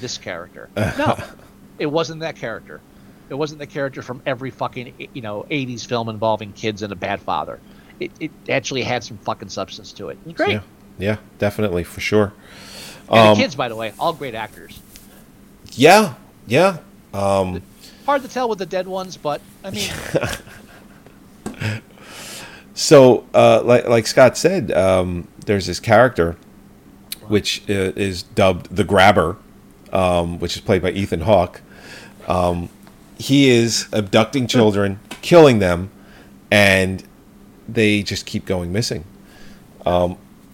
this 0.00 0.16
character." 0.16 0.70
No, 0.96 1.18
it 1.76 1.86
wasn't 1.86 2.20
that 2.20 2.36
character. 2.36 2.80
It 3.30 3.34
wasn't 3.34 3.58
the 3.58 3.66
character 3.66 4.00
from 4.00 4.22
every 4.24 4.52
fucking 4.52 5.08
you 5.12 5.22
know 5.22 5.44
'80s 5.50 5.84
film 5.84 6.08
involving 6.08 6.52
kids 6.52 6.82
and 6.82 6.92
a 6.92 6.96
bad 6.96 7.20
father. 7.20 7.58
It, 7.98 8.12
it 8.20 8.30
actually 8.48 8.82
had 8.82 9.02
some 9.02 9.18
fucking 9.18 9.48
substance 9.48 9.92
to 9.94 10.10
it. 10.10 10.18
It 10.20 10.26
was 10.26 10.34
great. 10.34 10.52
Yeah, 10.52 10.60
yeah, 11.00 11.16
definitely 11.38 11.84
for 11.84 12.00
sure. 12.00 12.32
And 13.08 13.18
Um, 13.18 13.36
the 13.36 13.42
kids, 13.42 13.54
by 13.54 13.68
the 13.68 13.76
way, 13.76 13.92
all 13.98 14.12
great 14.12 14.34
actors. 14.34 14.80
Yeah, 15.72 16.14
yeah. 16.46 16.78
Um, 17.12 17.62
Hard 18.06 18.22
to 18.22 18.28
tell 18.28 18.48
with 18.48 18.58
the 18.58 18.66
dead 18.66 18.86
ones, 18.88 19.16
but 19.16 19.40
I 19.64 19.70
mean, 19.70 19.90
so, 22.74 23.24
uh, 23.34 23.62
like 23.64 23.88
like 23.88 24.06
Scott 24.06 24.36
said, 24.36 24.72
um, 24.72 25.28
there's 25.46 25.66
this 25.66 25.80
character 25.80 26.36
which 27.28 27.62
uh, 27.70 27.92
is 27.94 28.22
dubbed 28.24 28.74
the 28.74 28.82
Grabber, 28.84 29.36
um, 29.92 30.38
which 30.40 30.56
is 30.56 30.62
played 30.62 30.82
by 30.82 30.90
Ethan 30.90 31.20
Hawke. 31.20 31.60
Um, 32.26 32.68
he 33.18 33.48
is 33.50 33.86
abducting 33.92 34.46
children, 34.48 34.98
killing 35.22 35.58
them, 35.60 35.90
and 36.50 37.04
they 37.68 38.02
just 38.02 38.26
keep 38.26 38.46
going 38.46 38.72
missing. 38.72 39.04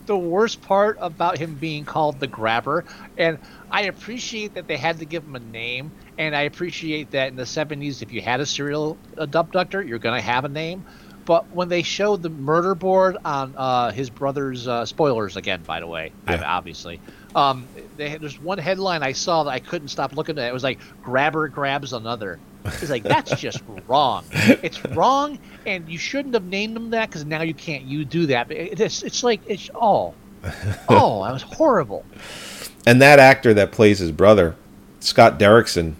The 0.07 0.17
worst 0.19 0.63
part 0.63 0.97
about 1.01 1.39
him 1.39 1.57
being 1.57 1.85
called 1.85 2.21
the 2.21 2.27
grabber 2.27 2.85
and 3.17 3.39
i 3.71 3.83
appreciate 3.83 4.55
that 4.55 4.67
they 4.69 4.77
had 4.77 4.99
to 4.99 5.07
give 5.07 5.25
him 5.25 5.35
a 5.37 5.41
name 5.41 5.93
and 6.19 6.35
i 6.37 6.43
appreciate 6.43 7.11
that 7.11 7.29
in 7.29 7.37
the 7.37 7.43
70s 7.45 8.03
if 8.03 8.13
you 8.13 8.21
had 8.21 8.41
a 8.41 8.47
serial 8.47 9.01
abductor 9.19 9.83
you're 9.83 9.99
going 9.99 10.17
to 10.17 10.23
have 10.27 10.45
a 10.45 10.49
name 10.49 10.85
but 11.25 11.53
when 11.53 11.69
they 11.69 11.83
showed 11.83 12.23
the 12.23 12.31
murder 12.31 12.75
board 12.77 13.17
on 13.25 13.55
uh, 13.57 13.91
his 13.91 14.11
brother's 14.11 14.69
uh, 14.69 14.85
spoilers 14.87 15.37
again 15.37 15.63
by 15.67 15.81
the 15.81 15.87
way 15.87 16.15
Yeah. 16.29 16.43
obviously 16.45 17.01
um, 17.37 17.67
they 17.97 18.09
had, 18.09 18.21
there's 18.21 18.41
one 18.41 18.59
headline 18.59 19.03
i 19.03 19.13
saw 19.13 19.45
that 19.45 19.51
i 19.51 19.59
couldn't 19.61 19.89
stop 19.89 20.17
looking 20.17 20.39
at 20.39 20.49
it 20.49 20.53
was 20.53 20.65
like 20.65 20.79
grabber 21.03 21.47
grabs 21.49 21.93
another 21.93 22.39
it's 22.65 22.91
like 22.91 23.03
that's 23.05 23.39
just 23.41 23.63
wrong 23.87 24.25
it's 24.33 24.85
wrong 24.87 25.39
and 25.67 25.89
you 25.89 25.99
shouldn't 25.99 26.35
have 26.35 26.45
named 26.45 26.77
him 26.77 26.91
that 26.91 27.09
because 27.09 27.25
now 27.25 27.43
you 27.43 27.55
can't 27.55 27.85
you 27.85 28.05
do 28.05 28.27
that 28.27 28.49
But 28.49 28.57
it's, 28.57 29.03
it's 29.03 29.23
like 29.23 29.41
it's 29.47 29.71
oh 29.75 30.15
oh 30.89 31.23
that 31.25 31.33
was 31.33 31.43
horrible 31.43 32.05
and 32.87 33.03
that 33.03 33.19
actor 33.19 33.53
that 33.53 33.73
plays 33.73 33.99
his 33.99 34.13
brother, 34.13 34.55
Scott 35.01 35.41
Derrickson, 35.41 35.95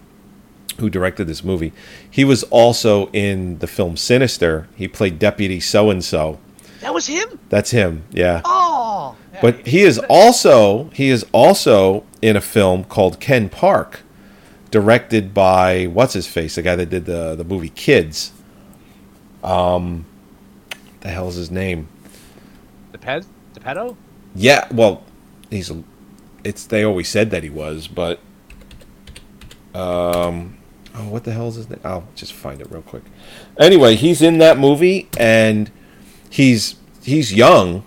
who 0.79 0.89
directed 0.89 1.27
this 1.27 1.43
movie, 1.43 1.73
he 2.09 2.25
was 2.25 2.45
also 2.45 3.09
in 3.09 3.59
the 3.59 3.67
film 3.67 3.97
Sinister. 3.97 4.69
He 4.77 4.87
played 4.87 5.19
Deputy 5.19 5.59
So 5.59 5.91
and 5.91 6.05
So. 6.05 6.39
that 6.81 6.95
was 6.95 7.09
him 7.09 7.41
That's 7.49 7.73
him. 7.73 8.05
Yeah. 8.13 8.41
oh 8.45 9.17
But 9.41 9.67
he 9.67 9.83
is 9.83 9.99
also 10.09 10.91
he 10.95 11.09
is 11.09 11.25
also 11.33 12.05
in 12.23 12.37
a 12.37 12.41
film 12.41 12.85
called 12.85 13.21
Ken 13.21 13.49
Park, 13.49 14.01
directed 14.71 15.35
by 15.35 15.87
what's 15.87 16.15
his 16.15 16.27
face, 16.27 16.55
the 16.55 16.63
guy 16.63 16.77
that 16.77 16.91
did 16.91 17.07
the 17.07 17.35
the 17.35 17.45
movie 17.45 17.71
Kids. 17.71 18.33
Um, 19.45 20.07
the 21.01 21.09
hell's 21.09 21.37
his 21.37 21.51
name? 21.51 21.89
the 22.93 22.99
ped 22.99 23.27
the 23.55 23.61
pedo 23.61 23.97
Yeah, 24.35 24.67
well, 24.73 25.05
he's 25.51 25.71
a, 25.71 25.83
it's 26.45 26.67
they 26.67 26.83
always 26.85 27.09
said 27.09 27.31
that 27.31 27.43
he 27.43 27.51
was, 27.51 27.89
but 27.89 28.21
um 29.75 30.57
oh, 30.95 31.09
what 31.09 31.25
the 31.25 31.33
hell 31.33 31.49
is 31.49 31.57
his 31.57 31.69
name? 31.69 31.81
I'll 31.85 32.09
just 32.15 32.33
find 32.33 32.61
it 32.61 32.71
real 32.71 32.83
quick. 32.83 33.05
Anyway, 33.59 33.97
he's 33.97 34.23
in 34.23 34.39
that 34.39 34.59
movie 34.59 35.09
and 35.19 35.71
he's 36.31 36.77
he's 37.03 37.33
young. 37.33 37.85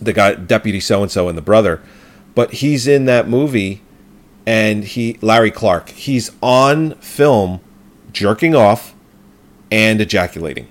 The 0.00 0.12
guy 0.12 0.34
deputy 0.34 0.80
so 0.80 1.02
and 1.02 1.10
so 1.10 1.28
and 1.28 1.36
the 1.38 1.42
brother, 1.42 1.80
but 2.34 2.54
he's 2.54 2.86
in 2.86 3.04
that 3.06 3.28
movie 3.28 3.80
and 4.46 4.84
he 4.84 5.18
Larry 5.20 5.50
Clark, 5.50 5.90
he's 5.90 6.30
on 6.42 6.94
film 6.96 7.60
jerking 8.12 8.54
off 8.54 8.94
and 9.70 10.00
ejaculating 10.00 10.68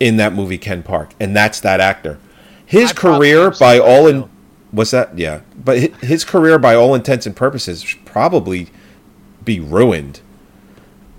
in 0.00 0.16
that 0.16 0.32
movie 0.32 0.58
Ken 0.58 0.82
Park, 0.82 1.14
and 1.20 1.36
that's 1.36 1.60
that 1.60 1.80
actor. 1.80 2.18
His 2.64 2.90
I 2.90 2.94
career, 2.94 3.50
by 3.50 3.78
all 3.78 4.06
in, 4.06 4.28
what's 4.70 4.90
that? 4.90 5.16
Yeah, 5.18 5.40
but 5.56 5.78
his 5.78 6.24
career, 6.24 6.58
by 6.58 6.74
all 6.74 6.94
intents 6.94 7.26
and 7.26 7.34
purposes, 7.34 7.82
should 7.82 8.04
probably 8.04 8.68
be 9.42 9.60
ruined. 9.60 10.20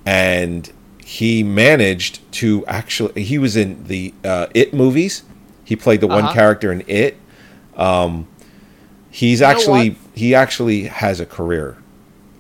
And 0.05 0.71
he 1.03 1.43
managed 1.43 2.19
to 2.34 2.65
actually. 2.67 3.23
He 3.23 3.38
was 3.38 3.55
in 3.55 3.86
the 3.86 4.13
uh, 4.23 4.47
It 4.53 4.73
movies. 4.73 5.23
He 5.69 5.75
played 5.75 6.01
the 6.01 6.08
one 6.08 6.23
Uh-huh. 6.23 6.34
character 6.34 6.71
in 6.71 6.84
It. 6.88 7.15
Um, 7.77 8.27
he's 9.12 9.39
know 9.41 9.47
actually 9.47 9.97
he 10.15 10.34
actually 10.34 10.86
has 10.86 11.19
a 11.19 11.27
career. 11.27 11.77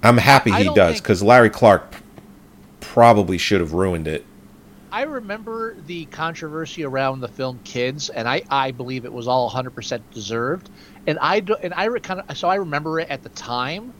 I'm 0.01 0.17
happy 0.17 0.51
he 0.51 0.63
does 0.73 0.93
think- 0.93 1.03
because 1.03 1.21
Larry 1.21 1.51
Clark 1.51 1.97
probably 2.79 3.37
should 3.37 3.61
have 3.61 3.73
ruined 3.73 4.07
it. 4.07 4.25
I 4.91 5.03
remember 5.03 5.75
the 5.85 6.05
controversy 6.05 6.83
around 6.83 7.19
the 7.19 7.27
film 7.27 7.59
Kids, 7.63 8.09
and 8.09 8.27
I, 8.27 8.41
I 8.49 8.71
believe 8.71 9.05
it 9.05 9.13
was 9.13 9.27
all 9.27 9.47
100% 9.47 10.01
deserved. 10.11 10.71
And 11.05 11.19
I 11.21 11.41
do, 11.41 11.53
and 11.61 11.71
I 11.75 11.87
kind 11.99 12.23
of 12.27 12.35
so 12.35 12.49
I 12.49 12.55
remember 12.55 12.99
it 12.99 13.09
at 13.11 13.21
the 13.21 13.29
time. 13.29 13.93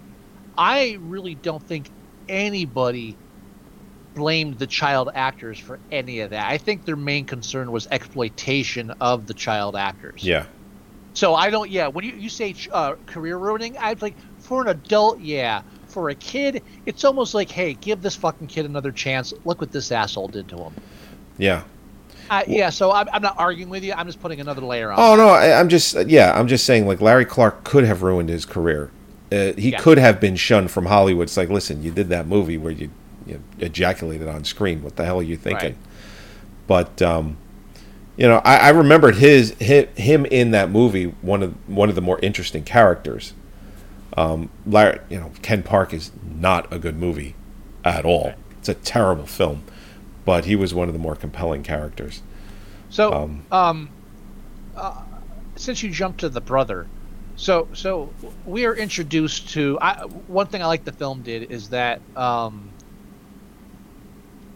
I 0.58 0.98
really 1.02 1.36
don't 1.36 1.62
think 1.62 1.92
anybody 2.28 3.16
blamed 4.20 4.60
the 4.60 4.68
child 4.68 5.10
actors 5.16 5.58
for 5.58 5.80
any 5.92 6.20
of 6.20 6.30
that. 6.32 6.52
I 6.52 6.58
think 6.58 6.84
their 6.86 6.98
main 6.98 7.26
concern 7.26 7.72
was 7.72 7.88
exploitation 7.90 8.92
of 9.00 9.26
the 9.28 9.34
child 9.34 9.76
actors. 9.76 10.24
Yeah. 10.24 10.46
So 11.14 11.34
I 11.36 11.50
don't. 11.50 11.70
Yeah, 11.70 11.88
when 11.88 12.04
you 12.06 12.14
you 12.14 12.30
say 12.30 12.54
uh, 12.72 12.96
career 13.06 13.38
ruining, 13.38 13.78
I 13.78 13.94
was 13.94 14.02
like 14.02 14.16
for 14.40 14.62
an 14.62 14.68
adult, 14.68 15.20
yeah. 15.20 15.62
For 15.88 16.10
a 16.10 16.16
kid, 16.16 16.62
it's 16.86 17.04
almost 17.04 17.34
like, 17.34 17.50
hey, 17.50 17.74
give 17.74 18.02
this 18.04 18.16
fucking 18.16 18.46
kid 18.48 18.66
another 18.66 18.92
chance. 18.92 19.34
Look 19.44 19.60
what 19.62 19.72
this 19.72 19.92
asshole 19.92 20.28
did 20.28 20.48
to 20.50 20.58
him. 20.58 20.74
Yeah. 21.40 21.64
Uh, 22.30 22.44
yeah, 22.48 22.70
so 22.70 22.92
I'm, 22.92 23.08
I'm 23.12 23.24
not 23.24 23.40
arguing 23.40 23.70
with 23.72 23.84
you. 23.84 23.94
I'm 23.94 24.06
just 24.06 24.22
putting 24.22 24.40
another 24.40 24.62
layer 24.62 24.92
on. 24.92 25.00
Oh 25.00 25.16
no, 25.16 25.30
I, 25.30 25.60
I'm 25.60 25.68
just 25.68 25.96
yeah, 26.08 26.38
I'm 26.38 26.48
just 26.48 26.64
saying 26.66 26.86
like 26.86 27.02
Larry 27.02 27.26
Clark 27.26 27.64
could 27.64 27.86
have 27.86 28.04
ruined 28.04 28.30
his 28.30 28.46
career. 28.46 28.92
Uh, 29.32 29.54
he 29.54 29.72
Yeah. 29.72 29.80
could 29.80 29.98
have 29.98 30.20
been 30.20 30.36
shunned 30.36 30.70
from 30.70 30.86
Hollywood. 30.88 31.24
It's 31.28 31.38
like, 31.38 31.50
listen, 31.50 31.82
you 31.84 31.92
did 31.92 32.10
that 32.10 32.28
movie 32.28 32.58
where 32.58 32.72
you 32.72 32.92
ejaculated 33.60 34.28
on 34.28 34.44
screen. 34.44 34.82
What 34.82 34.96
the 34.96 35.06
hell 35.06 35.20
are 35.20 35.24
you 35.24 35.38
thinking? 35.38 35.74
Right. 35.74 35.78
But 36.68 37.02
um, 37.02 37.38
you 38.18 38.28
know, 38.28 38.42
I, 38.44 38.58
I 38.58 38.70
remembered 38.70 39.16
his 39.16 39.52
him, 39.52 39.88
him 39.96 40.26
in 40.26 40.52
that 40.52 40.70
movie 40.70 41.06
one 41.22 41.42
of 41.42 41.56
one 41.70 41.90
of 41.90 41.96
the 41.96 42.02
more 42.02 42.20
interesting 42.20 42.64
characters. 42.64 43.34
Um, 44.18 44.50
Larry, 44.66 45.00
you 45.10 45.20
know, 45.20 45.32
Ken 45.42 45.64
Park 45.64 45.94
is 45.94 46.12
not 46.24 46.72
a 46.74 46.80
good 46.80 46.98
movie 46.98 47.36
at 47.86 48.06
all. 48.06 48.34
It's 48.58 48.68
a 48.68 48.74
terrible 48.74 49.26
film, 49.26 49.64
but 50.26 50.46
he 50.46 50.56
was 50.56 50.74
one 50.74 50.90
of 50.90 50.94
the 50.94 51.00
more 51.00 51.16
compelling 51.16 51.64
characters. 51.64 52.22
So, 52.90 53.14
Um, 53.14 53.46
um, 53.52 53.90
uh, 54.76 55.02
since 55.56 55.82
you 55.84 55.92
jumped 55.92 56.20
to 56.22 56.30
the 56.30 56.42
brother, 56.42 56.88
so 57.36 57.70
so 57.74 58.12
we 58.46 58.66
are 58.66 58.76
introduced 58.76 59.50
to. 59.52 59.78
I, 59.82 60.02
one 60.28 60.48
thing 60.48 60.62
I 60.62 60.66
like 60.66 60.84
the 60.84 60.92
film 60.92 61.22
did 61.22 61.52
is 61.52 61.70
that 61.70 62.02
um, 62.18 62.70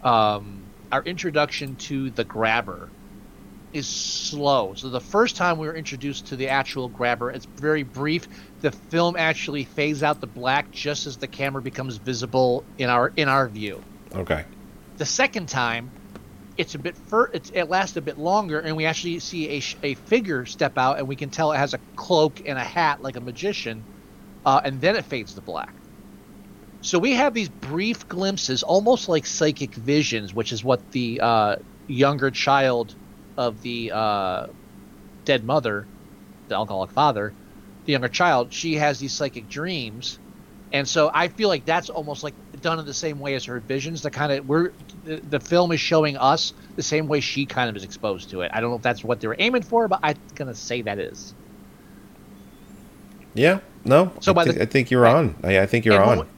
um, 0.04 0.62
our 0.92 1.02
introduction 1.02 1.76
to 1.76 2.10
the 2.10 2.24
grabber 2.24 2.90
is 3.72 3.88
slow. 3.88 4.74
So 4.74 4.88
the 4.88 5.00
first 5.00 5.34
time 5.36 5.58
we 5.58 5.66
were 5.66 5.74
introduced 5.74 6.28
to 6.28 6.36
the 6.36 6.48
actual 6.48 6.88
grabber, 6.88 7.30
it's 7.30 7.46
very 7.58 7.82
brief. 7.82 8.28
The 8.60 8.70
film 8.70 9.16
actually 9.18 9.64
fades 9.64 10.04
out 10.04 10.20
the 10.20 10.28
black 10.28 10.70
just 10.70 11.06
as 11.06 11.16
the 11.16 11.26
camera 11.26 11.60
becomes 11.60 11.96
visible 11.96 12.64
in 12.78 12.88
our 12.88 13.12
in 13.16 13.28
our 13.28 13.48
view. 13.48 13.82
Okay. 14.14 14.44
The 14.98 15.04
second 15.04 15.48
time, 15.48 15.90
it's 16.56 16.76
a 16.76 16.78
bit 16.78 16.96
fur. 16.96 17.28
It's, 17.34 17.50
it 17.50 17.68
lasts 17.68 17.96
a 17.96 18.00
bit 18.00 18.16
longer, 18.16 18.60
and 18.60 18.76
we 18.76 18.84
actually 18.86 19.18
see 19.18 19.48
a, 19.48 19.60
sh- 19.60 19.76
a 19.82 19.94
figure 19.94 20.46
step 20.46 20.78
out, 20.78 20.98
and 20.98 21.08
we 21.08 21.16
can 21.16 21.30
tell 21.30 21.50
it 21.50 21.56
has 21.56 21.74
a 21.74 21.80
cloak 21.96 22.40
and 22.46 22.56
a 22.56 22.62
hat 22.62 23.02
like 23.02 23.16
a 23.16 23.20
magician, 23.20 23.84
uh, 24.44 24.60
and 24.64 24.80
then 24.80 24.94
it 24.94 25.04
fades 25.04 25.34
to 25.34 25.40
black. 25.40 25.74
So 26.84 26.98
we 26.98 27.12
have 27.12 27.32
these 27.32 27.48
brief 27.48 28.06
glimpses, 28.10 28.62
almost 28.62 29.08
like 29.08 29.24
psychic 29.24 29.74
visions, 29.74 30.34
which 30.34 30.52
is 30.52 30.62
what 30.62 30.90
the 30.92 31.18
uh, 31.18 31.56
younger 31.88 32.30
child 32.30 32.94
of 33.38 33.62
the 33.62 33.90
uh, 33.90 34.46
dead 35.24 35.44
mother, 35.44 35.86
the 36.48 36.54
alcoholic 36.54 36.90
father, 36.90 37.32
the 37.86 37.92
younger 37.92 38.08
child, 38.08 38.52
she 38.52 38.74
has 38.74 38.98
these 38.98 39.14
psychic 39.14 39.48
dreams, 39.48 40.18
and 40.72 40.86
so 40.86 41.10
I 41.14 41.28
feel 41.28 41.48
like 41.48 41.64
that's 41.64 41.88
almost 41.88 42.22
like 42.22 42.34
done 42.60 42.78
in 42.78 42.84
the 42.84 42.92
same 42.92 43.18
way 43.18 43.34
as 43.34 43.46
her 43.46 43.60
visions. 43.60 44.02
The 44.02 44.10
kind 44.10 44.32
of 44.32 44.46
we're 44.46 44.72
the, 45.04 45.22
the 45.30 45.40
film 45.40 45.72
is 45.72 45.80
showing 45.80 46.18
us 46.18 46.52
the 46.76 46.82
same 46.82 47.06
way 47.06 47.20
she 47.20 47.46
kind 47.46 47.70
of 47.70 47.76
is 47.76 47.84
exposed 47.84 48.28
to 48.30 48.42
it. 48.42 48.50
I 48.52 48.60
don't 48.60 48.68
know 48.70 48.76
if 48.76 48.82
that's 48.82 49.02
what 49.02 49.20
they 49.20 49.28
were 49.28 49.36
aiming 49.38 49.62
for, 49.62 49.88
but 49.88 50.00
I'm 50.02 50.16
gonna 50.34 50.54
say 50.54 50.82
that 50.82 50.98
is. 50.98 51.32
Yeah, 53.34 53.60
no. 53.86 54.12
So 54.20 54.32
I, 54.32 54.34
by 54.34 54.44
thi- 54.44 54.50
the- 54.52 54.62
I 54.62 54.66
think 54.66 54.90
you're 54.90 55.06
on. 55.06 55.34
I, 55.42 55.60
I 55.60 55.66
think 55.66 55.86
you're 55.86 55.98
when 56.00 56.18
on. 56.18 56.26
we- 56.26 56.33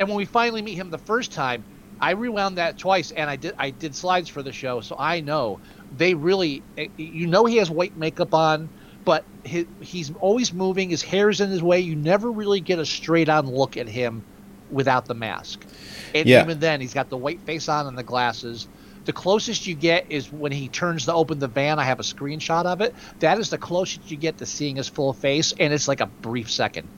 and 0.00 0.08
when 0.08 0.18
we 0.18 0.26
finally 0.26 0.62
meet 0.62 0.76
him 0.76 0.90
the 0.90 0.98
first 0.98 1.32
time, 1.32 1.66
I 2.00 2.12
rewound 2.12 2.58
that 2.58 2.78
twice, 2.78 3.12
and 3.12 3.30
I 3.30 3.36
did 3.36 3.54
I 3.58 3.70
did 3.70 3.96
slides 3.96 4.30
for 4.30 4.42
the 4.42 4.52
show, 4.52 4.80
so 4.82 4.96
I 4.98 5.20
know 5.20 5.60
they 5.92 6.14
really. 6.14 6.66
eh, 6.78 6.88
You 6.96 7.28
know, 7.28 7.46
he 7.46 7.58
has 7.58 7.70
white 7.70 7.96
makeup 7.96 8.34
on, 8.34 8.70
but 9.04 9.28
he, 9.44 9.66
he's 9.80 10.10
always 10.12 10.52
moving. 10.52 10.90
His 10.90 11.02
hair's 11.02 11.40
in 11.40 11.50
his 11.50 11.62
way. 11.62 11.80
You 11.80 11.96
never 11.96 12.32
really 12.32 12.60
get 12.62 12.80
a 12.80 12.86
straight 12.86 13.28
on 13.30 13.46
look 13.46 13.76
at 13.78 13.88
him 13.88 14.24
without 14.68 15.06
the 15.06 15.14
mask. 15.14 15.66
And 16.14 16.28
Yeah. 16.28 16.40
even 16.40 16.58
then, 16.60 16.80
he's 16.80 16.94
got 16.94 17.10
the 17.10 17.18
white 17.18 17.42
face 17.42 17.68
on 17.68 17.86
and 17.86 17.98
the 17.98 18.04
glasses. 18.04 18.68
The 19.06 19.12
closest 19.12 19.66
you 19.66 19.74
get 19.76 20.06
is 20.10 20.32
when 20.32 20.52
he 20.52 20.68
turns 20.70 21.06
to 21.06 21.14
open 21.14 21.38
the 21.38 21.48
van. 21.48 21.78
I 21.78 21.84
have 21.84 22.00
a 22.00 22.04
screenshot 22.04 22.66
of 22.66 22.80
it. 22.80 22.96
That 23.20 23.38
is 23.38 23.50
the 23.50 23.58
closest 23.58 24.10
you 24.10 24.16
get 24.18 24.38
to 24.38 24.46
seeing 24.46 24.76
his 24.76 24.88
full 24.88 25.12
face, 25.14 25.52
and 25.58 25.72
it's 25.72 25.88
like 25.88 26.00
a 26.00 26.14
brief 26.22 26.50
second. 26.50 26.90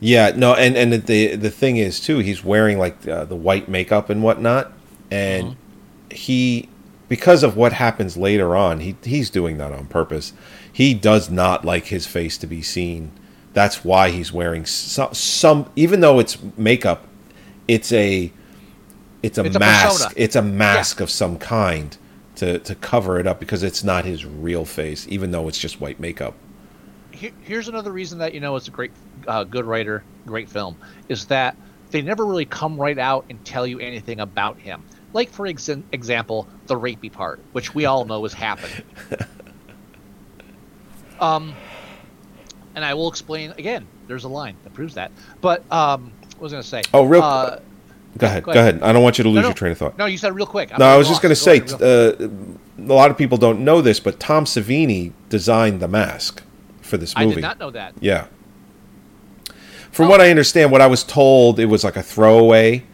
Yeah, 0.00 0.32
no, 0.34 0.54
and 0.54 0.76
and 0.76 0.92
the 0.94 1.36
the 1.36 1.50
thing 1.50 1.76
is 1.76 2.00
too, 2.00 2.18
he's 2.18 2.42
wearing 2.44 2.78
like 2.78 3.06
uh, 3.06 3.24
the 3.26 3.36
white 3.36 3.68
makeup 3.68 4.08
and 4.10 4.22
whatnot, 4.22 4.72
and 5.10 5.46
Mm-hmm. 5.46 5.60
he 6.10 6.68
because 7.08 7.42
of 7.42 7.56
what 7.56 7.74
happens 7.74 8.16
later 8.16 8.56
on, 8.56 8.80
he 8.80 8.96
he's 9.04 9.30
doing 9.30 9.58
that 9.58 9.72
on 9.72 9.86
purpose. 9.86 10.32
He 10.72 10.94
does 10.94 11.30
not 11.30 11.64
like 11.64 11.86
his 11.86 12.06
face 12.06 12.38
to 12.38 12.46
be 12.46 12.62
seen. 12.62 13.12
That's 13.52 13.84
why 13.84 14.10
he's 14.10 14.32
wearing 14.32 14.64
some, 14.66 15.12
some 15.14 15.70
even 15.76 16.00
though 16.00 16.18
it's 16.20 16.38
makeup, 16.56 17.06
it's 17.68 17.92
a 17.92 18.32
it's 19.22 19.38
a 19.38 19.44
It's 19.44 19.56
mask. 19.58 19.90
persona. 19.98 20.14
It's 20.16 20.36
a 20.36 20.42
mask 20.42 21.00
of 21.00 21.10
some 21.10 21.38
kind 21.38 21.96
to 22.36 22.58
to 22.60 22.74
cover 22.76 23.18
it 23.20 23.26
up 23.26 23.40
because 23.40 23.62
it's 23.62 23.84
not 23.84 24.04
his 24.04 24.24
real 24.24 24.64
face, 24.64 25.06
even 25.08 25.30
though 25.32 25.48
it's 25.48 25.58
just 25.58 25.80
white 25.80 26.00
makeup. 26.00 26.34
Here, 27.20 27.32
here's 27.42 27.68
another 27.68 27.92
reason 27.92 28.18
that 28.18 28.34
you 28.34 28.40
know 28.40 28.56
it's 28.56 28.68
a 28.68 28.70
great, 28.70 28.90
uh, 29.28 29.44
good 29.44 29.66
writer, 29.66 30.02
great 30.26 30.48
film, 30.48 30.76
is 31.08 31.26
that 31.26 31.56
they 31.90 32.02
never 32.02 32.24
really 32.24 32.46
come 32.46 32.80
right 32.80 32.98
out 32.98 33.26
and 33.28 33.44
tell 33.44 33.66
you 33.66 33.78
anything 33.78 34.20
about 34.20 34.58
him. 34.58 34.82
Like 35.12 35.30
for 35.30 35.46
ex- 35.46 35.68
example, 35.68 36.48
the 36.66 36.76
rapey 36.76 37.12
part, 37.12 37.40
which 37.52 37.74
we 37.74 37.84
all 37.84 38.04
know 38.04 38.22
has 38.22 38.32
happened. 38.32 38.84
um, 41.20 41.54
and 42.74 42.84
I 42.84 42.94
will 42.94 43.08
explain 43.08 43.52
again. 43.52 43.86
There's 44.06 44.24
a 44.24 44.28
line 44.28 44.56
that 44.64 44.72
proves 44.72 44.94
that. 44.94 45.12
But 45.40 45.62
um, 45.70 46.12
what 46.32 46.42
was 46.42 46.52
I 46.52 46.56
going 46.56 46.62
to 46.62 46.68
say? 46.68 46.82
Oh, 46.92 47.04
real- 47.04 47.22
Uh, 47.22 47.60
Go 48.18 48.26
ahead, 48.26 48.42
go 48.42 48.52
go 48.52 48.58
ahead. 48.58 48.82
I 48.82 48.92
don't 48.92 49.04
want 49.04 49.18
you 49.18 49.22
to 49.22 49.28
lose 49.30 49.36
no, 49.36 49.42
no, 49.42 49.48
your 49.48 49.54
train 49.54 49.70
of 49.70 49.78
thought. 49.78 49.96
No, 49.96 50.06
you 50.06 50.18
said 50.18 50.34
real 50.34 50.44
quick. 50.44 50.72
I'm 50.72 50.80
No, 50.80 50.86
I 50.86 50.88
getting 50.88 50.98
was 50.98 51.08
just 51.08 51.22
going 51.22 51.32
to 51.32 51.40
Go 51.40 51.76
say, 51.76 52.16
ahead, 52.18 52.58
uh, 52.80 52.92
a 52.92 52.96
lot 52.96 53.12
of 53.12 53.16
people 53.16 53.38
don't 53.38 53.60
know 53.60 53.80
this, 53.80 54.00
but 54.00 54.18
Tom 54.18 54.46
Savini 54.46 55.12
designed 55.28 55.78
the 55.78 55.86
mask 55.86 56.42
for 56.90 56.98
this 56.98 57.14
I 57.16 57.24
movie. 57.24 57.36
did 57.36 57.42
not 57.42 57.58
know 57.58 57.70
that. 57.70 57.94
Yeah. 58.00 58.26
From 59.90 60.08
what 60.08 60.20
I 60.20 60.30
understand, 60.30 60.70
what 60.70 60.80
I 60.80 60.86
was 60.86 61.02
told, 61.02 61.58
it 61.58 61.66
was 61.66 61.82
like 61.82 61.96
a 61.96 62.02
throwaway 62.02 62.84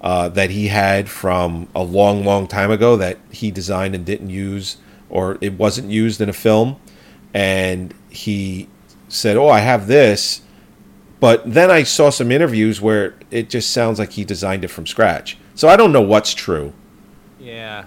uh, 0.00 0.28
that 0.30 0.50
he 0.50 0.68
had 0.68 1.08
from 1.08 1.68
a 1.74 1.82
long, 1.82 2.24
long 2.24 2.46
time 2.46 2.70
ago 2.70 2.96
that 2.96 3.18
he 3.30 3.50
designed 3.50 3.94
and 3.94 4.04
didn't 4.06 4.30
use, 4.30 4.76
or 5.10 5.38
it 5.40 5.54
wasn't 5.54 5.90
used 5.90 6.20
in 6.20 6.28
a 6.28 6.32
film. 6.32 6.76
And 7.34 7.92
he 8.08 8.68
said, 9.08 9.36
"Oh, 9.36 9.48
I 9.48 9.60
have 9.60 9.86
this," 9.86 10.40
but 11.20 11.42
then 11.52 11.70
I 11.70 11.82
saw 11.82 12.10
some 12.10 12.30
interviews 12.32 12.80
where 12.80 13.14
it 13.30 13.50
just 13.50 13.70
sounds 13.70 13.98
like 13.98 14.12
he 14.12 14.24
designed 14.24 14.64
it 14.64 14.68
from 14.68 14.86
scratch. 14.86 15.36
So 15.54 15.68
I 15.68 15.76
don't 15.76 15.92
know 15.92 16.02
what's 16.02 16.32
true. 16.34 16.72
Yeah. 17.38 17.84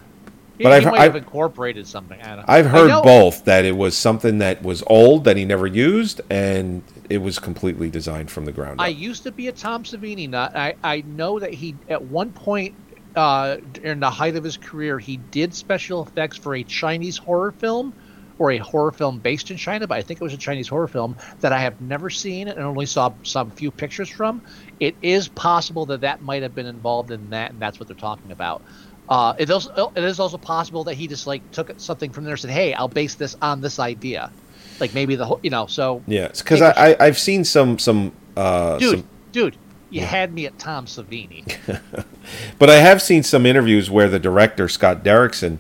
He, 0.59 0.63
But 0.63 0.81
he 0.81 0.85
I've- 0.85 0.91
might 0.91 0.99
I've- 0.99 1.17
incorporated 1.17 1.87
something. 1.87 2.21
I 2.21 2.27
don't 2.27 2.37
know. 2.37 2.43
I've 2.47 2.65
heard 2.67 3.01
both 3.01 3.45
that 3.45 3.65
it 3.65 3.75
was 3.75 3.97
something 3.97 4.37
that 4.39 4.61
was 4.61 4.83
old 4.87 5.23
that 5.23 5.37
he 5.37 5.45
never 5.45 5.65
used, 5.65 6.19
and 6.29 6.83
it 7.09 7.19
was 7.19 7.39
completely 7.39 7.89
designed 7.89 8.29
from 8.29 8.43
the 8.45 8.51
ground 8.51 8.79
up. 8.81 8.85
I 8.85 8.89
used 8.89 9.23
to 9.23 9.31
be 9.31 9.47
a 9.47 9.51
Tom 9.53 9.83
Savini 9.83 10.29
nut. 10.29 10.55
I, 10.55 10.75
I 10.83 11.01
know 11.07 11.39
that 11.39 11.53
he 11.53 11.75
at 11.89 12.03
one 12.03 12.31
point 12.31 12.75
uh, 13.15 13.57
in 13.83 13.99
the 14.01 14.09
height 14.09 14.35
of 14.35 14.43
his 14.43 14.57
career 14.57 14.99
he 14.99 15.17
did 15.31 15.53
special 15.55 16.03
effects 16.05 16.37
for 16.37 16.53
a 16.55 16.63
Chinese 16.63 17.17
horror 17.17 17.51
film 17.53 17.91
or 18.37 18.51
a 18.51 18.57
horror 18.57 18.91
film 18.91 19.17
based 19.17 19.49
in 19.51 19.57
China, 19.57 19.87
but 19.87 19.95
I 19.97 20.01
think 20.01 20.21
it 20.21 20.23
was 20.23 20.33
a 20.33 20.37
Chinese 20.37 20.67
horror 20.67 20.87
film 20.87 21.15
that 21.41 21.51
I 21.51 21.59
have 21.59 21.81
never 21.81 22.09
seen 22.09 22.47
and 22.47 22.59
only 22.59 22.85
saw 22.85 23.11
some 23.23 23.49
few 23.51 23.71
pictures 23.71 24.07
from. 24.09 24.41
It 24.79 24.95
is 25.01 25.27
possible 25.27 25.85
that 25.87 26.01
that 26.01 26.21
might 26.21 26.43
have 26.43 26.55
been 26.55 26.65
involved 26.67 27.11
in 27.11 27.31
that, 27.31 27.51
and 27.51 27.59
that's 27.59 27.79
what 27.79 27.87
they're 27.87 27.97
talking 27.97 28.31
about. 28.31 28.61
Uh, 29.09 29.33
it, 29.39 29.49
is, 29.49 29.67
it 29.95 30.03
is 30.03 30.19
also 30.19 30.37
possible 30.37 30.83
that 30.83 30.93
he 30.93 31.07
just 31.07 31.25
like 31.25 31.49
took 31.51 31.73
something 31.79 32.11
from 32.11 32.25
there 32.25 32.33
and 32.33 32.39
said, 32.39 32.51
"Hey, 32.51 32.75
I'll 32.75 32.87
base 32.87 33.15
this 33.15 33.35
on 33.41 33.59
this 33.59 33.79
idea." 33.79 34.31
Like 34.79 34.93
maybe 34.93 35.15
the 35.15 35.25
whole, 35.25 35.39
you 35.41 35.49
know, 35.49 35.65
so 35.65 36.03
Yeah, 36.05 36.27
because 36.27 36.61
I, 36.61 36.91
I 36.91 36.97
I've 36.99 37.17
seen 37.17 37.43
some 37.43 37.79
some 37.79 38.11
uh 38.37 38.77
dude, 38.77 38.99
some, 38.99 39.07
dude, 39.31 39.57
you 39.89 40.01
had 40.01 40.31
me 40.31 40.45
at 40.45 40.59
Tom 40.59 40.85
Savini. 40.85 41.57
but 42.59 42.69
I 42.69 42.75
have 42.75 43.01
seen 43.01 43.23
some 43.23 43.47
interviews 43.47 43.89
where 43.89 44.07
the 44.07 44.19
director 44.19 44.69
Scott 44.69 45.03
Derrickson, 45.03 45.57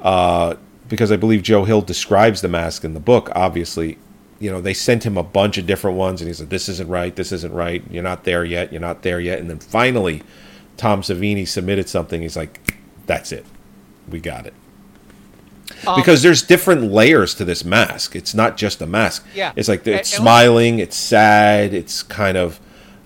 uh, 0.00 0.56
because 0.88 1.12
I 1.12 1.16
believe 1.16 1.42
Joe 1.42 1.64
Hill 1.64 1.82
describes 1.82 2.40
the 2.40 2.48
mask 2.48 2.82
in 2.82 2.94
the 2.94 3.00
book. 3.00 3.30
Obviously, 3.36 3.98
you 4.40 4.50
know 4.50 4.60
they 4.60 4.74
sent 4.74 5.06
him 5.06 5.16
a 5.16 5.22
bunch 5.22 5.58
of 5.58 5.66
different 5.66 5.96
ones, 5.96 6.20
and 6.20 6.26
he 6.26 6.34
said, 6.34 6.50
"This 6.50 6.68
isn't 6.68 6.88
right. 6.88 7.14
This 7.14 7.30
isn't 7.30 7.52
right. 7.52 7.84
You're 7.88 8.02
not 8.02 8.24
there 8.24 8.44
yet. 8.44 8.72
You're 8.72 8.80
not 8.80 9.02
there 9.02 9.20
yet." 9.20 9.38
And 9.38 9.48
then 9.48 9.60
finally, 9.60 10.22
Tom 10.76 11.02
Savini 11.02 11.46
submitted 11.46 11.88
something. 11.88 12.20
He's 12.20 12.36
like, 12.36 12.79
"That's 13.10 13.32
it. 13.32 13.44
We 14.08 14.20
got 14.20 14.46
it." 14.46 14.54
Um, 15.84 15.96
because 15.96 16.22
there's 16.22 16.42
different 16.42 16.92
layers 16.92 17.34
to 17.34 17.44
this 17.44 17.64
mask. 17.64 18.14
It's 18.14 18.34
not 18.34 18.56
just 18.56 18.80
a 18.80 18.86
mask. 18.86 19.26
Yeah. 19.34 19.52
It's 19.56 19.68
like 19.68 19.84
it's 19.84 20.14
smiling, 20.14 20.78
it's 20.78 20.96
sad, 20.96 21.74
it's 21.74 22.04
kind 22.04 22.36
of 22.36 22.60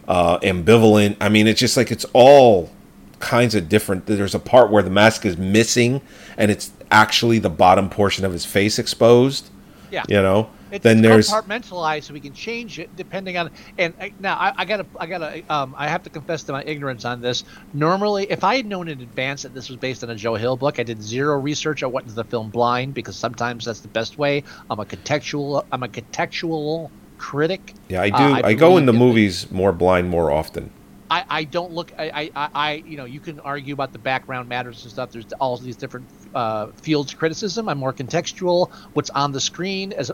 uh, 0.07 0.39
ambivalent. 0.41 1.17
I 1.23 1.31
mean, 1.31 1.47
it's 1.47 1.59
just 1.59 1.79
like 1.79 1.91
it's 1.91 2.05
all 2.13 2.71
kinds 3.19 3.55
of 3.55 3.71
different. 3.71 4.05
There's 4.05 4.35
a 4.35 4.39
part 4.39 4.71
where 4.71 4.83
the 4.83 4.91
mask 4.91 5.25
is 5.25 5.39
missing, 5.39 6.03
and 6.37 6.51
it's 6.51 6.71
actually 6.91 7.39
the 7.39 7.49
bottom 7.49 7.89
portion 7.89 8.27
of 8.27 8.33
his 8.33 8.45
face 8.45 8.79
exposed. 8.79 9.49
Yeah. 9.91 10.05
You 10.07 10.21
know. 10.21 10.51
It's, 10.75 10.83
then 10.83 11.03
there's 11.03 11.31
compartmentalized, 11.31 12.05
so 12.05 12.15
we 12.15 12.21
can 12.21 12.33
change 12.33 12.79
it 12.79 12.95
depending 12.97 13.37
on. 13.37 13.51
And 13.79 13.95
I, 14.01 14.13
now 14.19 14.35
I, 14.37 14.53
I 14.59 14.65
gotta, 14.65 14.87
I 14.99 15.07
gotta, 15.07 15.43
um, 15.55 15.75
I 15.79 15.89
have 15.89 16.03
to 16.03 16.11
confess 16.11 16.43
to 16.45 16.53
my 16.53 16.65
ignorance 16.65 17.05
on 17.05 17.21
this. 17.21 17.45
Normally, 17.73 18.27
if 18.31 18.43
I 18.43 18.57
had 18.57 18.67
known 18.67 18.89
in 18.89 19.01
advance 19.01 19.43
that 19.43 19.55
this 19.55 19.69
was 19.69 19.79
based 19.79 20.03
on 20.03 20.11
a 20.11 20.17
Joe 20.17 20.35
Hill 20.35 20.57
book, 20.57 20.81
I 20.81 20.83
did 20.83 21.03
zero 21.03 21.39
research. 21.39 21.83
I 21.83 21.87
went 21.87 22.07
into 22.07 22.17
the 22.17 22.25
film 22.25 22.51
blind 22.51 22.95
because 22.95 23.17
sometimes 23.17 23.65
that's 23.65 23.81
the 23.81 23.89
best 23.89 24.19
way. 24.19 24.43
I'm 24.69 24.81
a 24.81 24.85
contextual, 24.85 25.65
I'm 25.71 25.83
a 25.83 25.89
contextual 25.89 26.91
critic. 27.19 27.75
yeah. 27.89 28.03
I 28.03 28.11
do. 28.11 28.17
Uh, 28.17 28.41
I, 28.45 28.55
go 28.55 28.71
believe 28.71 28.89
into 28.89 28.93
in- 28.93 28.99
movies 28.99 29.51
more 29.51 29.73
blind 29.73 30.09
more 30.11 30.31
often. 30.31 30.71
I, 31.11 31.25
I 31.29 31.45
don't 31.45 31.73
look 31.73 31.93
I, 31.99 32.09
I, 32.09 32.31
I- 32.35 32.51
I 32.55 32.73
you 32.87 32.97
know 32.97 33.05
you 33.05 33.21
can 33.21 33.39
argue 33.41 33.75
about 33.75 33.93
the 33.93 33.99
background 33.99 34.49
matters 34.49 34.83
and 34.83 34.91
stuff 34.91 35.13
there's 35.13 35.31
all 35.35 35.57
these 35.59 35.77
different 35.77 36.09
uh, 36.35 36.69
fields 36.83 37.13
of 37.13 37.19
criticism 37.19 37.69
i'm 37.69 37.79
more 37.79 37.93
contextual 37.93 38.71
what's 38.95 39.11
on 39.11 39.31
the 39.31 39.41
screen 39.41 39.93
as 39.93 40.11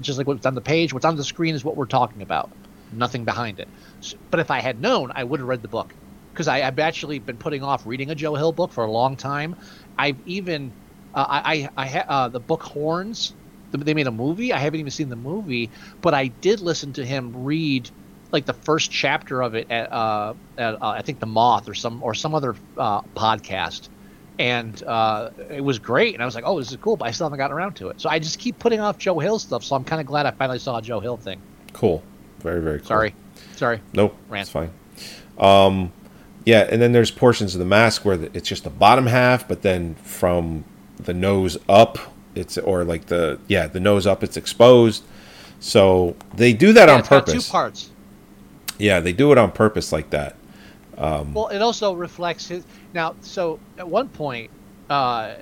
just 0.00 0.18
like 0.18 0.26
what's 0.26 0.46
on 0.46 0.54
the 0.54 0.60
page 0.62 0.92
what's 0.92 1.04
on 1.04 1.16
the 1.16 1.24
screen 1.24 1.54
is 1.54 1.64
what 1.64 1.76
we're 1.76 1.86
talking 1.86 2.22
about. 2.22 2.52
Nothing 2.90 3.24
behind 3.24 3.58
it. 3.60 3.70
S 4.02 4.14
but 4.30 4.40
if 4.40 4.50
i 4.50 4.60
had 4.60 4.80
known 4.80 5.10
i 5.14 5.24
would 5.24 5.40
have 5.40 5.48
read 5.48 5.62
the 5.62 5.68
book. 5.68 5.94
Because 6.32 6.48
i've 6.48 6.78
actually 6.78 7.18
been 7.20 7.38
putting 7.38 7.62
off 7.62 7.86
reading 7.86 8.10
a 8.10 8.14
joe 8.14 8.34
hill 8.34 8.52
book 8.52 8.72
for 8.72 8.84
a 8.84 8.90
long 8.90 9.16
time. 9.16 9.56
I've 9.96 10.20
even 10.24 10.74
uh, 11.14 11.26
i 11.28 11.68
i, 11.76 11.84
I 11.84 11.88
ha- 11.88 12.06
uh, 12.08 12.28
the 12.28 12.40
book 12.40 12.62
horns 12.62 13.34
they 13.72 13.94
made 13.94 14.06
a 14.06 14.12
movie. 14.12 14.52
I 14.52 14.58
haven't 14.58 14.78
even 14.80 14.92
seen 14.92 15.08
the 15.08 15.16
movie 15.16 15.72
but 16.00 16.14
i 16.14 16.28
did 16.28 16.60
listen 16.60 16.92
to 16.94 17.04
him 17.04 17.32
read 17.34 17.90
like 18.32 18.46
the 18.46 18.52
first 18.52 18.90
chapter 18.90 19.42
of 19.42 19.54
it 19.54 19.66
at, 19.70 19.92
uh, 19.92 20.34
at 20.58 20.74
uh, 20.74 20.78
I 20.90 21.02
think 21.02 21.20
the 21.20 21.26
Moth 21.26 21.68
or 21.68 21.74
some 21.74 22.02
or 22.02 22.14
some 22.14 22.34
other 22.34 22.56
uh, 22.76 23.00
podcast, 23.16 23.88
and 24.38 24.82
uh, 24.84 25.30
it 25.50 25.62
was 25.62 25.78
great. 25.78 26.14
And 26.14 26.22
I 26.22 26.26
was 26.26 26.34
like, 26.34 26.44
oh, 26.46 26.58
this 26.58 26.70
is 26.70 26.76
cool, 26.78 26.96
but 26.96 27.06
I 27.06 27.10
still 27.10 27.26
haven't 27.26 27.38
gotten 27.38 27.56
around 27.56 27.74
to 27.76 27.88
it. 27.88 28.00
So 28.00 28.08
I 28.08 28.18
just 28.18 28.38
keep 28.38 28.58
putting 28.58 28.80
off 28.80 28.98
Joe 28.98 29.18
Hill 29.18 29.38
stuff. 29.38 29.62
So 29.64 29.76
I'm 29.76 29.84
kind 29.84 30.00
of 30.00 30.06
glad 30.06 30.26
I 30.26 30.30
finally 30.32 30.58
saw 30.58 30.78
a 30.78 30.82
Joe 30.82 31.00
Hill 31.00 31.16
thing. 31.16 31.40
Cool. 31.72 32.02
Very 32.40 32.60
very 32.60 32.78
cool. 32.80 32.88
Sorry, 32.88 33.14
sorry. 33.56 33.80
Nope. 33.92 34.14
Rant. 34.28 34.48
It's 34.48 34.50
fine. 34.52 34.70
Um, 35.38 35.92
Yeah, 36.44 36.68
and 36.70 36.80
then 36.82 36.92
there's 36.92 37.10
portions 37.10 37.54
of 37.54 37.58
the 37.58 37.64
mask 37.64 38.04
where 38.04 38.20
it's 38.34 38.46
just 38.48 38.64
the 38.64 38.70
bottom 38.70 39.06
half, 39.06 39.48
but 39.48 39.62
then 39.62 39.94
from 39.96 40.64
the 40.98 41.14
nose 41.14 41.56
up, 41.68 41.98
it's 42.34 42.58
or 42.58 42.84
like 42.84 43.06
the 43.06 43.38
yeah 43.48 43.66
the 43.66 43.80
nose 43.80 44.06
up, 44.06 44.22
it's 44.22 44.36
exposed. 44.36 45.04
So 45.60 46.14
they 46.34 46.52
do 46.52 46.72
that 46.74 46.88
Yeah, 46.88 46.96
on 46.96 47.02
purpose. 47.02 47.46
two 47.46 47.50
parts. 47.52 47.90
Yeah, 48.78 49.00
they 49.00 49.12
do 49.14 49.32
it 49.32 49.38
on 49.38 49.52
purpose 49.52 49.90
like 49.92 50.10
that. 50.10 50.36
Well, 51.34 51.48
it 51.48 51.62
also 51.62 51.94
reflects 51.94 52.48
his. 52.48 52.66
Now, 52.92 53.16
so 53.20 53.62
at 53.78 53.88
one 53.88 54.08
point, 54.08 54.52
uh, 54.88 55.36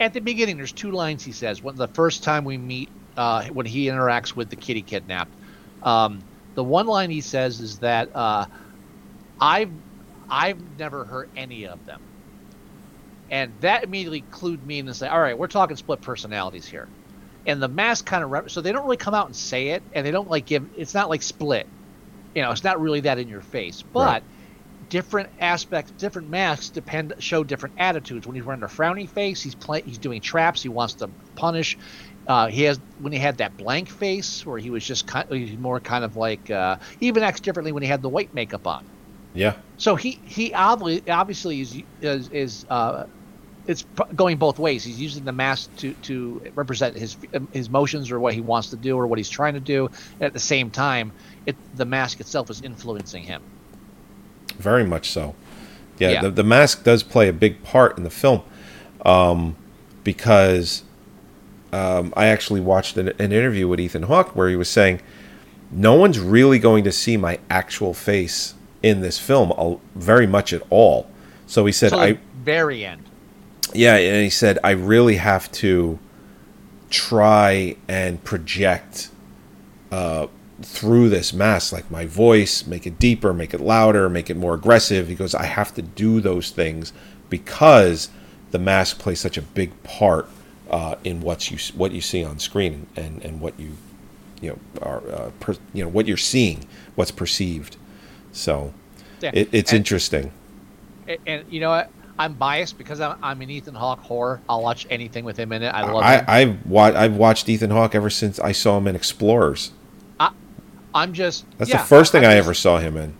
at 0.00 0.12
the 0.12 0.20
beginning, 0.20 0.56
there's 0.56 0.72
two 0.72 0.90
lines 0.90 1.24
he 1.24 1.32
says. 1.32 1.62
When 1.62 1.76
the 1.76 1.88
first 1.88 2.24
time 2.24 2.44
we 2.44 2.58
meet, 2.58 2.92
uh, 3.16 3.44
when 3.46 3.66
he 3.66 3.86
interacts 3.86 4.36
with 4.36 4.50
the 4.50 4.56
kitty 4.56 4.82
kidnapped, 4.82 5.36
um, 5.82 6.20
the 6.54 6.64
one 6.64 6.86
line 6.86 7.10
he 7.10 7.20
says 7.20 7.60
is 7.60 7.80
that 7.80 8.10
uh, 8.14 8.46
I've 9.40 9.72
I've 10.28 10.60
never 10.78 11.04
hurt 11.04 11.30
any 11.36 11.66
of 11.66 11.84
them, 11.84 12.00
and 13.28 13.60
that 13.60 13.84
immediately 13.84 14.26
clued 14.30 14.64
me 14.64 14.78
in 14.78 14.88
and 14.88 14.96
say, 14.96 15.08
all 15.08 15.20
right, 15.20 15.38
we're 15.38 15.48
talking 15.48 15.76
split 15.76 16.02
personalities 16.02 16.66
here. 16.66 16.90
And 17.46 17.62
the 17.62 17.68
mask 17.68 18.06
kind 18.06 18.24
of 18.24 18.30
rep- 18.30 18.50
so 18.50 18.60
they 18.60 18.72
don't 18.72 18.84
really 18.84 18.96
come 18.96 19.14
out 19.14 19.26
and 19.26 19.36
say 19.36 19.68
it, 19.68 19.84
and 19.92 20.06
they 20.06 20.10
don't 20.10 20.28
like 20.28 20.46
give. 20.46 20.68
It's 20.76 20.94
not 20.94 21.08
like 21.10 21.22
split 21.22 21.70
you 22.36 22.42
know, 22.42 22.52
it's 22.52 22.64
not 22.64 22.80
really 22.80 23.02
that 23.02 23.18
in 23.20 23.28
your 23.28 23.42
face, 23.42 23.84
but 23.94 24.24
Right. 24.24 24.24
different 24.88 25.30
aspects, 25.40 25.92
different 25.98 26.28
masks 26.28 26.70
depend 26.70 27.14
show 27.18 27.44
different 27.44 27.74
attitudes. 27.78 28.26
When 28.26 28.36
he's 28.36 28.44
wearing 28.44 28.62
a 28.62 28.66
frowny 28.66 29.08
face, 29.10 29.42
he's 29.42 29.54
play, 29.56 29.82
he's 29.84 29.98
doing 29.98 30.20
traps. 30.22 30.62
He 30.62 30.68
wants 30.70 30.96
to 30.96 31.10
punish. 31.36 31.78
Uh, 32.26 32.48
he 32.48 32.62
has 32.64 32.80
when 32.96 33.12
he 33.12 33.18
had 33.20 33.38
that 33.38 33.56
blank 33.58 33.90
face 33.90 34.44
where 34.46 34.58
he 34.58 34.70
was 34.70 34.84
just 34.84 35.06
kind, 35.06 35.26
he's 35.30 35.58
more 35.58 35.80
kind 35.80 36.04
of 36.04 36.16
like 36.16 36.50
uh, 36.50 36.78
even 37.00 37.22
acts 37.22 37.40
differently 37.40 37.72
when 37.72 37.82
he 37.84 37.90
had 37.90 38.02
the 38.02 38.10
white 38.10 38.34
makeup 38.34 38.66
on. 38.66 38.84
Yeah, 39.34 39.54
So 39.78 39.96
he 39.96 40.22
he 40.24 40.54
obviously 40.54 41.08
obviously 41.10 41.60
is 41.60 41.78
is, 42.00 42.28
is 42.30 42.64
uh, 42.68 43.04
it's 43.66 43.84
going 44.14 44.36
both 44.36 44.58
ways. 44.58 44.84
He's 44.84 45.00
using 45.00 45.24
the 45.24 45.32
mask 45.32 45.74
to 45.78 45.92
to 46.02 46.42
represent 46.54 46.96
his 46.96 47.16
his 47.52 47.68
emotions 47.68 48.10
or 48.10 48.20
what 48.20 48.34
he 48.34 48.40
wants 48.40 48.70
to 48.70 48.76
do 48.76 48.96
or 48.96 49.06
what 49.06 49.18
he's 49.18 49.30
trying 49.30 49.54
to 49.54 49.60
do. 49.60 49.90
At 50.20 50.32
the 50.32 50.38
same 50.38 50.70
time, 50.70 51.12
it 51.46 51.56
the 51.76 51.84
mask 51.84 52.20
itself 52.20 52.50
is 52.50 52.62
influencing 52.62 53.24
him. 53.24 53.42
very 54.58 54.84
much 54.84 55.10
so. 55.10 55.34
Yeah, 55.98 56.10
Yeah. 56.10 56.22
The, 56.22 56.30
the 56.30 56.44
mask 56.44 56.84
does 56.84 57.02
play 57.02 57.28
a 57.28 57.32
big 57.32 57.62
part 57.62 57.96
in 57.96 58.04
the 58.04 58.10
film 58.10 58.42
um, 59.04 59.56
because 60.04 60.82
um, 61.72 62.12
I 62.16 62.26
actually 62.26 62.60
watched 62.60 62.96
an, 62.96 63.08
an 63.08 63.32
interview 63.32 63.68
with 63.68 63.80
Ethan 63.80 64.04
Hawke 64.04 64.36
where 64.36 64.48
he 64.48 64.56
was 64.56 64.68
saying, 64.68 65.00
no 65.70 65.94
one's 65.94 66.18
really 66.18 66.58
going 66.58 66.84
to 66.84 66.92
see 66.92 67.16
my 67.16 67.38
actual 67.50 67.94
face 67.94 68.54
in 68.82 69.00
this 69.00 69.18
film 69.18 69.80
very 69.94 70.26
much 70.26 70.52
at 70.52 70.62
all. 70.70 71.08
So 71.46 71.66
he 71.66 71.72
said, 71.72 71.92
I, 71.92 72.18
very 72.36 72.84
end. 72.84 73.05
Yeah, 73.74 73.96
and 73.96 74.22
he 74.24 74.30
said, 74.30 74.58
I 74.64 74.70
really 74.72 75.16
have 75.16 75.50
to 75.52 75.98
try 76.90 77.76
and 77.88 78.22
project 78.24 79.10
uh, 79.90 80.26
through 80.62 81.08
this 81.08 81.32
mask, 81.32 81.72
like 81.72 81.90
my 81.90 82.06
voice, 82.06 82.66
make 82.66 82.86
it 82.86 82.98
deeper, 82.98 83.32
make 83.34 83.52
it 83.52 83.60
louder, 83.60 84.08
make 84.08 84.30
it 84.30 84.36
more 84.36 84.54
aggressive. 84.54 85.08
He 85.08 85.14
goes, 85.14 85.34
I 85.34 85.44
have 85.46 85.74
to 85.74 85.82
do 85.82 86.20
those 86.20 86.50
things 86.50 86.92
because 87.28 88.08
the 88.52 88.58
mask 88.58 88.98
plays 88.98 89.20
such 89.20 89.36
a 89.36 89.42
big 89.42 89.82
part 89.82 90.28
uh, 90.70 90.96
in 91.04 91.20
what 91.20 91.50
you 91.50 91.58
what 91.76 91.92
you 91.92 92.00
see 92.00 92.24
on 92.24 92.38
screen 92.38 92.86
and 92.96 93.22
and 93.24 93.40
what 93.40 93.58
you 93.58 93.76
you 94.40 94.50
know 94.50 94.58
are 94.82 94.98
uh, 95.10 95.30
per, 95.40 95.54
you 95.72 95.82
know 95.82 95.88
what 95.88 96.06
you're 96.06 96.16
seeing, 96.16 96.66
what's 96.94 97.10
perceived. 97.10 97.76
So 98.32 98.72
Yeah. 99.20 99.30
it, 99.34 99.48
it's 99.52 99.72
And- 99.72 99.78
interesting. 99.78 100.32
And, 101.08 101.18
and 101.26 101.44
you 101.52 101.60
know 101.60 101.70
what? 101.70 101.90
I'm 102.18 102.32
biased 102.34 102.78
because 102.78 103.00
I'm, 103.00 103.18
I'm 103.22 103.40
an 103.42 103.50
Ethan 103.50 103.74
Hawke 103.74 104.00
horror. 104.00 104.40
I'll 104.48 104.62
watch 104.62 104.86
anything 104.88 105.24
with 105.24 105.36
him 105.36 105.52
in 105.52 105.62
it. 105.62 105.68
I 105.68 105.82
love 105.82 106.02
him. 106.02 106.24
I, 106.28 106.38
I've 106.40 106.66
wa- 106.66 106.92
I've 106.94 107.16
watched 107.16 107.48
Ethan 107.48 107.70
Hawke 107.70 107.94
ever 107.94 108.08
since 108.10 108.38
I 108.40 108.52
saw 108.52 108.78
him 108.78 108.86
in 108.88 108.96
Explorers. 108.96 109.72
I'm 110.94 111.12
just. 111.12 111.44
That's 111.58 111.68
yeah, 111.70 111.76
the 111.76 111.84
first 111.84 112.10
thing 112.10 112.24
I 112.24 112.28
just- 112.34 112.38
ever 112.38 112.54
saw 112.54 112.78
him 112.78 112.96
in. 112.96 113.12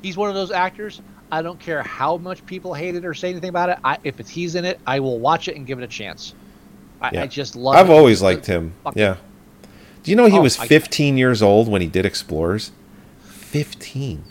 He's 0.00 0.16
one 0.16 0.28
of 0.28 0.36
those 0.36 0.52
actors. 0.52 1.00
I 1.32 1.42
don't 1.42 1.58
care 1.58 1.82
how 1.82 2.18
much 2.18 2.44
people 2.46 2.72
hate 2.72 2.94
it 2.94 3.04
or 3.04 3.14
say 3.14 3.30
anything 3.30 3.48
about 3.48 3.68
it. 3.70 3.78
I, 3.82 3.98
if 4.04 4.20
it's 4.20 4.30
he's 4.30 4.54
in 4.54 4.64
it, 4.64 4.78
I 4.86 5.00
will 5.00 5.18
watch 5.18 5.48
it 5.48 5.56
and 5.56 5.66
give 5.66 5.78
it 5.80 5.82
a 5.82 5.88
chance. 5.88 6.34
I, 7.00 7.10
Yeah. 7.12 7.22
I 7.22 7.26
just 7.26 7.56
love. 7.56 7.74
I've 7.74 7.90
it. 7.90 7.92
always 7.92 8.22
liked 8.22 8.46
him. 8.46 8.74
Yeah. 8.94 9.16
Do 10.04 10.10
you 10.12 10.16
know 10.16 10.26
he 10.26 10.38
Oh, 10.38 10.42
was 10.42 10.56
I- 10.60 10.68
15 10.68 11.16
years 11.18 11.42
old 11.42 11.66
when 11.66 11.80
he 11.82 11.88
did 11.88 12.06
Explorers? 12.06 12.70
15. 13.24 14.22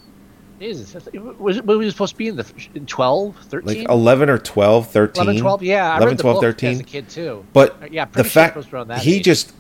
Jesus, 0.64 0.96
was 1.40 1.58
it, 1.58 1.66
was 1.66 1.80
he 1.86 1.92
supposed 1.92 2.14
to 2.14 2.18
be 2.18 2.28
in 2.30 2.36
the 2.38 2.46
in 2.76 2.86
12, 2.86 3.36
13? 3.36 3.80
Like 3.80 3.90
11 3.90 4.30
or 4.30 4.38
12, 4.38 4.90
13. 4.90 5.24
11, 5.24 5.42
12? 5.42 5.64
Yeah, 5.64 5.84
I 5.92 5.98
11, 5.98 6.08
read 6.08 6.18
the 6.18 6.22
12, 6.24 6.36
book 6.36 6.42
13. 6.42 6.72
as 6.72 6.80
a 6.80 6.84
kid 6.84 7.10
too. 7.10 7.46
But 7.54 7.82
Uh, 7.82 7.88
yeah, 7.92 8.06
the 8.06 8.12
pretty 8.12 8.30
sure 8.30 8.44
fact 8.44 8.74
around 8.74 8.88
that 8.88 9.00
he 9.02 9.18
age. 9.18 9.26
just 9.26 9.54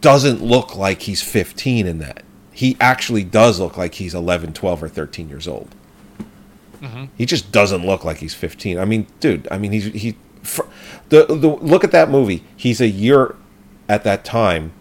doesn't 0.00 0.42
look 0.42 0.74
like 0.76 1.02
he's 1.02 1.22
15 1.22 1.86
in 1.86 1.98
that. 1.98 2.22
He 2.52 2.76
actually 2.80 3.24
does 3.24 3.58
look 3.60 3.76
like 3.76 3.94
he's 3.94 4.14
11, 4.14 4.52
12, 4.52 4.82
or 4.82 4.88
13 4.88 5.28
years 5.28 5.46
old. 5.48 5.74
Mm-hmm. 6.80 7.04
He 7.16 7.26
just 7.26 7.50
doesn't 7.52 7.86
look 7.86 8.04
like 8.04 8.18
he's 8.18 8.34
15. 8.34 8.78
I 8.78 8.84
mean, 8.84 9.06
dude, 9.20 9.48
I 9.50 9.58
mean, 9.58 9.72
he's 9.72 9.84
he 9.86 10.16
fr- 10.42 10.62
the 11.08 11.24
the 11.26 11.48
look 11.48 11.82
at 11.84 11.92
that 11.92 12.10
movie. 12.10 12.44
He's 12.56 12.80
a 12.80 12.88
year 12.88 13.34
at 13.88 14.04
that 14.04 14.24
time. 14.24 14.72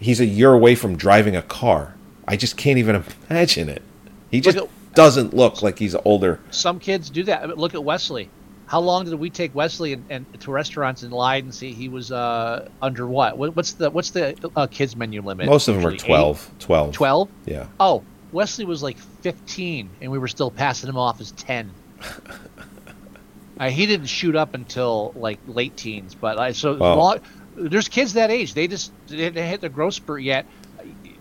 He's 0.00 0.20
a 0.20 0.26
year 0.26 0.52
away 0.52 0.74
from 0.74 0.96
driving 0.96 1.36
a 1.36 1.42
car. 1.42 1.94
I 2.26 2.36
just 2.36 2.56
can't 2.56 2.78
even 2.78 3.04
imagine 3.30 3.68
it. 3.68 3.82
He 4.30 4.40
just 4.40 4.56
at- 4.56 4.68
doesn't 4.94 5.34
look 5.34 5.62
like 5.62 5.78
he's 5.78 5.94
older. 6.04 6.40
Some 6.50 6.78
kids 6.78 7.10
do 7.10 7.22
that. 7.24 7.42
I 7.42 7.46
mean, 7.46 7.56
Look 7.56 7.74
at 7.74 7.82
Wesley. 7.82 8.28
How 8.66 8.80
long 8.80 9.04
did 9.04 9.14
we 9.14 9.28
take 9.28 9.54
Wesley 9.54 9.92
and, 9.92 10.04
and 10.08 10.40
to 10.40 10.50
restaurants 10.50 11.02
and 11.02 11.12
lied 11.12 11.44
and 11.44 11.54
see 11.54 11.72
he 11.72 11.88
was 11.88 12.10
uh, 12.10 12.68
under 12.80 13.06
what? 13.06 13.36
what? 13.36 13.54
What's 13.54 13.72
the 13.72 13.90
what's 13.90 14.10
the 14.10 14.50
uh, 14.56 14.66
kids 14.66 14.96
menu 14.96 15.20
limit? 15.20 15.46
Most 15.46 15.68
of 15.68 15.74
them 15.74 15.86
are 15.86 15.90
Usually 15.90 16.12
eight? 16.12 16.16
12. 16.16 16.50
12. 16.58 16.92
12? 16.94 17.28
Yeah. 17.44 17.66
Oh, 17.78 18.02
Wesley 18.32 18.64
was 18.64 18.82
like 18.82 18.96
15, 18.96 19.90
and 20.00 20.10
we 20.10 20.18
were 20.18 20.28
still 20.28 20.50
passing 20.50 20.88
him 20.88 20.96
off 20.96 21.20
as 21.20 21.32
10. 21.32 21.70
uh, 23.60 23.68
he 23.68 23.86
didn't 23.86 24.06
shoot 24.06 24.34
up 24.36 24.54
until 24.54 25.12
like 25.16 25.38
late 25.46 25.76
teens, 25.76 26.14
but 26.14 26.38
uh, 26.38 26.52
so 26.54 26.76
Wow. 26.76 26.96
long, 26.96 27.20
there's 27.56 27.88
kids 27.88 28.14
that 28.14 28.30
age. 28.30 28.54
They 28.54 28.68
just 28.68 28.90
they 29.08 29.16
didn't 29.16 29.46
hit 29.46 29.60
their 29.60 29.70
growth 29.70 29.94
spurt 29.94 30.22
yet. 30.22 30.46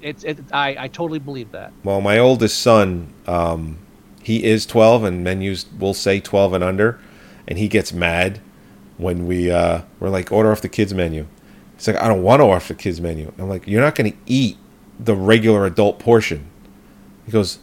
It's 0.01 0.23
it, 0.23 0.39
I 0.51 0.75
I 0.77 0.87
totally 0.87 1.19
believe 1.19 1.51
that. 1.51 1.71
Well, 1.83 2.01
my 2.01 2.17
oldest 2.17 2.59
son, 2.59 3.13
um, 3.27 3.77
he 4.23 4.43
is 4.43 4.65
12, 4.65 5.03
and 5.03 5.23
menus 5.23 5.65
will 5.79 5.93
say 5.93 6.19
12 6.19 6.53
and 6.53 6.63
under, 6.63 6.99
and 7.47 7.57
he 7.57 7.67
gets 7.67 7.91
mad 7.93 8.39
when 8.97 9.25
we 9.25 9.51
uh, 9.51 9.81
we're 9.99 10.09
like 10.09 10.31
order 10.31 10.51
off 10.51 10.61
the 10.61 10.69
kids 10.69 10.93
menu. 10.93 11.25
He's 11.75 11.87
like, 11.87 11.97
I 11.97 12.07
don't 12.07 12.21
want 12.21 12.39
to 12.39 12.43
order 12.45 12.57
off 12.57 12.67
the 12.67 12.75
kids 12.75 13.01
menu. 13.01 13.33
I'm 13.39 13.49
like, 13.49 13.67
you're 13.67 13.81
not 13.81 13.95
going 13.95 14.11
to 14.11 14.17
eat 14.27 14.57
the 14.99 15.15
regular 15.15 15.65
adult 15.65 15.97
portion. 15.97 16.47
He 17.25 17.31
goes, 17.31 17.57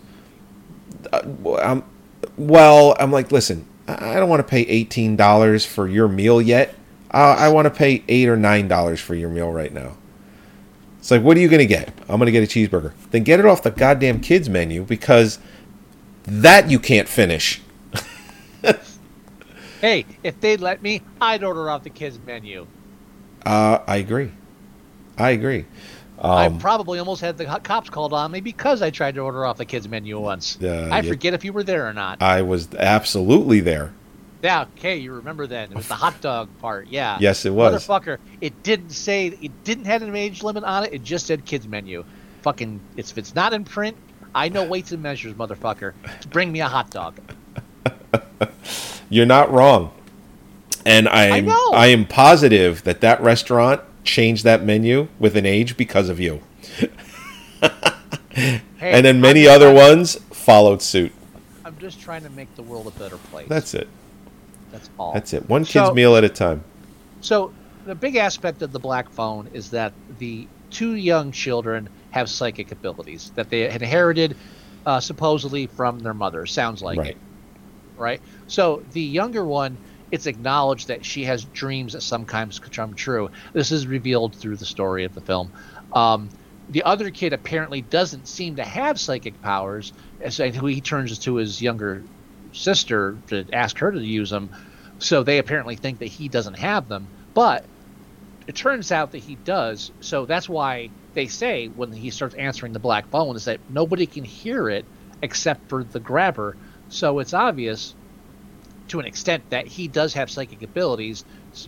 uh, 1.12 1.22
I'm, 1.62 1.84
well, 2.36 2.96
I'm 2.98 3.12
like, 3.12 3.30
listen, 3.30 3.66
I 3.86 4.14
don't 4.14 4.28
want 4.28 4.40
to 4.40 4.48
pay 4.48 4.62
eighteen 4.62 5.16
dollars 5.16 5.64
for 5.64 5.86
your 5.88 6.08
meal 6.08 6.42
yet. 6.42 6.74
Uh, 7.12 7.36
I 7.38 7.48
want 7.48 7.66
to 7.66 7.70
pay 7.70 8.02
eight 8.08 8.28
or 8.28 8.36
nine 8.36 8.68
dollars 8.68 9.00
for 9.00 9.14
your 9.14 9.30
meal 9.30 9.50
right 9.50 9.72
now. 9.72 9.96
It's 10.98 11.10
like, 11.10 11.22
what 11.22 11.36
are 11.36 11.40
you 11.40 11.48
going 11.48 11.60
to 11.60 11.66
get? 11.66 11.88
I'm 12.08 12.18
going 12.18 12.26
to 12.26 12.32
get 12.32 12.42
a 12.42 12.46
cheeseburger. 12.46 12.92
Then 13.10 13.22
get 13.22 13.38
it 13.40 13.46
off 13.46 13.62
the 13.62 13.70
goddamn 13.70 14.20
kids 14.20 14.48
menu 14.48 14.82
because 14.84 15.38
that 16.24 16.70
you 16.70 16.78
can't 16.78 17.08
finish. 17.08 17.60
Hey, 19.80 20.06
if 20.24 20.40
they'd 20.40 20.60
let 20.60 20.82
me, 20.82 21.02
I'd 21.20 21.44
order 21.44 21.70
off 21.70 21.84
the 21.84 21.90
kids 21.90 22.18
menu. 22.26 22.66
Uh, 23.46 23.78
I 23.86 23.98
agree. 23.98 24.32
I 25.16 25.30
agree. 25.30 25.66
I 26.20 26.46
Um, 26.46 26.58
probably 26.58 26.98
almost 26.98 27.20
had 27.20 27.38
the 27.38 27.44
cops 27.44 27.88
called 27.88 28.12
on 28.12 28.32
me 28.32 28.40
because 28.40 28.82
I 28.82 28.90
tried 28.90 29.14
to 29.14 29.20
order 29.20 29.44
off 29.46 29.56
the 29.56 29.64
kids 29.64 29.88
menu 29.88 30.18
once. 30.18 30.58
Yeah, 30.60 30.88
I 30.90 31.00
you- 31.00 31.08
forget 31.10 31.32
if 31.32 31.44
you 31.44 31.52
were 31.52 31.62
there 31.62 31.86
or 31.86 31.92
not. 31.92 32.20
I 32.20 32.42
was 32.42 32.74
absolutely 32.74 33.60
there. 33.60 33.92
Yeah, 34.42 34.66
okay, 34.76 34.96
you 34.96 35.12
remember 35.12 35.46
then. 35.46 35.72
It 35.72 35.76
was 35.76 35.88
the 35.88 35.94
hot 35.94 36.20
dog 36.20 36.48
part, 36.58 36.88
yeah. 36.88 37.18
Yes, 37.20 37.44
it 37.44 37.50
was. 37.50 37.86
Motherfucker, 37.86 38.18
it 38.40 38.62
didn't 38.62 38.90
say, 38.90 39.26
it 39.26 39.64
didn't 39.64 39.86
have 39.86 40.02
an 40.02 40.14
age 40.14 40.42
limit 40.42 40.64
on 40.64 40.84
it, 40.84 40.92
it 40.92 41.02
just 41.02 41.26
said 41.26 41.44
kids 41.44 41.66
menu. 41.66 42.04
Fucking, 42.42 42.80
it's, 42.96 43.10
if 43.10 43.18
it's 43.18 43.34
not 43.34 43.52
in 43.52 43.64
print, 43.64 43.96
I 44.34 44.48
know 44.48 44.64
weights 44.64 44.92
and 44.92 45.02
measures, 45.02 45.34
motherfucker. 45.34 45.94
Bring 46.30 46.52
me 46.52 46.60
a 46.60 46.68
hot 46.68 46.90
dog. 46.90 47.18
You're 49.10 49.26
not 49.26 49.50
wrong. 49.50 49.92
And 50.86 51.08
I 51.08 51.24
am 51.38 51.46
know. 51.46 51.70
I 51.72 51.88
am 51.88 52.06
positive 52.06 52.84
that 52.84 53.00
that 53.00 53.20
restaurant 53.20 53.80
changed 54.04 54.44
that 54.44 54.64
menu 54.64 55.08
with 55.18 55.36
an 55.36 55.46
age 55.46 55.76
because 55.76 56.08
of 56.08 56.20
you. 56.20 56.40
Hey, 58.78 58.92
and 58.92 59.04
then 59.04 59.20
many 59.20 59.48
I'm, 59.48 59.56
other 59.56 59.74
ones 59.74 60.14
followed 60.30 60.80
suit. 60.80 61.10
I'm 61.64 61.76
just 61.78 62.00
trying 62.00 62.22
to 62.22 62.30
make 62.30 62.54
the 62.54 62.62
world 62.62 62.86
a 62.86 62.92
better 62.96 63.16
place. 63.16 63.48
That's 63.48 63.74
it. 63.74 63.88
That's 64.70 64.90
all. 64.98 65.12
That's 65.12 65.32
it. 65.32 65.48
One 65.48 65.62
kid's 65.64 65.86
So- 65.86 65.94
meal 65.94 66.16
at 66.16 66.24
a 66.24 66.28
time. 66.28 66.64
So 67.20 67.52
the 67.86 67.94
big 67.94 68.16
aspect 68.16 68.62
of 68.62 68.72
the 68.72 68.78
black 68.78 69.10
phone 69.10 69.48
is 69.52 69.70
that 69.70 69.92
the 70.18 70.46
two 70.70 70.94
young 70.94 71.32
children 71.32 71.88
have 72.10 72.28
psychic 72.28 72.70
abilities 72.72 73.32
that 73.34 73.50
they 73.50 73.68
inherited 73.68 74.36
uh, 74.86 75.00
supposedly 75.00 75.66
from 75.66 75.98
their 76.00 76.14
mother. 76.14 76.46
Sounds 76.46 76.82
like 76.82 76.98
right. 76.98 77.10
it, 77.10 77.16
right? 77.96 78.20
So 78.46 78.82
the 78.92 79.00
younger 79.00 79.44
one, 79.44 79.76
it's 80.10 80.26
acknowledged 80.26 80.88
that 80.88 81.04
she 81.04 81.24
has 81.24 81.44
dreams 81.44 81.92
that 81.92 82.02
sometimes 82.02 82.58
come 82.58 82.94
true. 82.94 83.30
This 83.52 83.72
is 83.72 83.86
revealed 83.86 84.34
through 84.34 84.56
the 84.56 84.64
story 84.64 85.04
of 85.04 85.14
the 85.14 85.20
film. 85.20 85.50
Um, 85.92 86.28
the 86.70 86.82
other 86.82 87.10
kid 87.10 87.32
apparently 87.32 87.80
doesn't 87.80 88.28
seem 88.28 88.56
to 88.56 88.64
have 88.64 89.00
psychic 89.00 89.40
powers, 89.42 89.92
as 90.20 90.36
who 90.36 90.66
he 90.66 90.80
turns 90.80 91.18
to 91.20 91.36
his 91.36 91.60
younger 91.62 92.02
sister 92.52 93.18
to 93.28 93.46
ask 93.52 93.78
her 93.78 93.92
to 93.92 94.00
use 94.00 94.30
them. 94.30 94.50
So 94.98 95.22
they 95.22 95.38
apparently 95.38 95.76
think 95.76 95.98
that 96.00 96.06
he 96.06 96.28
doesn't 96.28 96.58
have 96.58 96.88
them, 96.88 97.06
but 97.34 97.64
it 98.46 98.56
turns 98.56 98.90
out 98.90 99.12
that 99.12 99.18
he 99.18 99.36
does. 99.36 99.90
So 100.00 100.26
that's 100.26 100.48
why 100.48 100.90
they 101.14 101.26
say 101.26 101.66
when 101.66 101.92
he 101.92 102.10
starts 102.10 102.34
answering 102.34 102.72
the 102.72 102.78
black 102.78 103.08
phone 103.10 103.36
is 103.36 103.44
that 103.44 103.60
nobody 103.68 104.06
can 104.06 104.24
hear 104.24 104.68
it 104.68 104.84
except 105.22 105.68
for 105.68 105.84
the 105.84 106.00
grabber. 106.00 106.56
So 106.88 107.18
it's 107.18 107.34
obvious 107.34 107.94
to 108.88 109.00
an 109.00 109.06
extent 109.06 109.44
that 109.50 109.66
he 109.66 109.86
does 109.86 110.14
have 110.14 110.30
psychic 110.30 110.62
abilities, 110.62 111.24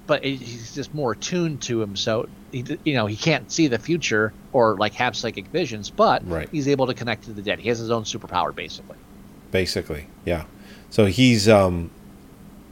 but 0.07 0.25
he's 0.25 0.75
just 0.75 0.95
more 0.95 1.13
attuned 1.13 1.61
to 1.63 1.83
him. 1.83 1.95
So 1.95 2.29
he, 2.51 2.65
you 2.85 2.95
know, 2.95 3.07
he 3.07 3.17
can't 3.17 3.51
see 3.53 3.67
the 3.69 3.79
future 3.79 4.33
or 4.53 4.77
like 4.79 4.95
have 4.95 5.15
psychic 5.15 5.49
visions, 5.49 5.91
but 5.91 6.27
Right. 6.27 6.49
he's 6.51 6.67
able 6.67 6.87
to 6.87 6.95
connect 6.95 7.25
to 7.25 7.33
the 7.33 7.43
dead. 7.43 7.59
He 7.59 7.69
has 7.69 7.79
his 7.79 7.91
own 7.91 8.05
superpower, 8.05 8.55
basically. 8.55 8.97
basically 9.51 10.07
yeah 10.25 10.45
so 10.91 11.07
he's 11.07 11.49
um 11.49 11.91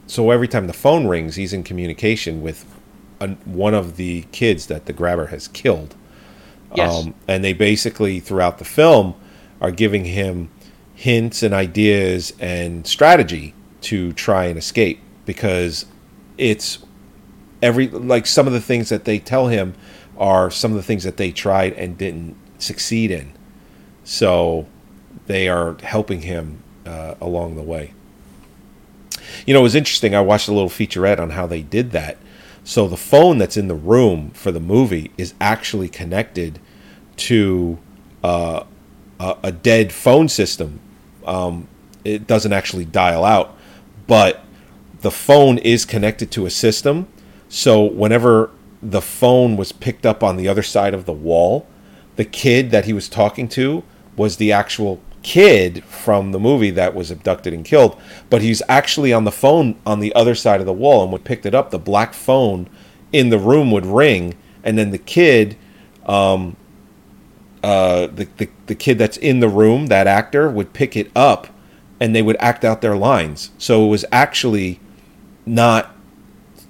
so 0.07 0.31
every 0.31 0.47
time 0.47 0.67
the 0.67 0.73
phone 0.73 1.07
rings 1.07 1.35
he's 1.35 1.53
in 1.53 1.63
communication 1.63 2.41
with 2.41 2.65
an, 3.19 3.37
one 3.45 3.73
of 3.73 3.95
the 3.97 4.23
kids 4.31 4.67
that 4.67 4.85
the 4.85 4.93
grabber 4.93 5.27
has 5.27 5.47
killed 5.47 5.95
Yes. 6.75 7.03
um, 7.05 7.15
and 7.27 7.43
they 7.43 7.53
basically 7.53 8.19
throughout 8.19 8.59
the 8.59 8.65
film 8.65 9.15
are 9.59 9.71
giving 9.71 10.05
him 10.05 10.49
hints 10.93 11.41
and 11.41 11.53
ideas 11.53 12.33
and 12.39 12.85
strategy 12.85 13.55
to 13.81 14.13
try 14.13 14.45
and 14.45 14.57
escape 14.59 14.99
because 15.25 15.85
it's 16.37 16.79
every 17.61 17.87
like 17.87 18.27
some 18.27 18.45
of 18.45 18.53
the 18.53 18.61
things 18.61 18.89
that 18.89 19.05
they 19.05 19.17
tell 19.17 19.47
him 19.47 19.73
are 20.17 20.51
some 20.51 20.71
of 20.71 20.77
the 20.77 20.83
things 20.83 21.03
that 21.03 21.17
they 21.17 21.31
tried 21.31 21.73
and 21.73 21.97
didn't 21.97 22.35
succeed 22.59 23.09
in 23.09 23.33
so 24.03 24.67
they 25.27 25.47
are 25.49 25.75
helping 25.83 26.21
him 26.21 26.61
uh, 26.85 27.15
along 27.21 27.55
the 27.55 27.61
way. 27.61 27.93
You 29.45 29.53
know, 29.53 29.61
it 29.61 29.63
was 29.63 29.75
interesting. 29.75 30.15
I 30.15 30.21
watched 30.21 30.47
a 30.47 30.53
little 30.53 30.69
featurette 30.69 31.19
on 31.19 31.31
how 31.31 31.47
they 31.47 31.61
did 31.61 31.91
that. 31.91 32.17
So 32.63 32.87
the 32.87 32.97
phone 32.97 33.37
that's 33.37 33.57
in 33.57 33.67
the 33.67 33.75
room 33.75 34.31
for 34.31 34.51
the 34.51 34.59
movie 34.59 35.11
is 35.17 35.33
actually 35.41 35.89
connected 35.89 36.59
to 37.17 37.79
uh, 38.23 38.63
a, 39.19 39.37
a 39.43 39.51
dead 39.51 39.91
phone 39.91 40.29
system. 40.29 40.79
Um, 41.25 41.67
it 42.03 42.27
doesn't 42.27 42.53
actually 42.53 42.85
dial 42.85 43.25
out, 43.25 43.57
but 44.07 44.43
the 45.01 45.11
phone 45.11 45.57
is 45.59 45.85
connected 45.85 46.31
to 46.31 46.45
a 46.45 46.49
system. 46.49 47.07
So 47.47 47.83
whenever 47.83 48.51
the 48.81 49.01
phone 49.01 49.57
was 49.57 49.71
picked 49.71 50.05
up 50.05 50.23
on 50.23 50.37
the 50.37 50.47
other 50.47 50.63
side 50.63 50.93
of 50.93 51.05
the 51.05 51.13
wall, 51.13 51.67
the 52.15 52.25
kid 52.25 52.71
that 52.71 52.85
he 52.85 52.93
was 52.93 53.09
talking 53.09 53.47
to 53.49 53.83
was 54.15 54.37
the 54.37 54.51
actual 54.51 55.01
kid 55.29 55.83
from 55.83 56.31
the 56.31 56.39
movie 56.39 56.71
that 56.71 56.95
was 56.95 57.11
abducted 57.11 57.53
and 57.53 57.63
killed. 57.63 57.95
But 58.31 58.41
he's 58.41 58.63
actually 58.67 59.13
on 59.13 59.25
the 59.25 59.31
phone 59.31 59.75
on 59.85 59.99
the 59.99 60.11
other 60.15 60.33
side 60.33 60.59
of 60.59 60.65
the 60.65 60.73
wall, 60.73 61.03
and 61.03 61.11
when 61.11 61.21
picked 61.21 61.45
it 61.45 61.53
up, 61.53 61.69
the 61.69 61.77
black 61.77 62.15
phone 62.15 62.67
in 63.13 63.29
the 63.29 63.37
room 63.37 63.69
would 63.69 63.85
ring, 63.85 64.33
and 64.63 64.75
then 64.75 64.89
the 64.89 64.97
kid, 64.97 65.55
um, 66.07 66.55
uh, 67.63 68.07
the, 68.07 68.27
the 68.37 68.49
the 68.65 68.73
kid 68.73 68.97
that's 68.97 69.17
in 69.17 69.39
the 69.39 69.47
room, 69.49 69.85
that 69.87 70.07
actor 70.07 70.49
would 70.49 70.73
pick 70.73 70.97
it 70.97 71.11
up, 71.15 71.47
and 71.99 72.15
they 72.15 72.23
would 72.23 72.37
act 72.39 72.65
out 72.65 72.81
their 72.81 72.97
lines. 72.97 73.51
So 73.59 73.85
it 73.85 73.89
was 73.89 74.05
actually 74.11 74.79
not 75.45 75.95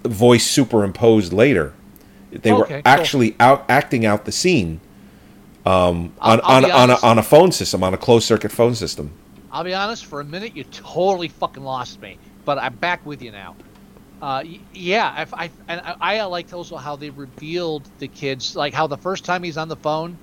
voice 0.04 0.46
superimposed 0.46 1.32
later. 1.32 1.72
They 2.32 2.52
Okay, 2.52 2.60
were 2.60 2.66
cool. 2.66 2.82
actually 2.84 3.36
out 3.40 3.64
acting 3.70 4.06
out 4.06 4.26
the 4.26 4.34
scene 4.34 4.82
um, 5.70 6.14
on 6.20 6.42
I'll 6.44 6.66
on 6.66 6.72
on 6.72 6.90
a, 6.90 6.98
on 7.04 7.20
a 7.20 7.24
phone 7.24 7.52
system, 7.52 7.84
on 7.84 7.94
a 7.94 7.98
closed 7.98 8.26
circuit 8.26 8.52
phone 8.52 8.74
system. 8.74 9.12
I'll 9.52 9.64
be 9.64 9.74
honest, 9.74 10.06
for 10.06 10.20
a 10.20 10.24
minute 10.24 10.56
you 10.56 10.64
totally 10.64 11.28
fucking 11.28 11.64
lost 11.64 12.02
me, 12.02 12.18
but 12.44 12.58
I'm 12.58 12.76
back 12.76 13.06
with 13.06 13.22
you 13.22 13.32
now. 13.32 13.56
Uh, 14.20 14.44
yeah, 14.74 15.22
if 15.22 15.34
I 15.34 15.52
and 15.68 15.82
I, 15.82 15.96
I 16.18 16.24
liked 16.24 16.54
also 16.54 16.76
how 16.76 16.96
they 16.96 17.12
revealed 17.12 17.88
the 18.00 18.08
kids, 18.08 18.56
like 18.56 18.74
how 18.74 18.88
the 18.88 18.98
first 18.98 19.26
time 19.26 19.44
he's 19.44 19.58
on 19.58 19.68
the 19.68 19.76
phone, 19.76 20.18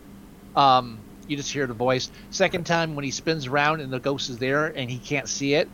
um, 0.56 0.98
you 1.28 1.36
just 1.36 1.52
hear 1.52 1.66
the 1.66 1.74
voice. 1.74 2.10
Second 2.30 2.66
time 2.66 2.96
when 2.96 3.04
he 3.04 3.12
spins 3.12 3.46
around 3.46 3.80
and 3.80 3.92
the 3.92 4.00
ghost 4.00 4.28
is 4.28 4.38
there 4.38 4.66
and 4.66 4.90
he 4.90 4.98
can't 4.98 5.28
see 5.28 5.54
it. 5.54 5.68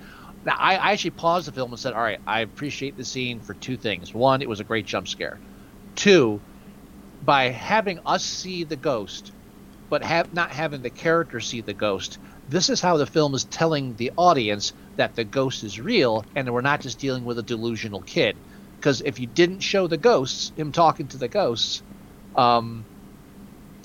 Now 0.45 0.57
I, 0.59 0.77
I 0.77 0.93
actually 0.93 1.13
paused 1.13 1.49
the 1.49 1.53
film 1.53 1.73
and 1.73 1.81
said, 1.81 1.95
"All 1.95 2.03
right, 2.03 2.21
I 2.27 2.41
appreciate 2.41 2.99
the 2.99 3.07
scene 3.07 3.41
for 3.41 3.55
two 3.55 3.79
things. 3.79 4.13
One, 4.13 4.43
it 4.43 4.49
was 4.49 4.61
a 4.61 4.65
great 4.65 4.85
jump 4.85 5.09
scare. 5.09 5.39
Two, 5.95 6.41
by 7.25 7.45
having 7.45 8.01
us 8.05 8.23
see 8.23 8.65
the 8.65 8.77
ghost, 8.77 9.33
but 9.93 10.03
have 10.03 10.33
not 10.33 10.51
having 10.51 10.81
the 10.81 10.89
character 10.89 11.39
see 11.39 11.61
the 11.61 11.75
ghost. 11.75 12.19
This 12.49 12.71
is 12.71 12.81
how 12.81 12.97
the 12.97 13.05
film 13.05 13.35
is 13.35 13.45
telling 13.45 13.95
the 13.95 14.11
audience 14.17 14.73
that 14.97 15.15
the 15.15 15.23
ghost 15.23 15.63
is 15.63 15.79
real 15.79 16.25
and 16.35 16.51
we're 16.51 16.63
not 16.63 16.81
just 16.81 16.99
dealing 16.99 17.25
with 17.25 17.39
a 17.39 17.43
delusional 17.43 18.01
kid. 18.01 18.39
Because 18.81 19.03
if 19.03 19.21
you 19.21 19.27
didn't 19.27 19.61
show 19.61 19.87
the 19.87 19.99
ghosts, 19.99 20.51
him 20.57 20.73
talking 20.73 21.09
to 21.09 21.19
the 21.19 21.29
ghosts, 21.29 21.83
um, 22.35 22.87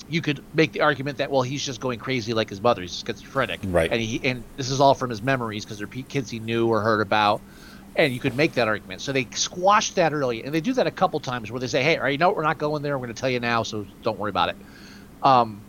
you 0.06 0.22
could 0.22 0.42
make 0.54 0.72
the 0.72 0.80
argument 0.80 1.18
that 1.18 1.30
well 1.30 1.42
he's 1.42 1.62
just 1.62 1.78
going 1.78 1.98
crazy 1.98 2.32
like 2.32 2.48
his 2.48 2.62
mother, 2.62 2.80
he's 2.80 3.04
schizophrenic, 3.06 3.60
Right. 3.64 3.92
And 3.92 4.00
he 4.00 4.24
and 4.24 4.44
this 4.56 4.70
is 4.70 4.80
all 4.80 4.94
from 4.94 5.10
his 5.10 5.20
memories 5.20 5.66
because 5.66 5.76
they're 5.76 5.88
kids 5.88 6.30
he 6.30 6.38
knew 6.38 6.68
or 6.68 6.80
heard 6.80 7.02
about, 7.02 7.42
and 7.96 8.14
you 8.14 8.18
could 8.18 8.34
make 8.34 8.54
that 8.54 8.66
argument. 8.66 9.02
So 9.02 9.12
they 9.12 9.28
squashed 9.34 9.96
that 9.96 10.14
early, 10.14 10.42
and 10.42 10.54
they 10.54 10.62
do 10.62 10.72
that 10.72 10.86
a 10.86 10.90
couple 10.90 11.20
times 11.20 11.52
where 11.52 11.60
they 11.60 11.66
say, 11.66 11.82
hey, 11.82 11.98
all 11.98 12.04
right, 12.04 12.12
you 12.12 12.18
know 12.18 12.28
what, 12.28 12.36
we're 12.36 12.44
not 12.44 12.56
going 12.56 12.80
there. 12.80 12.98
We're 12.98 13.08
going 13.08 13.14
to 13.14 13.20
tell 13.20 13.28
you 13.28 13.40
now, 13.40 13.62
so 13.62 13.84
don't 14.02 14.18
worry 14.18 14.30
about 14.30 14.48
it. 14.48 14.56
Um, 15.22 15.67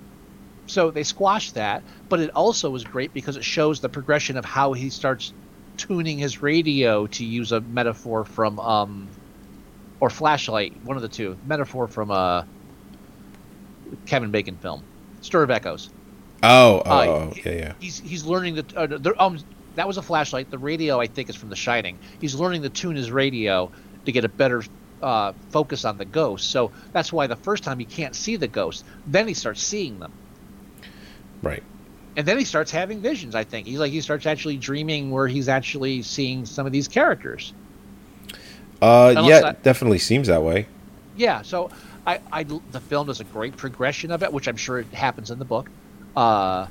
so 0.69 0.91
they 0.91 1.03
squashed 1.03 1.55
that, 1.55 1.83
but 2.09 2.19
it 2.19 2.29
also 2.31 2.69
was 2.69 2.83
great 2.83 3.13
because 3.13 3.35
it 3.37 3.43
shows 3.43 3.79
the 3.79 3.89
progression 3.89 4.37
of 4.37 4.45
how 4.45 4.73
he 4.73 4.89
starts 4.89 5.33
tuning 5.77 6.17
his 6.17 6.41
radio 6.41 7.07
to 7.07 7.25
use 7.25 7.51
a 7.51 7.61
metaphor 7.61 8.25
from 8.25 8.59
um 8.59 9.09
or 9.99 10.09
flashlight, 10.09 10.73
one 10.83 10.95
of 10.95 11.01
the 11.01 11.09
two. 11.09 11.37
Metaphor 11.45 11.87
from 11.87 12.11
a 12.11 12.47
Kevin 14.05 14.31
Bacon 14.31 14.55
film, 14.57 14.83
Stir 15.21 15.43
of 15.43 15.51
Echoes. 15.51 15.89
Oh, 16.43 16.81
oh, 16.85 16.91
Uh, 16.91 17.05
oh, 17.05 17.33
yeah, 17.45 17.51
yeah. 17.51 17.73
He's 17.79 17.99
he's 17.99 18.23
learning 18.25 18.55
the 18.55 18.65
uh, 18.75 18.87
the 18.87 19.13
um 19.21 19.39
that 19.75 19.87
was 19.87 19.97
a 19.97 20.01
flashlight. 20.01 20.49
The 20.51 20.57
radio 20.57 20.99
I 20.99 21.07
think 21.07 21.29
is 21.29 21.35
from 21.35 21.49
The 21.49 21.55
Shining. 21.55 21.99
He's 22.19 22.35
learning 22.35 22.61
to 22.63 22.69
tune 22.69 22.95
his 22.95 23.11
radio 23.11 23.71
to 24.05 24.11
get 24.11 24.25
a 24.25 24.29
better 24.29 24.63
uh, 25.01 25.33
focus 25.51 25.85
on 25.85 25.97
the 25.97 26.05
ghost. 26.05 26.49
So 26.49 26.71
that's 26.93 27.11
why 27.13 27.27
the 27.27 27.35
first 27.35 27.63
time 27.63 27.79
he 27.79 27.85
can't 27.85 28.15
see 28.15 28.35
the 28.35 28.47
ghost. 28.47 28.85
Then 29.05 29.27
he 29.27 29.33
starts 29.33 29.61
seeing 29.61 29.99
them. 29.99 30.11
Right. 31.41 31.63
and 32.17 32.27
then 32.27 32.37
he 32.37 32.43
starts 32.43 32.71
having 32.71 32.99
visions. 33.01 33.33
I 33.35 33.43
think 33.43 33.65
he's 33.67 33.79
like 33.79 33.91
he 33.91 34.01
starts 34.01 34.25
actually 34.25 34.57
dreaming 34.57 35.09
where 35.11 35.27
he's 35.27 35.47
actually 35.47 36.01
seeing 36.01 36.45
some 36.45 36.65
of 36.65 36.71
these 36.71 36.87
characters. 36.87 37.53
Uh, 38.81 39.13
Unless 39.17 39.27
yeah, 39.29 39.39
that- 39.41 39.63
definitely 39.63 39.99
seems 39.99 40.27
that 40.27 40.41
way. 40.43 40.67
Yeah, 41.17 41.41
so 41.41 41.69
I, 42.07 42.19
I 42.31 42.43
the 42.43 42.79
film 42.79 43.07
does 43.07 43.19
a 43.19 43.25
great 43.25 43.55
progression 43.57 44.11
of 44.11 44.23
it, 44.23 44.31
which 44.31 44.47
I'm 44.47 44.55
sure 44.57 44.79
it 44.79 44.87
happens 44.93 45.31
in 45.31 45.39
the 45.39 45.45
book. 45.45 45.69
Uh, 46.15 46.67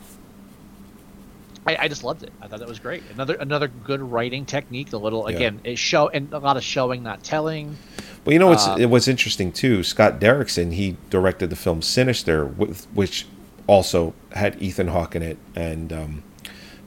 I, 1.67 1.77
I 1.81 1.89
just 1.89 2.03
loved 2.03 2.23
it. 2.23 2.33
I 2.41 2.47
thought 2.49 2.61
that 2.61 2.69
was 2.69 2.79
great. 2.79 3.03
Another 3.13 3.35
another 3.35 3.69
good 3.69 4.01
writing 4.01 4.47
technique. 4.47 4.93
A 4.95 4.97
little 4.97 5.29
Yeah. 5.31 5.37
again, 5.37 5.61
it 5.65 5.79
show 5.79 6.09
and 6.09 6.33
a 6.33 6.39
lot 6.39 6.57
of 6.57 6.63
showing, 6.65 7.03
not 7.03 7.23
telling. 7.23 7.77
Well, 8.25 8.33
you 8.33 8.39
know 8.39 8.47
what's 8.49 8.67
Uh, 8.67 8.77
it 8.79 8.87
what's 8.87 9.07
interesting 9.09 9.53
too. 9.53 9.83
Scott 9.83 10.19
Derrickson 10.19 10.73
he 10.73 10.97
directed 11.11 11.51
the 11.51 11.57
film 11.57 11.83
Sinister, 11.83 12.47
with, 12.47 12.87
which 12.95 13.27
also 13.69 14.15
had 14.33 14.61
Ethan 14.61 14.89
Hawke 14.89 15.15
in 15.15 15.23
it 15.23 15.39
and 15.55 15.93
um, 15.93 16.23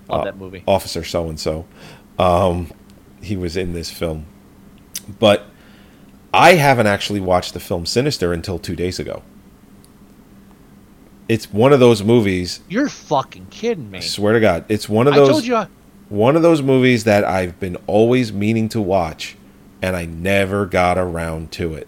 Love 0.10 0.22
uh, 0.22 0.24
that 0.26 0.38
movie. 0.38 0.64
Officer 0.68 1.06
So 1.06 1.30
and 1.30 1.40
So. 1.40 1.66
Um, 2.20 2.70
he 3.22 3.38
was 3.38 3.56
in 3.56 3.72
this 3.74 3.90
film, 3.90 4.26
but 5.20 5.46
I 6.34 6.54
haven't 6.56 6.88
actually 6.88 7.20
watched 7.22 7.54
the 7.54 7.60
film 7.60 7.86
Sinister 7.86 8.34
until 8.34 8.60
two 8.60 8.76
days 8.76 9.00
ago. 9.00 9.24
It's 11.30 11.52
one 11.54 11.72
of 11.72 11.80
those 11.80 12.04
movies. 12.04 12.60
You're 12.68 12.90
fucking 12.90 13.48
kidding 13.48 13.90
me. 13.90 14.00
I 14.00 14.02
swear 14.02 14.34
to 14.34 14.40
God, 14.40 14.66
it's 14.68 14.90
one 14.90 15.08
of 15.08 15.14
I 15.14 15.18
those. 15.18 15.30
told 15.30 15.46
you. 15.46 15.56
I- 15.56 15.68
one 16.10 16.36
of 16.36 16.42
those 16.42 16.62
movies 16.62 17.06
that 17.06 17.24
I've 17.24 17.58
been 17.62 17.78
always 17.88 18.34
meaning 18.34 18.68
to 18.70 18.82
watch, 18.82 19.38
and 19.82 19.96
I 19.96 20.04
never 20.06 20.66
got 20.66 20.98
around 20.98 21.54
to 21.54 21.74
it. 21.74 21.88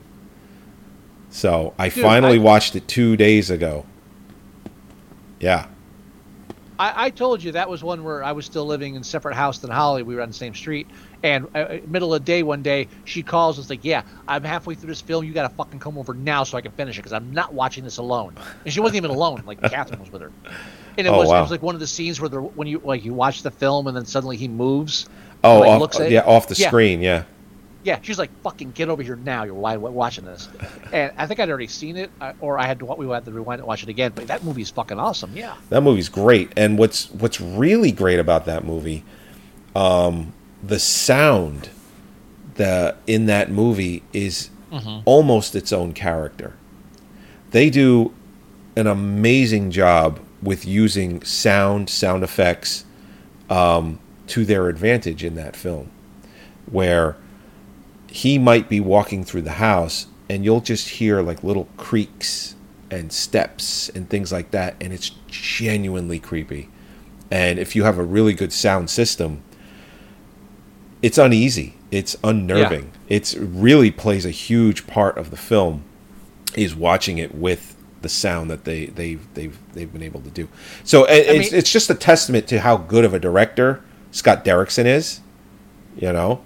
So 1.30 1.74
I 1.78 1.90
Dude, 1.90 2.02
finally 2.04 2.38
I- 2.40 2.42
watched 2.42 2.74
it 2.78 2.88
two 2.88 3.18
days 3.18 3.50
ago. 3.50 3.86
Yeah, 5.44 5.68
I, 6.80 7.06
I 7.06 7.10
told 7.12 7.44
you 7.44 7.52
that 7.52 7.70
was 7.70 7.84
one 7.84 8.04
where 8.04 8.24
I 8.24 8.32
was 8.32 8.46
still 8.46 8.66
living 8.66 8.96
in 8.96 9.04
separate 9.04 9.36
house 9.36 9.60
than 9.60 9.70
Holly. 9.70 10.02
We 10.04 10.16
were 10.16 10.22
on 10.22 10.30
the 10.30 10.34
same 10.34 10.56
street, 10.56 10.88
and 11.22 11.46
uh, 11.54 11.58
uh, 11.60 11.80
middle 11.88 12.14
of 12.14 12.22
the 12.22 12.26
day 12.26 12.42
one 12.44 12.64
day 12.64 12.88
she 13.06 13.22
calls 13.22 13.58
and 13.58 13.66
is 13.66 13.70
like, 13.70 13.84
"Yeah, 13.84 14.04
I'm 14.28 14.44
halfway 14.44 14.74
through 14.76 14.88
this 14.90 15.02
film. 15.02 15.26
You 15.26 15.34
got 15.34 15.48
to 15.50 15.56
fucking 15.56 15.80
come 15.80 15.98
over 15.98 16.14
now 16.14 16.44
so 16.44 16.58
I 16.58 16.62
can 16.62 16.72
finish 16.72 16.98
it 16.98 17.02
because 17.02 17.14
I'm 17.14 17.32
not 17.32 17.54
watching 17.54 17.84
this 17.84 17.98
alone." 17.98 18.36
And 18.66 18.74
she 18.74 18.80
wasn't 18.80 18.98
even 18.98 19.12
alone. 19.12 19.44
Like 19.46 19.62
Catherine 19.70 20.00
was 20.00 20.12
with 20.12 20.22
her, 20.22 20.32
and 20.98 21.06
it 21.06 21.10
Oh, 21.12 21.18
was 21.18 21.30
wow. 21.30 21.40
it 21.40 21.42
was 21.42 21.52
like 21.52 21.62
one 21.62 21.76
of 21.76 21.82
the 21.82 21.88
scenes 21.88 22.20
where 22.20 22.30
the 22.30 22.42
when 22.42 22.68
you 22.68 22.82
like 22.84 23.04
you 23.06 23.14
watch 23.14 23.44
the 23.44 23.52
film 23.52 23.88
and 23.88 23.96
then 23.96 24.06
suddenly 24.06 24.38
he 24.38 24.48
moves. 24.48 25.08
Oh, 25.44 25.60
like, 25.60 25.70
off, 25.72 25.80
looks 25.82 26.00
at- 26.00 26.10
yeah, 26.10 26.22
off 26.22 26.48
the 26.48 26.56
Yeah. 26.56 26.68
screen. 26.70 27.02
Yeah. 27.02 27.24
Yeah, 27.84 28.00
she's 28.02 28.18
like, 28.18 28.30
"Fucking 28.44 28.72
get 28.72 28.90
over 28.90 29.04
here 29.04 29.16
now! 29.16 29.44
You're 29.44 29.56
watching 29.56 30.26
this." 30.26 30.50
And 30.94 31.12
I 31.18 31.26
think 31.26 31.40
I'd 31.40 31.50
already 31.50 31.68
seen 31.68 31.98
it, 31.98 32.12
uh, 32.22 32.34
or 32.40 32.60
I 32.60 32.68
had 32.68 32.78
to 32.80 32.86
we 32.86 33.08
had 33.10 33.26
to 33.26 33.32
rewind 33.32 33.60
and 33.60 33.68
watch 33.68 33.82
it 33.82 33.90
again. 33.90 34.12
But 34.14 34.28
that 34.28 34.44
movie's 34.44 34.70
fucking 34.70 35.00
awesome. 35.00 35.36
Yeah. 35.36 35.56
That 35.70 35.82
movie's 35.82 36.08
great, 36.08 36.52
and 36.56 36.78
what's 36.78 37.10
what's 37.12 37.42
really 37.42 37.92
great 37.92 38.20
about 38.20 38.46
that 38.46 38.64
movie, 38.64 39.04
um, 39.76 40.34
the 40.62 40.78
sound, 40.78 41.70
the 42.56 42.96
in 43.08 43.26
that 43.26 43.50
movie 43.50 44.04
is 44.14 44.50
almost 45.06 45.56
its 45.56 45.72
own 45.72 45.94
character. 45.94 46.54
They 47.52 47.70
do 47.70 48.14
an 48.76 48.88
amazing 48.88 49.72
job 49.72 50.20
with 50.42 50.66
using 50.66 51.24
sound, 51.24 51.90
sound 51.90 52.24
effects, 52.24 52.86
um, 53.50 54.00
to 54.28 54.46
their 54.46 54.68
advantage 54.68 55.24
in 55.24 55.36
that 55.36 55.56
film, 55.56 55.92
where 56.70 57.16
he 58.14 58.38
might 58.38 58.70
be 58.70 58.80
walking 58.80 59.24
through 59.24 59.42
the 59.42 59.54
house 59.54 60.06
and 60.30 60.46
you'll 60.46 60.62
just 60.62 60.88
hear 60.88 61.20
like 61.24 61.44
little 61.44 61.68
creaks 61.78 62.54
and 62.92 63.12
steps 63.12 63.90
and 63.90 64.08
things 64.08 64.32
like 64.32 64.52
that 64.52 64.76
and 64.80 64.94
it's 64.94 65.10
genuinely 65.28 66.20
creepy. 66.20 66.70
And 67.32 67.58
if 67.58 67.76
you 67.76 67.86
have 67.86 67.98
a 67.98 68.04
really 68.04 68.34
good 68.34 68.54
sound 68.54 68.92
system 68.92 69.42
it's 71.02 71.18
uneasy. 71.18 71.74
It's 71.92 72.16
unnerving. 72.24 72.92
It's 73.10 73.36
really 73.36 73.92
plays 73.92 74.26
a 74.26 74.30
huge 74.30 74.86
part 74.88 75.18
of 75.18 75.32
the 75.32 75.36
film 75.38 75.84
is 76.56 76.76
watching 76.76 77.18
it 77.18 77.34
with 77.36 77.76
the 78.04 78.08
sound 78.10 78.50
that 78.52 78.64
they 78.64 78.86
they've 78.86 79.26
they've 79.34 79.58
they've 79.74 79.92
been 79.92 80.04
able 80.04 80.22
to 80.22 80.30
do. 80.30 80.48
So 80.84 81.06
it's, 81.06 81.52
mean- 81.52 81.60
it's 81.60 81.72
just 81.72 81.90
a 81.90 81.96
testament 81.96 82.48
to 82.50 82.60
how 82.62 82.78
good 82.78 83.04
of 83.06 83.14
a 83.14 83.20
director 83.20 83.84
scott 84.12 84.46
derrickson 84.46 84.86
is 84.86 85.22
you 85.98 86.14
know 86.14 86.46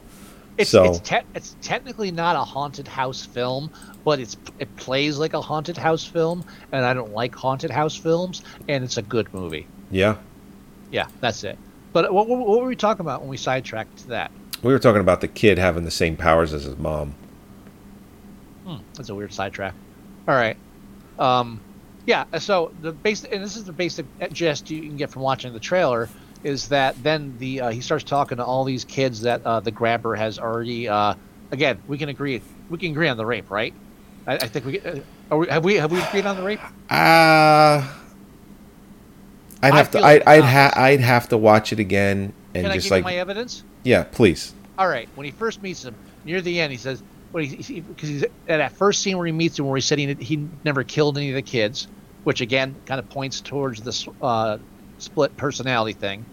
It's 0.58 0.70
So- 0.72 0.86
it's, 0.86 1.00
te- 1.00 1.18
it's 1.36 1.56
technically 1.62 2.12
not 2.12 2.36
a 2.36 2.40
haunted 2.44 2.88
house 2.88 3.26
film, 3.26 3.70
but 4.04 4.20
it's 4.20 4.38
it 4.60 4.74
plays 4.78 5.18
like 5.18 5.34
a 5.34 5.42
haunted 5.42 5.78
house 5.78 6.04
film, 6.06 6.44
and 6.72 6.84
I 6.86 6.94
don't 6.94 7.14
like 7.14 7.36
haunted 7.36 7.70
house 7.72 7.96
films, 7.96 8.42
and 8.68 8.84
it's 8.84 8.98
a 8.98 9.02
good 9.02 9.32
movie. 9.34 9.68
yeah 9.92 10.16
Yeah, 10.92 11.08
that's 11.22 11.44
it. 11.44 11.58
But 11.94 12.12
what, 12.14 12.28
what, 12.28 12.40
what 12.40 12.60
were 12.62 12.68
we 12.68 12.76
talking 12.76 13.02
about 13.02 13.22
when 13.22 13.30
we 13.30 13.38
sidetracked 13.38 13.98
to 14.00 14.08
that? 14.10 14.32
We 14.64 14.74
were 14.74 14.80
talking 14.80 15.02
about 15.02 15.22
the 15.22 15.28
kid 15.28 15.58
having 15.58 15.84
the 15.84 15.92
same 15.92 16.16
powers 16.18 16.54
as 16.54 16.64
his 16.64 16.78
mom. 16.78 17.14
Hmm, 18.66 18.78
that's 18.96 19.10
a 19.10 19.16
weird 19.16 19.34
sidetrack. 19.34 19.74
All 20.28 20.36
right. 20.36 20.58
Um, 21.20 21.60
yeah. 22.06 22.26
So 22.40 22.72
the 22.82 22.92
basic, 22.92 23.32
and 23.32 23.44
this 23.44 23.56
is 23.56 23.64
the 23.66 23.72
basic 23.74 24.06
gist 24.34 24.70
you 24.70 24.82
can 24.82 24.98
get 24.98 25.10
from 25.12 25.22
watching 25.22 25.54
the 25.54 25.60
trailer, 25.60 26.10
is 26.44 26.70
that 26.70 27.02
then 27.04 27.36
the 27.40 27.62
uh, 27.62 27.70
he 27.70 27.82
starts 27.82 28.04
talking 28.04 28.38
to 28.38 28.46
all 28.46 28.64
these 28.64 28.86
kids 28.86 29.22
that 29.22 29.46
uh, 29.46 29.60
the 29.60 29.72
grabber 29.72 30.16
has 30.16 30.40
already. 30.40 30.88
Uh, 30.88 31.14
again, 31.52 31.82
we 31.88 31.98
can 31.98 32.10
agree. 32.10 32.42
We 32.70 32.78
can 32.78 32.92
agree 32.92 33.08
on 33.08 33.18
the 33.18 33.26
rape, 33.26 33.50
right? 33.50 33.74
I, 34.26 34.36
I 34.36 34.48
think 34.48 34.66
we, 34.66 34.80
uh, 34.82 35.00
are 35.32 35.38
we 35.38 35.48
have 35.48 35.64
we 35.64 35.76
have 35.76 35.92
we 35.92 36.02
agreed 36.02 36.26
on 36.26 36.36
the 36.36 36.44
rape. 36.44 36.60
Uh 36.90 37.94
I'd 39.62 39.74
have 39.74 39.92
to 39.92 39.98
feel 39.98 40.06
I'd 40.06 40.26
like 40.26 40.28
I'd, 40.28 40.44
ha- 40.44 40.74
I'd 40.76 41.00
have 41.00 41.30
to 41.30 41.38
watch 41.38 41.74
it 41.74 41.80
again 41.80 42.34
and 42.54 42.64
Can 42.64 42.72
I 42.72 42.76
just 42.76 42.86
give 42.86 42.92
like 42.92 43.00
you 43.02 43.06
my 43.06 43.16
evidence? 43.16 43.64
yeah, 43.84 44.04
please. 44.04 44.54
All 44.78 44.88
right. 44.88 45.10
When 45.16 45.26
he 45.26 45.32
first 45.32 45.64
meets 45.64 45.84
him 45.84 45.96
near 46.26 46.42
the 46.42 46.60
end, 46.60 46.72
he 46.72 46.78
says, 46.78 47.02
"Well, 47.32 47.44
because 47.44 47.68
he, 47.68 47.84
he's 48.00 48.24
at 48.24 48.30
that 48.48 48.72
first 48.74 49.02
scene 49.02 49.18
where 49.18 49.26
he 49.26 49.32
meets 49.32 49.58
him, 49.58 49.66
where 49.66 49.76
he 49.76 49.82
said 49.82 49.98
he, 49.98 50.14
he 50.14 50.48
never 50.64 50.84
killed 50.84 51.18
any 51.18 51.30
of 51.30 51.36
the 51.36 51.42
kids, 51.42 51.88
which 52.24 52.42
again 52.42 52.76
kind 52.86 53.00
of 53.00 53.10
points 53.10 53.42
towards 53.42 53.82
this 53.82 54.08
uh, 54.22 54.58
split 55.00 55.38
personality 55.38 55.94
thing." 55.94 56.28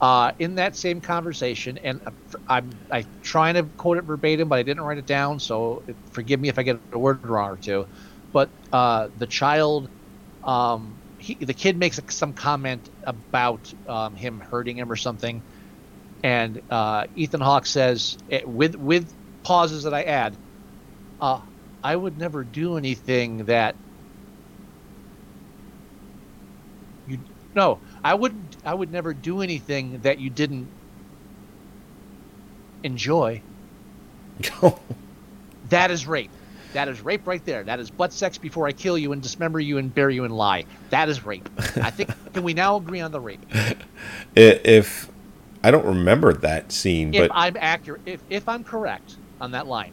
Uh, 0.00 0.32
in 0.38 0.56
that 0.56 0.76
same 0.76 1.00
conversation, 1.00 1.78
and 1.78 2.02
I'm 2.48 2.80
I 2.92 3.06
trying 3.22 3.54
to 3.54 3.64
quote 3.64 3.96
it 3.96 4.02
verbatim, 4.04 4.48
but 4.50 4.58
I 4.58 4.62
didn't 4.62 4.82
write 4.82 4.98
it 4.98 5.06
down, 5.06 5.40
so 5.40 5.84
forgive 6.12 6.38
me 6.38 6.50
if 6.50 6.58
I 6.58 6.64
get 6.64 6.82
a 6.92 6.98
word 6.98 7.26
wrong 7.26 7.50
or 7.50 7.56
two. 7.58 7.86
But 8.32 8.52
uh, 8.72 9.08
the 9.14 9.26
child, 9.26 9.90
um, 10.44 11.00
he, 11.18 11.36
the 11.40 11.54
kid 11.54 11.78
makes 11.78 12.00
some 12.10 12.34
comment 12.34 12.90
about 13.06 13.72
um, 13.88 14.14
him 14.16 14.40
hurting 14.40 14.78
him 14.78 14.92
or 14.92 14.96
something, 14.96 15.44
and 16.22 16.62
uh, 16.70 17.06
Ethan 17.14 17.40
Hawke 17.40 17.66
says 17.66 18.16
it, 18.28 18.48
with 18.48 18.76
with 18.76 19.14
pauses 19.44 19.84
that 19.84 19.94
I 19.94 20.04
add, 20.04 20.38
uh, 21.20 21.40
I 21.82 21.96
would 21.96 22.18
never 22.18 22.44
do 22.44 22.76
anything 22.78 23.46
that 23.46 23.78
you 27.04 27.18
no, 27.54 27.82
I 28.06 28.14
wouldn't. 28.14 28.56
I 28.64 28.72
would 28.72 28.92
never 28.92 29.12
do 29.12 29.42
anything 29.42 29.98
that 30.02 30.20
you 30.20 30.30
didn't 30.30 30.68
enjoy. 32.84 33.42
That 35.70 35.90
is 35.90 36.06
rape. 36.06 36.30
That 36.74 36.86
is 36.86 37.00
rape 37.00 37.26
right 37.26 37.44
there. 37.44 37.64
That 37.64 37.80
is 37.80 37.90
butt 37.90 38.12
sex 38.12 38.38
before 38.38 38.68
I 38.68 38.72
kill 38.72 38.96
you 38.96 39.10
and 39.10 39.20
dismember 39.20 39.58
you 39.58 39.78
and 39.78 39.92
bury 39.92 40.14
you 40.14 40.22
and 40.22 40.36
lie. 40.36 40.64
That 40.90 41.08
is 41.08 41.26
rape. 41.26 41.48
I 41.58 41.90
think. 41.90 42.10
can 42.32 42.44
we 42.44 42.54
now 42.54 42.76
agree 42.76 43.00
on 43.00 43.10
the 43.10 43.18
rape? 43.20 43.44
If 44.36 45.10
I 45.64 45.72
don't 45.72 45.84
remember 45.86 46.32
that 46.34 46.70
scene, 46.70 47.12
If 47.12 47.28
but 47.28 47.32
I'm 47.34 47.56
accurate, 47.58 48.02
if 48.06 48.22
if 48.30 48.48
I'm 48.48 48.62
correct 48.62 49.16
on 49.40 49.50
that 49.50 49.66
line. 49.66 49.92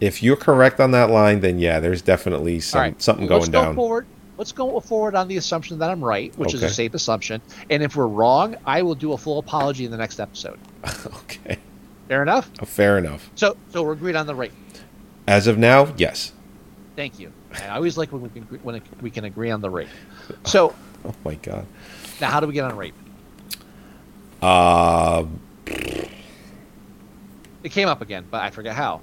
if 0.00 0.22
you're 0.22 0.36
correct 0.36 0.80
on 0.80 0.92
that 0.92 1.10
line, 1.10 1.40
then 1.40 1.58
yeah, 1.58 1.80
there's 1.80 2.00
definitely 2.00 2.60
some 2.60 2.80
right, 2.80 3.02
something 3.02 3.26
let's 3.28 3.50
going 3.50 3.52
go 3.52 3.62
down. 3.64 3.74
forward. 3.74 4.06
Let's 4.38 4.52
go 4.52 4.78
forward 4.80 5.14
on 5.16 5.26
the 5.28 5.36
assumption 5.36 5.78
that 5.80 5.90
I'm 5.90 6.02
right, 6.02 6.32
which 6.38 6.54
is 6.54 6.62
a 6.62 6.70
safe 6.70 6.94
assumption. 6.94 7.42
And 7.70 7.82
if 7.82 7.96
we're 7.96 8.06
wrong, 8.06 8.56
I 8.64 8.82
will 8.82 8.94
do 8.94 9.12
a 9.12 9.18
full 9.18 9.38
apology 9.40 9.84
in 9.84 9.90
the 9.90 9.96
next 9.96 10.20
episode. 10.20 10.58
okay, 11.06 11.58
Fair 12.06 12.22
enough. 12.22 12.48
fair 12.64 12.96
enough. 12.98 13.28
So, 13.34 13.56
so 13.70 13.82
we're 13.82 13.92
agreed 13.92 14.14
on 14.16 14.26
the 14.26 14.34
rape. 14.36 14.52
As 15.26 15.46
of 15.48 15.58
now, 15.58 15.92
yes. 15.96 16.32
Thank 16.96 17.18
you. 17.18 17.32
I 17.52 17.68
always 17.76 17.98
like 17.98 18.12
when 18.12 18.22
we 18.22 18.28
can 18.30 18.42
agree- 18.44 18.60
when 18.62 18.80
we 19.02 19.10
can 19.10 19.24
agree 19.24 19.50
on 19.50 19.60
the 19.60 19.68
rape. 19.70 19.88
So 20.44 20.74
Oh 21.04 21.14
my 21.24 21.34
god. 21.34 21.66
now, 22.20 22.30
how 22.30 22.38
do 22.40 22.46
we 22.46 22.52
get 22.54 22.64
on 22.64 22.76
rape? 22.76 22.94
Uh, 24.40 25.24
It 25.66 26.10
came 27.72 27.88
up 27.88 28.00
again, 28.02 28.24
but 28.30 28.40
I 28.42 28.50
forget 28.50 28.74
how. 28.76 29.00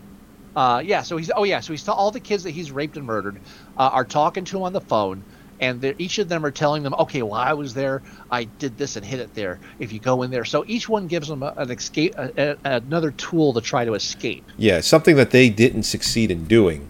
Uh, 0.56 0.82
yeah, 0.86 1.02
so 1.02 1.18
he's 1.18 1.32
oh 1.36 1.44
yeah, 1.44 1.60
so 1.60 1.74
he's 1.74 1.84
t- 1.84 1.92
all 1.92 2.12
the 2.12 2.20
kids 2.20 2.44
that 2.44 2.52
he's 2.52 2.72
raped 2.72 2.96
and 2.96 3.06
murdered 3.06 3.40
uh, 3.78 3.90
are 3.92 4.06
talking 4.06 4.46
to 4.46 4.58
him 4.58 4.64
on 4.64 4.74
the 4.74 4.82
phone, 4.82 5.24
and 5.60 5.94
each 5.98 6.18
of 6.18 6.30
them 6.30 6.46
are 6.46 6.52
telling 6.52 6.84
them, 6.84 6.94
okay, 7.00 7.22
well 7.22 7.34
I 7.34 7.54
was 7.54 7.74
there, 7.74 8.04
I 8.32 8.46
did 8.46 8.78
this 8.78 8.96
and 8.96 9.06
hit 9.06 9.20
it 9.20 9.34
there. 9.34 9.60
If 9.80 9.92
you 9.92 10.00
go 10.00 10.22
in 10.24 10.32
there, 10.32 10.46
so 10.46 10.64
each 10.68 10.88
one 10.88 11.08
gives 11.08 11.28
them 11.28 11.44
a, 11.44 11.54
an 11.58 11.72
escape, 11.72 12.14
a, 12.18 12.32
a, 12.38 12.58
another 12.64 13.12
tool 13.12 13.54
to 13.54 13.62
try 13.62 13.84
to 13.86 13.94
escape. 13.94 14.50
yeah, 14.58 14.80
something 14.80 15.16
that 15.18 15.32
they 15.32 15.50
didn't 15.50 15.84
succeed 15.84 16.32
in 16.32 16.46
doing. 16.46 16.90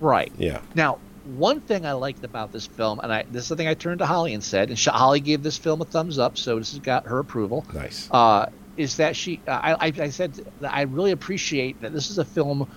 Right. 0.00 0.32
Yeah. 0.36 0.60
Now, 0.74 0.98
one 1.24 1.60
thing 1.60 1.86
I 1.86 1.92
liked 1.92 2.24
about 2.24 2.52
this 2.52 2.66
film, 2.66 3.00
and 3.00 3.12
I 3.12 3.24
this 3.30 3.44
is 3.44 3.48
the 3.48 3.56
thing 3.56 3.68
I 3.68 3.74
turned 3.74 4.00
to 4.00 4.06
Holly 4.06 4.34
and 4.34 4.42
said, 4.42 4.68
and 4.70 4.78
Holly 4.78 5.20
gave 5.20 5.42
this 5.42 5.56
film 5.56 5.80
a 5.80 5.84
thumbs 5.84 6.18
up, 6.18 6.36
so 6.36 6.58
this 6.58 6.72
has 6.72 6.80
got 6.80 7.06
her 7.06 7.18
approval. 7.18 7.66
Nice. 7.72 8.08
uh, 8.10 8.46
is 8.76 8.96
that 8.96 9.14
she 9.14 9.42
I, 9.46 9.74
I, 9.74 9.92
I 10.00 10.08
said 10.08 10.40
that 10.60 10.74
I 10.74 10.82
really 10.82 11.10
appreciate 11.10 11.80
that 11.82 11.92
this 11.92 12.10
is 12.10 12.18
a 12.18 12.24
film 12.24 12.68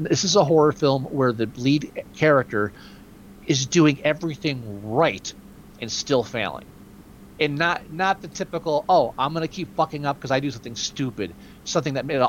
this 0.00 0.24
is 0.24 0.36
a 0.36 0.44
horror 0.44 0.72
film 0.72 1.04
where 1.04 1.32
the 1.32 1.48
lead 1.56 2.04
character 2.16 2.72
is 3.46 3.66
doing 3.66 3.98
everything 4.04 4.82
right 4.84 5.32
and 5.80 5.90
still 5.90 6.22
failing. 6.24 6.64
And 7.38 7.56
not 7.58 7.92
not 7.92 8.22
the 8.22 8.28
typical 8.28 8.84
oh 8.88 9.12
i'm 9.18 9.34
gonna 9.34 9.46
keep 9.46 9.74
fucking 9.76 10.06
up 10.06 10.16
because 10.16 10.30
i 10.30 10.40
do 10.40 10.50
something 10.50 10.74
stupid. 10.74 11.34
Something 11.64 11.94
that 11.94 12.06
made 12.06 12.20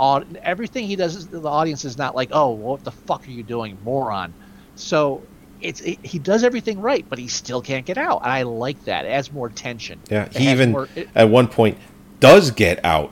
everything 0.44 0.86
he 0.86 0.96
does 0.98 1.16
is- 1.16 1.28
the 1.28 1.48
audience 1.48 1.86
is 1.86 1.98
not 1.98 2.14
like 2.16 2.30
oh 2.34 2.50
what 2.52 2.84
the 2.84 2.92
fuck 2.92 3.26
are 3.28 3.32
you 3.32 3.44
doing 3.44 3.78
moron? 3.86 4.34
So 4.76 5.24
it's 5.62 5.80
it, 5.82 6.00
he 6.04 6.20
does 6.20 6.44
everything 6.44 6.82
right 6.82 7.06
but 7.10 7.18
he 7.20 7.28
still 7.30 7.62
can't 7.62 7.86
get 7.86 7.98
out 7.98 8.22
and 8.24 8.32
i 8.32 8.44
like 8.44 8.84
that. 8.86 9.06
It 9.06 9.10
adds 9.10 9.32
more 9.32 9.50
tension. 9.50 10.00
Yeah, 10.10 10.28
he 10.30 10.50
even 10.52 10.72
more- 10.74 10.90
it- 10.96 11.08
at 11.16 11.30
one 11.30 11.48
point 11.48 11.78
does 12.20 12.52
get 12.52 12.84
out. 12.84 13.12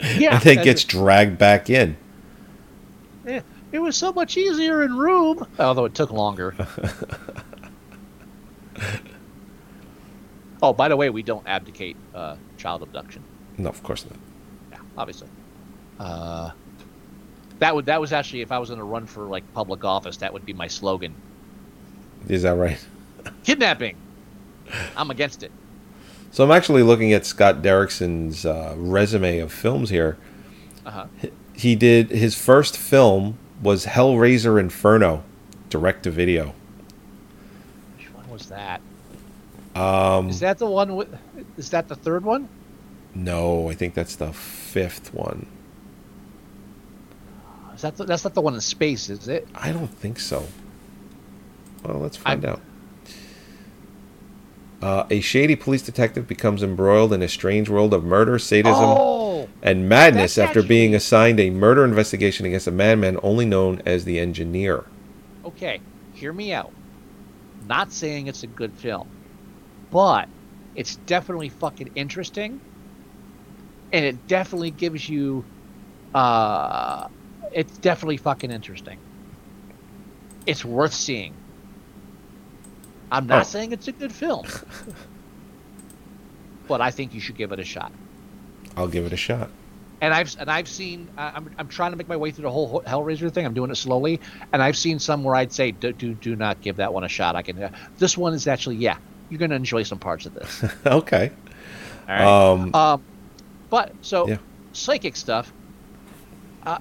Yeah 0.00 0.34
and 0.34 0.42
then 0.42 0.64
gets 0.64 0.84
dragged 0.84 1.36
back 1.38 1.68
in. 1.68 1.96
Yeah, 3.28 3.42
it 3.72 3.78
was 3.78 3.94
so 3.94 4.10
much 4.10 4.38
easier 4.38 4.82
in 4.82 4.96
Room. 4.96 5.46
Although 5.58 5.84
it 5.84 5.94
took 5.94 6.10
longer. 6.10 6.54
oh, 10.62 10.72
by 10.72 10.88
the 10.88 10.96
way, 10.96 11.10
we 11.10 11.22
don't 11.22 11.46
abdicate 11.46 11.98
uh, 12.14 12.36
child 12.56 12.82
abduction. 12.82 13.22
No, 13.58 13.68
of 13.68 13.82
course 13.82 14.06
not. 14.06 14.16
Yeah, 14.72 14.78
obviously. 14.96 15.28
Uh, 16.00 16.52
that 17.58 17.74
would 17.74 17.84
that 17.86 18.00
was 18.00 18.14
actually 18.14 18.40
if 18.40 18.50
I 18.50 18.58
was 18.58 18.70
going 18.70 18.78
to 18.78 18.84
run 18.84 19.04
for 19.04 19.24
like 19.24 19.44
public 19.52 19.84
office, 19.84 20.16
that 20.18 20.32
would 20.32 20.46
be 20.46 20.54
my 20.54 20.68
slogan. 20.68 21.14
Is 22.28 22.44
that 22.44 22.56
right? 22.56 22.82
Kidnapping. 23.44 23.96
I'm 24.96 25.10
against 25.10 25.42
it. 25.42 25.52
So 26.30 26.44
I'm 26.44 26.50
actually 26.50 26.82
looking 26.82 27.12
at 27.12 27.26
Scott 27.26 27.62
Derrickson's 27.62 28.46
uh, 28.46 28.74
resume 28.78 29.40
of 29.40 29.52
films 29.52 29.90
here. 29.90 30.16
Uh-huh. 30.86 31.06
He 31.58 31.74
did 31.74 32.10
his 32.10 32.34
first 32.36 32.76
film 32.76 33.36
was 33.60 33.84
Hellraiser 33.86 34.60
Inferno, 34.60 35.24
direct 35.70 36.04
to 36.04 36.10
video. 36.12 36.54
Which 37.96 38.06
one 38.14 38.30
was 38.30 38.46
that? 38.46 38.80
Um, 39.74 40.28
Is 40.28 40.38
that 40.40 40.58
the 40.58 40.66
one 40.66 40.94
with? 40.94 41.08
Is 41.56 41.70
that 41.70 41.88
the 41.88 41.96
third 41.96 42.24
one? 42.24 42.48
no, 43.14 43.68
I 43.68 43.74
think 43.74 43.94
that's 43.94 44.14
the 44.14 44.32
fifth 44.32 45.12
one. 45.12 45.46
Is 47.74 47.82
that 47.82 47.96
the, 47.96 48.04
that's 48.04 48.22
not 48.22 48.34
the 48.34 48.40
one 48.40 48.54
in 48.54 48.60
space, 48.60 49.08
is 49.10 49.26
it? 49.26 49.48
I 49.54 49.72
don't 49.72 49.88
think 49.88 50.20
so. 50.20 50.46
Well, 51.84 51.98
let's 51.98 52.16
find 52.16 52.44
I'm- 52.44 52.54
out. 52.54 52.60
Uh, 54.80 55.06
a 55.10 55.20
shady 55.20 55.56
police 55.56 55.82
detective 55.82 56.28
becomes 56.28 56.62
embroiled 56.62 57.12
in 57.12 57.20
a 57.20 57.28
strange 57.28 57.68
world 57.68 57.92
of 57.92 58.04
murder, 58.04 58.38
sadism, 58.38 58.76
Oh, 58.84 59.37
and 59.62 59.88
madness 59.88 60.36
That's 60.36 60.38
after 60.38 60.62
being 60.62 60.94
assigned 60.94 61.40
a 61.40 61.50
murder 61.50 61.84
investigation 61.84 62.46
against 62.46 62.66
a 62.66 62.72
madman 62.72 63.18
only 63.22 63.46
known 63.46 63.82
as 63.86 64.04
the 64.04 64.18
Engineer. 64.18 64.86
okay. 65.44 65.82
Hear 66.10 66.32
me 66.32 66.52
out. 66.52 66.74
Not 67.60 67.92
saying 67.92 68.26
it's 68.28 68.42
a 68.42 68.48
good 68.48 68.76
film, 68.76 69.10
but 69.90 70.30
it's 70.74 70.96
definitely 70.96 71.50
fucking 71.50 71.88
interesting, 71.94 72.62
and 73.92 74.04
it 74.04 74.26
definitely 74.26 74.70
gives 74.72 75.08
you. 75.08 75.46
Uh, 76.14 77.08
it's 77.52 77.78
definitely 77.78 78.18
fucking 78.18 78.50
interesting. 78.50 79.00
It's 80.46 80.64
worth 80.64 80.94
seeing. 80.94 81.40
I'm 83.10 83.26
not 83.28 83.42
Oh. 83.42 83.44
saying 83.44 83.72
it's 83.72 83.88
a 83.88 83.92
good 83.92 84.12
film, 84.14 84.54
but 86.66 86.80
I 86.80 86.90
think 86.90 87.14
you 87.14 87.20
should 87.20 87.36
give 87.36 87.52
it 87.52 87.60
a 87.60 87.64
shot. 87.64 87.92
I'll 88.78 88.88
give 88.88 89.04
it 89.06 89.12
a 89.12 89.16
shot. 89.16 89.50
and 90.00 90.14
I've 90.14 90.34
and 90.38 90.48
I've 90.50 90.68
seen 90.68 91.08
I- 91.18 91.32
I'm 91.34 91.50
I'm 91.58 91.68
trying 91.68 91.90
to 91.90 91.96
make 91.96 92.08
my 92.08 92.16
way 92.16 92.30
through 92.30 92.44
the 92.44 92.50
whole 92.50 92.82
Hellraiser 92.86 93.30
thing. 93.32 93.44
I'm 93.44 93.54
doing 93.54 93.70
it 93.70 93.74
slowly, 93.76 94.20
and 94.52 94.62
I've 94.62 94.76
seen 94.76 94.98
some 95.00 95.24
where 95.24 95.34
I'd 95.34 95.52
say 95.52 95.72
do 95.72 95.92
do, 95.92 96.14
do 96.14 96.36
not 96.36 96.60
give 96.60 96.76
that 96.76 96.92
one 96.94 97.02
a 97.04 97.08
shot. 97.08 97.34
I 97.36 97.42
can. 97.42 97.60
Uh, 97.62 97.70
this 97.98 98.16
one 98.16 98.32
is 98.34 98.46
actually 98.46 98.76
yeah, 98.76 98.96
you're 99.28 99.38
gonna 99.40 99.56
enjoy 99.56 99.82
some 99.82 99.98
parts 99.98 100.24
of 100.26 100.34
this. 100.34 100.64
okay. 100.86 101.32
All 102.08 102.14
right. 102.14 102.52
Um, 102.52 102.74
Um, 102.74 103.02
but 103.70 103.92
so 104.02 104.28
Yeah. 104.28 104.38
psychic 104.72 105.16
stuff. 105.16 105.52
Uh, 106.64 106.78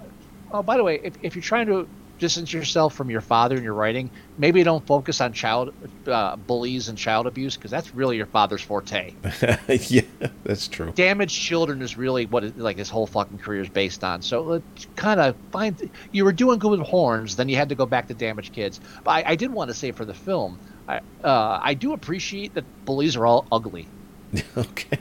oh, 0.52 0.62
by 0.64 0.78
the 0.78 0.84
way, 0.84 1.00
if 1.04 1.16
if 1.24 1.36
you're 1.36 1.42
trying 1.44 1.66
to 1.68 1.88
distance 2.18 2.52
yourself 2.52 2.94
from 2.94 3.10
your 3.10 3.22
father 3.22 3.56
in 3.58 3.64
your 3.64 3.74
writing, 3.74 4.10
maybe 4.38 4.64
don't 4.64 4.86
focus 4.86 5.22
on 5.22 5.34
child 5.34 5.74
uh, 6.08 6.36
bullies 6.36 6.90
and 6.90 6.98
child 6.98 7.28
abuse 7.28 7.56
because 7.56 7.72
that's 7.72 7.94
really 7.94 8.18
your 8.18 8.26
father's 8.26 8.62
forte. 8.62 9.14
yeah, 9.68 10.02
that's 10.44 10.68
true. 10.68 10.92
damaged 10.92 11.36
children 11.36 11.82
is 11.82 11.98
really 11.98 12.26
what 12.26 12.44
it, 12.44 12.58
like 12.58 12.78
his 12.78 12.90
whole 12.90 13.08
fucking 13.08 13.38
career 13.38 13.62
is 13.62 13.70
based 13.70 14.04
on. 14.04 14.22
So 14.22 14.42
let's 14.42 14.88
kind 14.96 15.20
of 15.20 15.36
find 15.52 15.90
you 16.12 16.26
were 16.26 16.34
doing 16.34 16.60
good 16.60 16.72
with 16.72 16.88
horns, 16.88 17.36
then 17.36 17.50
you 17.50 17.56
had 17.56 17.70
to 17.70 17.76
go 17.76 17.86
back 17.86 18.08
to 18.08 18.14
damaged 18.14 18.54
kids. 18.54 18.80
But 19.04 19.12
I, 19.12 19.32
I 19.32 19.36
did 19.36 19.52
want 19.52 19.70
to 19.70 19.74
say 19.74 19.92
for 19.92 20.06
the 20.06 20.14
film, 20.14 20.60
I 20.88 21.02
uh, 21.24 21.60
I 21.62 21.74
do 21.74 21.94
appreciate 21.94 22.54
that 22.56 22.66
bullies 22.86 23.16
are 23.16 23.26
all 23.26 23.46
ugly. 23.52 23.88
okay. 24.58 25.00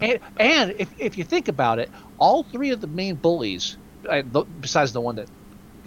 And, 0.00 0.18
and 0.38 0.74
if, 0.78 0.92
if 0.98 1.16
you 1.16 1.24
think 1.24 1.46
about 1.48 1.78
it, 1.78 1.88
all 2.18 2.42
three 2.42 2.70
of 2.70 2.80
the 2.80 2.88
main 2.88 3.14
bullies, 3.14 3.76
uh, 4.08 4.22
besides 4.60 4.92
the 4.92 5.00
one 5.00 5.16
that 5.16 5.28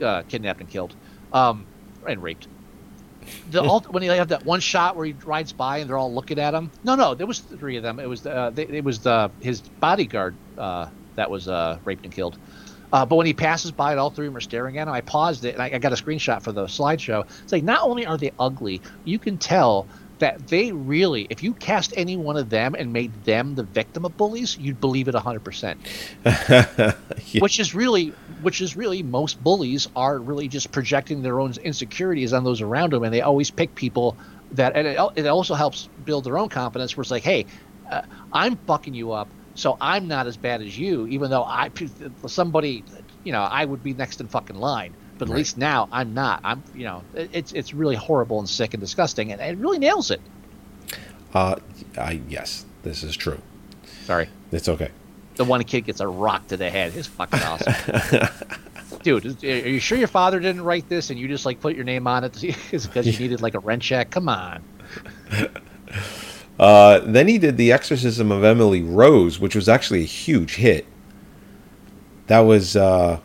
uh, 0.01 0.23
kidnapped 0.23 0.59
and 0.61 0.69
killed, 0.69 0.95
um, 1.33 1.65
and 2.07 2.21
raped, 2.21 2.47
the 3.51 3.61
all, 3.61 3.81
when 3.81 4.03
you 4.03 4.11
have 4.11 4.29
that 4.29 4.45
one 4.45 4.59
shot 4.59 4.95
where 4.95 5.05
he 5.05 5.13
rides 5.25 5.53
by 5.53 5.79
and 5.79 5.89
they're 5.89 5.97
all 5.97 6.13
looking 6.13 6.39
at 6.39 6.53
him. 6.53 6.71
No, 6.83 6.95
no, 6.95 7.15
there 7.15 7.27
was 7.27 7.39
three 7.39 7.77
of 7.77 7.83
them. 7.83 7.99
It 7.99 8.07
was 8.07 8.25
uh, 8.25 8.51
they, 8.53 8.63
it 8.63 8.83
was 8.83 8.99
the 8.99 9.31
his 9.41 9.61
bodyguard 9.61 10.35
uh, 10.57 10.87
that 11.15 11.29
was 11.29 11.47
uh, 11.47 11.79
raped 11.85 12.05
and 12.05 12.13
killed. 12.13 12.37
Uh, 12.93 13.05
but 13.05 13.15
when 13.15 13.25
he 13.25 13.33
passes 13.33 13.71
by 13.71 13.91
and 13.91 13.99
all 13.99 14.09
three 14.09 14.27
of 14.27 14.31
them 14.31 14.37
are 14.37 14.41
staring 14.41 14.77
at 14.77 14.87
him, 14.87 14.93
I 14.93 15.01
paused 15.01 15.43
it 15.43 15.55
and 15.55 15.61
I, 15.61 15.71
I 15.73 15.77
got 15.79 15.91
a 15.91 15.95
screenshot 15.95 16.41
for 16.41 16.51
the 16.51 16.65
slideshow. 16.65 17.25
It's 17.43 17.51
like 17.51 17.63
not 17.63 17.81
only 17.81 18.05
are 18.05 18.17
they 18.17 18.31
ugly, 18.39 18.81
you 19.03 19.19
can 19.19 19.37
tell 19.37 19.87
that 20.19 20.47
they 20.47 20.71
really, 20.71 21.27
if 21.29 21.43
you 21.43 21.53
cast 21.53 21.93
any 21.97 22.15
one 22.15 22.37
of 22.37 22.49
them 22.49 22.75
and 22.75 22.93
made 22.93 23.13
them 23.25 23.55
the 23.55 23.63
victim 23.63 24.05
of 24.05 24.15
bullies, 24.15 24.57
you'd 24.57 24.79
believe 24.79 25.07
it 25.07 25.15
100%. 25.15 26.95
Yeah. 27.31 27.41
Which 27.41 27.59
is 27.59 27.73
really, 27.73 28.09
which 28.43 28.61
is 28.61 28.77
really 28.77 29.01
most 29.03 29.43
bullies 29.43 29.87
are 29.95 30.19
really 30.19 30.47
just 30.47 30.71
projecting 30.71 31.21
their 31.21 31.39
own 31.39 31.53
insecurities 31.63 32.33
on 32.33 32.43
those 32.43 32.61
around 32.61 32.93
them, 32.93 33.03
and 33.03 33.13
they 33.13 33.21
always 33.21 33.49
pick 33.49 33.73
people 33.75 34.15
that, 34.51 34.73
and 34.75 34.87
it, 34.87 34.99
it 35.15 35.25
also 35.25 35.55
helps 35.55 35.89
build 36.05 36.23
their 36.23 36.37
own 36.37 36.49
confidence. 36.49 36.95
Where 36.95 37.01
it's 37.01 37.11
like, 37.11 37.23
hey, 37.23 37.47
uh, 37.91 38.03
I'm 38.31 38.55
fucking 38.67 38.93
you 38.93 39.11
up, 39.11 39.27
so 39.55 39.75
I'm 39.81 40.07
not 40.07 40.27
as 40.27 40.37
bad 40.37 40.61
as 40.61 40.77
you, 40.77 41.07
even 41.07 41.29
though 41.29 41.43
I, 41.43 41.71
somebody, 42.27 42.83
you 43.23 43.31
know, 43.31 43.41
I 43.41 43.65
would 43.65 43.83
be 43.83 43.93
next 43.93 44.21
in 44.21 44.27
fucking 44.27 44.55
line. 44.55 44.93
But 45.17 45.29
at 45.29 45.31
Right. 45.31 45.37
least 45.37 45.57
now 45.57 45.87
I'm 45.91 46.13
not. 46.13 46.41
I'm, 46.43 46.63
you 46.75 46.83
know, 46.83 47.01
it's 47.13 47.51
it's 47.53 47.73
really 47.73 47.95
horrible 47.95 48.39
and 48.39 48.49
sick 48.49 48.73
and 48.73 48.81
disgusting, 48.81 49.31
and 49.31 49.41
it 49.41 49.57
really 49.57 49.79
nails 49.79 50.11
it. 50.11 50.21
Uh, 51.33 51.55
I 51.97 52.21
yes, 52.29 52.65
this 52.83 53.03
is 53.03 53.15
true. 53.15 53.39
Sorry. 54.05 54.27
It's 54.51 54.69
okay. 54.69 54.89
the 55.35 55.43
one 55.45 55.63
kid 55.63 55.81
gets 55.85 55.99
a 55.99 56.07
rock 56.07 56.47
to 56.47 56.57
the 56.57 56.69
head. 56.69 56.93
It's 56.95 57.07
fucking 57.07 57.39
awesome. 57.41 57.73
Dude, 59.03 59.43
are 59.43 59.47
you 59.69 59.79
sure 59.79 59.97
your 59.97 60.07
father 60.07 60.39
didn't 60.39 60.63
write 60.63 60.87
this 60.89 61.09
and 61.09 61.19
you 61.19 61.27
just 61.27 61.45
like 61.45 61.59
put 61.59 61.75
your 61.75 61.83
name 61.83 62.07
on 62.07 62.23
it 62.23 62.37
because 62.39 62.95
you 63.07 63.19
needed 63.19 63.41
like 63.41 63.53
a 63.53 63.59
rent 63.59 63.81
check? 63.83 64.09
Come 64.11 64.29
on. 64.29 64.63
Uh, 66.57 66.99
then 66.99 67.27
he 67.27 67.37
did 67.37 67.57
the 67.57 67.71
Exorcism 67.71 68.31
of 68.31 68.43
Emily 68.43 68.81
Rose, 68.81 69.39
which 69.39 69.55
was 69.55 69.67
actually 69.67 70.01
a 70.03 70.05
huge 70.07 70.55
hit. 70.55 70.85
That 72.27 72.39
was 72.41 72.75
uh, 72.77 73.19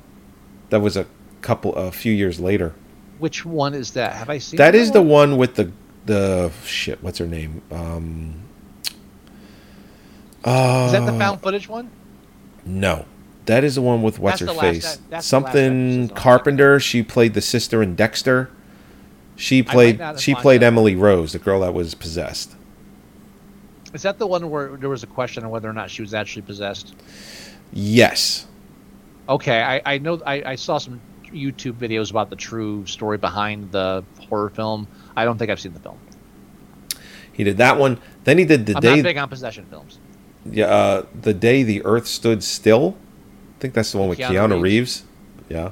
that 0.70 0.80
was 0.80 0.96
a 0.96 1.06
couple 1.40 1.74
a 1.74 1.90
few 1.90 2.12
years 2.12 2.40
later. 2.40 2.74
Which 3.18 3.44
one 3.44 3.74
is 3.74 3.92
that? 3.92 4.14
Have 4.14 4.30
I 4.30 4.38
seen 4.38 4.58
That 4.58 4.74
is 4.74 4.92
the 4.92 5.02
one 5.02 5.36
with 5.36 5.56
the 5.56 5.70
the 6.06 6.50
shit. 6.64 7.02
What's 7.02 7.18
her 7.18 7.26
name? 7.26 7.62
Um, 7.70 8.42
uh, 10.44 10.84
Is 10.86 10.92
that 10.92 11.04
the 11.04 11.18
found 11.18 11.42
footage 11.42 11.68
one? 11.68 11.90
No, 12.64 13.04
that 13.46 13.64
is 13.64 13.74
the 13.74 13.82
one 13.82 14.02
with 14.02 14.18
what's 14.18 14.40
That's 14.40 14.52
her 14.52 14.60
face? 14.60 14.96
that- 14.96 15.12
last 15.12 15.28
Something. 15.28 16.08
Carpenter. 16.10 16.80
She 16.80 17.02
played 17.02 17.34
the 17.34 17.40
sister 17.40 17.82
in 17.82 17.94
Dexter. 17.94 18.50
She 19.36 19.62
played. 19.62 20.00
She 20.18 20.34
played 20.34 20.62
that. 20.62 20.66
Emily 20.66 20.94
Rose, 20.94 21.32
the 21.32 21.38
girl 21.38 21.60
that 21.60 21.74
was 21.74 21.94
possessed. 21.94 22.54
Is 23.92 24.02
that 24.02 24.18
the 24.18 24.26
one 24.26 24.48
where 24.50 24.76
there 24.76 24.88
was 24.88 25.02
a 25.02 25.06
question 25.06 25.44
on 25.44 25.50
whether 25.50 25.68
or 25.68 25.72
not 25.72 25.90
she 25.90 26.02
was 26.02 26.14
actually 26.14 26.42
possessed? 26.42 26.94
Yes. 27.72 28.46
Okay, 29.28 29.62
I, 29.62 29.80
I 29.84 29.98
know 29.98 30.20
I, 30.26 30.42
I 30.52 30.54
saw 30.56 30.78
some 30.78 31.00
YouTube 31.32 31.74
videos 31.74 32.10
about 32.10 32.30
the 32.30 32.36
true 32.36 32.86
story 32.86 33.18
behind 33.18 33.72
the 33.72 34.04
horror 34.28 34.50
film. 34.50 34.86
I 35.16 35.24
don't 35.24 35.38
think 35.38 35.50
I've 35.50 35.60
seen 35.60 35.72
the 35.72 35.80
film. 35.80 35.98
He 37.32 37.44
did 37.44 37.58
that 37.58 37.78
one. 37.78 37.98
Then 38.24 38.38
he 38.38 38.44
did 38.44 38.66
the 38.66 38.74
I'm 38.76 38.80
day. 38.80 38.96
not 38.96 39.02
big 39.02 39.16
on 39.16 39.28
possession 39.28 39.64
films. 39.66 39.98
Yeah, 40.44 40.66
uh, 40.66 41.06
the 41.20 41.34
day 41.34 41.62
the 41.62 41.84
Earth 41.84 42.06
stood 42.06 42.42
still. 42.42 42.96
I 43.56 43.60
think 43.60 43.74
that's 43.74 43.92
the 43.92 43.98
one 43.98 44.08
with 44.08 44.18
Keanu 44.18 44.30
Keanu, 44.30 44.62
Reeves. 44.62 44.62
Reeves. 44.62 45.02
Yeah. 45.48 45.70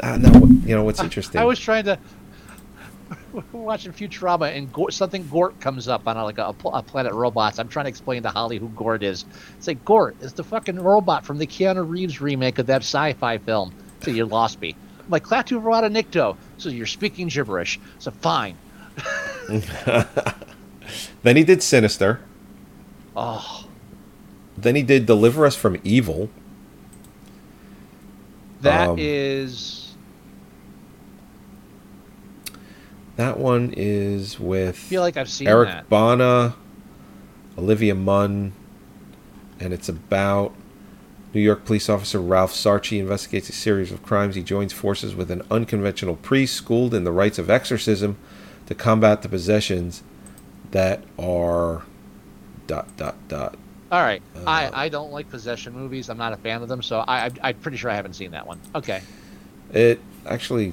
Uh, 0.00 0.18
no, 0.18 0.32
you 0.64 0.74
know 0.74 0.84
what's 0.84 1.00
interesting? 1.02 1.40
I 1.40 1.44
was 1.44 1.58
trying 1.58 1.84
to 1.84 1.98
watching 3.52 3.92
Futurama 3.92 4.56
and 4.56 4.72
Gort, 4.72 4.92
something 4.92 5.26
Gort 5.28 5.58
comes 5.60 5.88
up 5.88 6.06
on 6.06 6.16
a, 6.16 6.24
like 6.24 6.38
a, 6.38 6.54
a 6.72 6.82
Planet 6.82 7.12
Robots. 7.12 7.58
I'm 7.58 7.68
trying 7.68 7.84
to 7.84 7.88
explain 7.88 8.22
to 8.22 8.30
Holly 8.30 8.58
who 8.58 8.68
Gort 8.70 9.02
is. 9.02 9.24
It's 9.56 9.66
like 9.66 9.84
Gort 9.84 10.16
is 10.20 10.32
the 10.32 10.44
fucking 10.44 10.78
robot 10.80 11.24
from 11.24 11.38
the 11.38 11.46
Keanu 11.46 11.88
Reeves 11.88 12.20
remake 12.20 12.58
of 12.58 12.66
that 12.66 12.82
sci-fi 12.82 13.38
film. 13.38 13.72
So 14.04 14.10
you 14.10 14.26
lost 14.26 14.60
me. 14.60 14.76
I'm 15.00 15.10
like 15.10 15.24
Klaatu 15.24 15.60
Verata 15.62 15.90
Nikto. 15.90 16.36
So 16.58 16.68
you're 16.68 16.86
speaking 16.86 17.28
gibberish. 17.28 17.78
So 17.98 18.10
fine. 18.10 18.56
then 21.22 21.36
he 21.36 21.44
did 21.44 21.62
Sinister. 21.62 22.20
Oh, 23.16 23.66
Then 24.56 24.74
he 24.76 24.82
did 24.82 25.06
Deliver 25.06 25.46
Us 25.46 25.54
from 25.56 25.78
Evil. 25.84 26.28
that 28.62 28.98
is 28.98 29.94
Um, 32.50 32.60
That 33.16 33.38
one 33.38 33.72
is 33.76 34.40
with 34.40 34.70
I 34.70 34.72
feel 34.72 35.02
like 35.02 35.16
I've 35.16 35.28
seen 35.30 35.46
Eric 35.46 35.68
that. 35.68 35.88
Bana, 35.88 36.54
Olivia 37.56 37.94
Munn, 37.94 38.52
and 39.60 39.72
it's 39.72 39.88
about 39.88 40.52
New 41.34 41.40
York 41.40 41.64
police 41.64 41.88
officer 41.88 42.20
Ralph 42.20 42.52
Sarchie 42.52 43.00
investigates 43.00 43.48
a 43.48 43.52
series 43.52 43.90
of 43.90 44.02
crimes. 44.02 44.36
He 44.36 44.42
joins 44.42 44.72
forces 44.72 45.16
with 45.16 45.30
an 45.32 45.42
unconventional 45.50 46.14
priest 46.14 46.54
schooled 46.54 46.94
in 46.94 47.02
the 47.02 47.10
rites 47.10 47.38
of 47.38 47.50
exorcism 47.50 48.16
to 48.66 48.74
combat 48.74 49.22
the 49.22 49.28
possessions 49.28 50.04
that 50.70 51.02
are 51.18 51.82
dot 52.68 52.96
dot 52.96 53.16
dot. 53.26 53.56
All 53.90 54.00
right. 54.00 54.22
Uh, 54.36 54.44
I, 54.46 54.84
I 54.84 54.88
don't 54.88 55.10
like 55.10 55.28
possession 55.28 55.72
movies. 55.72 56.08
I'm 56.08 56.18
not 56.18 56.32
a 56.32 56.36
fan 56.36 56.62
of 56.62 56.68
them. 56.68 56.82
So 56.82 57.00
I, 57.00 57.26
I 57.26 57.30
I'm 57.42 57.56
pretty 57.56 57.76
sure 57.76 57.90
I 57.90 57.96
haven't 57.96 58.14
seen 58.14 58.30
that 58.30 58.46
one. 58.46 58.60
Okay. 58.74 59.02
It 59.72 60.00
actually 60.26 60.72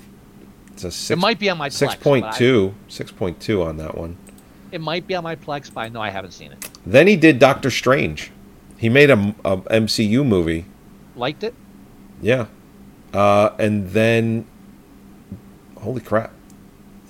it's 0.73 0.83
a 0.83 0.91
six, 0.91 1.09
it 1.11 1.19
might 1.19 1.39
be 1.39 1.49
on 1.49 1.57
my 1.57 1.69
six 1.69 1.95
point 1.95 2.31
two 2.33 2.75
six 2.87 3.11
point 3.11 3.39
two 3.39 3.63
on 3.63 3.77
that 3.77 3.97
one. 3.97 4.15
It 4.71 4.79
might 4.79 5.05
be 5.05 5.15
on 5.15 5.23
my 5.23 5.35
Plex, 5.35 5.73
but 5.73 5.81
I 5.81 5.89
know 5.89 6.01
I 6.01 6.11
haven't 6.11 6.31
seen 6.31 6.51
it. 6.51 6.69
Then 6.85 7.07
he 7.07 7.17
did 7.17 7.39
Doctor 7.39 7.69
Strange. 7.69 8.31
He 8.81 8.89
made 8.89 9.11
a, 9.11 9.35
a 9.45 9.57
MCU 9.57 10.25
movie. 10.25 10.65
Liked 11.15 11.43
it? 11.43 11.53
Yeah. 12.19 12.47
Uh, 13.13 13.51
and 13.59 13.91
then, 13.91 14.47
holy 15.79 16.01
crap, 16.01 16.31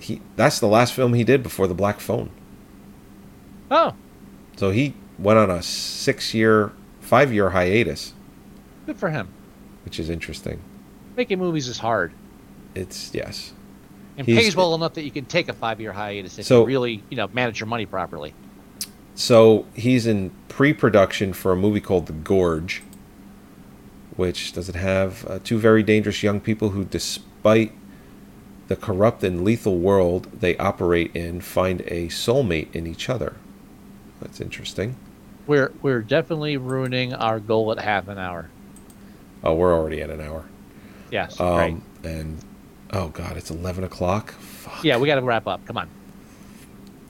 he 0.01 0.19
that's 0.35 0.59
the 0.59 0.67
last 0.67 0.93
film 0.93 1.13
he 1.13 1.23
did 1.23 1.41
before 1.41 1.67
the 1.67 1.73
Black 1.73 2.01
Phone. 2.01 2.29
Oh, 3.69 3.93
So 4.57 4.71
he 4.71 4.95
went 5.17 5.39
on 5.39 5.49
a 5.49 5.63
six-year, 5.63 6.73
five-year 6.99 7.51
hiatus, 7.51 8.13
good 8.85 8.97
for 8.97 9.09
him. 9.09 9.29
which 9.85 9.97
is 9.97 10.09
interesting. 10.09 10.59
Making 11.15 11.39
movies 11.39 11.69
is 11.69 11.77
hard. 11.77 12.11
It's 12.75 13.13
yes. 13.13 13.53
And 14.17 14.27
He's- 14.27 14.41
pays 14.43 14.55
well 14.57 14.75
enough 14.75 14.95
that 14.95 15.03
you 15.03 15.11
can 15.11 15.23
take 15.23 15.47
a 15.47 15.53
five 15.53 15.79
year 15.79 15.93
hiatus 15.93 16.37
if 16.37 16.45
So- 16.47 16.61
you 16.61 16.67
really, 16.67 17.01
you 17.09 17.15
know, 17.15 17.29
manage 17.31 17.61
your 17.61 17.67
money 17.67 17.85
properly. 17.85 18.33
So 19.15 19.65
he's 19.73 20.07
in 20.07 20.31
pre-production 20.47 21.33
for 21.33 21.51
a 21.51 21.55
movie 21.55 21.81
called 21.81 22.07
The 22.07 22.13
Gorge, 22.13 22.81
which 24.15 24.53
does 24.53 24.69
it 24.69 24.75
have 24.75 25.25
uh, 25.29 25.39
two 25.43 25.57
very 25.57 25.83
dangerous 25.83 26.23
young 26.23 26.39
people 26.39 26.69
who, 26.69 26.85
despite 26.85 27.71
the 28.67 28.75
corrupt 28.75 29.23
and 29.23 29.43
lethal 29.43 29.77
world 29.77 30.27
they 30.39 30.55
operate 30.57 31.13
in, 31.15 31.41
find 31.41 31.81
a 31.81 32.07
soulmate 32.07 32.73
in 32.73 32.87
each 32.87 33.09
other. 33.09 33.35
That's 34.21 34.39
interesting. 34.39 34.95
We're 35.47 35.71
we're 35.81 36.01
definitely 36.01 36.55
ruining 36.57 37.13
our 37.13 37.39
goal 37.39 37.71
at 37.71 37.79
half 37.79 38.07
an 38.07 38.17
hour. 38.17 38.49
Oh, 39.43 39.55
we're 39.55 39.73
already 39.73 40.01
at 40.01 40.09
an 40.09 40.21
hour. 40.21 40.45
Yes, 41.09 41.39
Um, 41.39 41.47
right. 41.57 41.81
And 42.03 42.37
oh 42.91 43.09
god, 43.09 43.35
it's 43.37 43.49
eleven 43.49 43.83
o'clock. 43.83 44.31
Fuck. 44.33 44.83
Yeah, 44.83 44.97
we 44.97 45.07
got 45.07 45.15
to 45.15 45.21
wrap 45.21 45.47
up. 45.47 45.65
Come 45.65 45.77
on, 45.77 45.89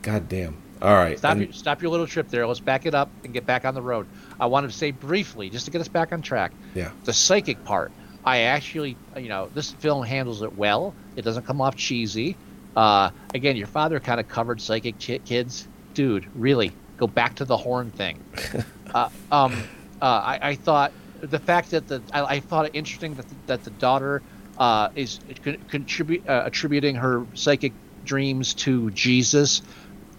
God 0.01 0.29
damn. 0.29 0.57
All 0.81 0.93
right. 0.93 1.17
stop 1.17 1.33
and- 1.33 1.41
your 1.41 1.53
stop 1.53 1.81
your 1.81 1.91
little 1.91 2.07
trip 2.07 2.29
there. 2.29 2.45
Let's 2.47 2.59
back 2.59 2.85
it 2.85 2.95
up 2.95 3.09
and 3.23 3.33
get 3.33 3.45
back 3.45 3.65
on 3.65 3.73
the 3.73 3.81
road. 3.81 4.07
I 4.39 4.47
wanted 4.47 4.71
to 4.71 4.77
say 4.77 4.91
briefly, 4.91 5.49
just 5.49 5.65
to 5.65 5.71
get 5.71 5.81
us 5.81 5.87
back 5.87 6.11
on 6.11 6.21
track, 6.21 6.51
yeah. 6.73 6.91
the 7.03 7.13
psychic 7.13 7.63
part. 7.63 7.91
I 8.23 8.41
actually, 8.41 8.97
you 9.17 9.29
know, 9.29 9.49
this 9.53 9.71
film 9.71 10.05
handles 10.05 10.41
it 10.43 10.55
well. 10.55 10.93
It 11.15 11.23
doesn't 11.23 11.45
come 11.45 11.59
off 11.59 11.75
cheesy. 11.75 12.35
Uh, 12.75 13.09
again, 13.33 13.55
your 13.55 13.67
father 13.67 13.99
kind 13.99 14.19
of 14.19 14.27
covered 14.27 14.61
psychic 14.61 14.97
ki- 14.99 15.19
kids, 15.19 15.67
dude. 15.93 16.25
Really, 16.35 16.71
go 16.97 17.07
back 17.07 17.35
to 17.35 17.45
the 17.45 17.57
horn 17.57 17.91
thing. 17.91 18.23
uh, 18.93 19.09
um, 19.31 19.53
uh, 20.01 20.05
I, 20.05 20.39
I 20.41 20.55
thought 20.55 20.91
the 21.21 21.39
fact 21.39 21.71
that 21.71 21.87
the 21.87 22.01
I, 22.13 22.35
I 22.35 22.39
thought 22.39 22.65
it 22.65 22.71
interesting 22.75 23.15
that 23.15 23.27
the, 23.27 23.35
that 23.47 23.63
the 23.63 23.71
daughter 23.71 24.21
uh, 24.57 24.89
is 24.95 25.19
con- 25.43 25.57
contribute 25.69 26.27
uh, 26.27 26.43
attributing 26.45 26.95
her 26.95 27.25
psychic 27.33 27.73
dreams 28.05 28.53
to 28.55 28.91
Jesus, 28.91 29.61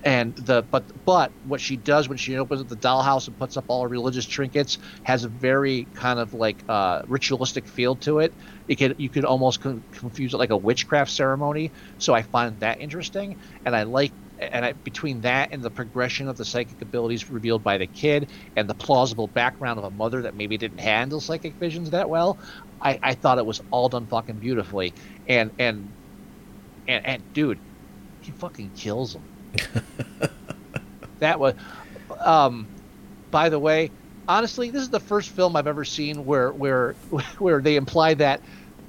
and 0.05 0.35
the 0.37 0.63
but 0.71 0.91
but 1.05 1.33
what 1.43 1.61
she 1.61 1.77
does 1.77 2.09
when 2.09 2.19
she 2.19 2.37
opens 2.37 2.61
up 2.61 2.69
the 2.69 2.77
dollhouse 2.77 3.29
and 3.29 3.39
puts 3.39 3.57
up 3.57 3.65
all 3.69 3.83
her 3.83 3.89
religious 3.89 4.27
trinkets 4.27 4.79
has 5.05 5.25
a 5.25 5.29
very 5.29 5.89
kind 5.95 6.19
of 6.19 6.33
like 6.35 6.65
uh, 6.69 7.03
ritualistic 7.07 7.69
feel 7.69 7.97
to 7.97 8.19
it. 8.19 8.35
It 8.69 8.77
could 8.77 8.97
you 8.99 9.11
could 9.11 9.25
almost 9.25 9.61
con- 9.61 9.85
confuse 9.93 10.35
it 10.35 10.39
like 10.39 10.51
a 10.51 10.57
witchcraft 10.57 11.11
ceremony. 11.11 11.73
So 11.99 12.15
I 12.15 12.23
find 12.23 12.59
that 12.61 12.81
interesting, 12.81 13.37
and 13.65 13.77
I 13.77 13.85
like 13.85 14.15
and 14.39 14.65
I, 14.65 14.73
between 14.73 15.21
that 15.21 15.51
and 15.53 15.63
the 15.63 15.71
progression 15.71 16.29
of 16.29 16.37
the 16.37 16.45
psychic 16.45 16.83
abilities 16.83 17.31
revealed 17.31 17.63
by 17.63 17.79
the 17.79 17.87
kid 17.87 18.33
and 18.57 18.69
the 18.69 18.75
plausible 18.75 19.29
background 19.29 19.79
of 19.79 19.85
a 19.85 19.91
mother 19.91 20.23
that 20.23 20.35
maybe 20.35 20.59
didn't 20.59 20.79
handle 20.81 21.21
psychic 21.21 21.59
visions 21.59 21.91
that 21.91 22.09
well, 22.11 22.41
I, 22.81 22.99
I 23.03 23.15
thought 23.15 23.39
it 23.39 23.47
was 23.47 23.61
all 23.71 23.89
done 23.89 24.07
fucking 24.09 24.39
beautifully. 24.39 24.95
And 25.27 25.53
and 25.59 25.95
and, 26.87 27.07
and 27.07 27.33
dude, 27.35 27.61
he 28.21 28.33
fucking 28.33 28.73
kills 28.73 29.15
him. 29.15 29.32
that 31.19 31.39
was, 31.39 31.55
um, 32.21 32.67
by 33.31 33.49
the 33.49 33.59
way, 33.59 33.91
honestly, 34.29 34.71
this 34.71 34.83
is 34.83 34.91
the 34.91 35.01
first 35.01 35.31
film 35.31 35.57
I've 35.57 35.67
ever 35.67 35.85
seen 35.85 36.25
where 36.25 36.53
where 36.53 36.93
where 37.39 37.61
they 37.61 37.77
imply 37.77 38.15
that 38.15 38.41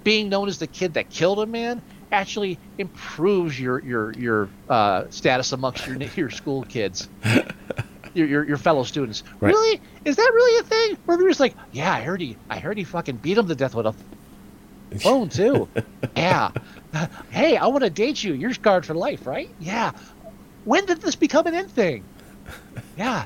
being 0.04 0.30
known 0.30 0.48
as 0.48 0.60
the 0.60 0.68
kid 0.68 0.94
that 0.96 1.10
killed 1.10 1.40
a 1.40 1.46
man 1.46 1.82
actually 2.12 2.60
improves 2.78 3.60
your 3.60 3.80
your 3.80 4.14
your 4.14 4.50
uh, 4.70 5.06
status 5.10 5.52
amongst 5.52 5.88
your 5.88 5.98
your 6.16 6.30
school 6.30 6.64
kids. 6.64 7.10
Your, 8.16 8.28
your, 8.28 8.44
your 8.48 8.58
fellow 8.58 8.84
students. 8.84 9.24
Right. 9.40 9.50
Really? 9.50 9.82
Is 10.06 10.18
that 10.18 10.32
really 10.32 10.60
a 10.60 10.64
thing? 10.64 10.98
Where 11.06 11.20
you're 11.20 11.30
just 11.30 11.40
like, 11.40 11.56
yeah, 11.72 11.92
I 11.92 12.04
heard 12.04 12.22
he, 12.22 12.38
I 12.48 12.60
heard 12.60 12.78
he 12.78 12.84
fucking 12.84 13.16
beat 13.16 13.40
him 13.40 13.48
to 13.48 13.56
death 13.56 13.74
with 13.74 13.88
a 13.88 13.96
phone 15.00 15.30
too. 15.30 15.68
yeah. 16.16 16.52
Hey, 17.32 17.58
I 17.58 17.66
want 17.66 17.84
to 17.84 17.90
date 17.90 18.24
you. 18.24 18.34
You're 18.34 18.54
scarred 18.54 18.86
for 18.86 18.94
life, 18.94 19.26
right? 19.26 19.50
Yeah. 19.60 19.94
When 20.66 20.86
did 20.86 21.02
this 21.02 21.16
become 21.16 21.48
an 21.48 21.54
in 21.56 21.68
thing? 21.68 22.04
Yeah. 22.98 23.26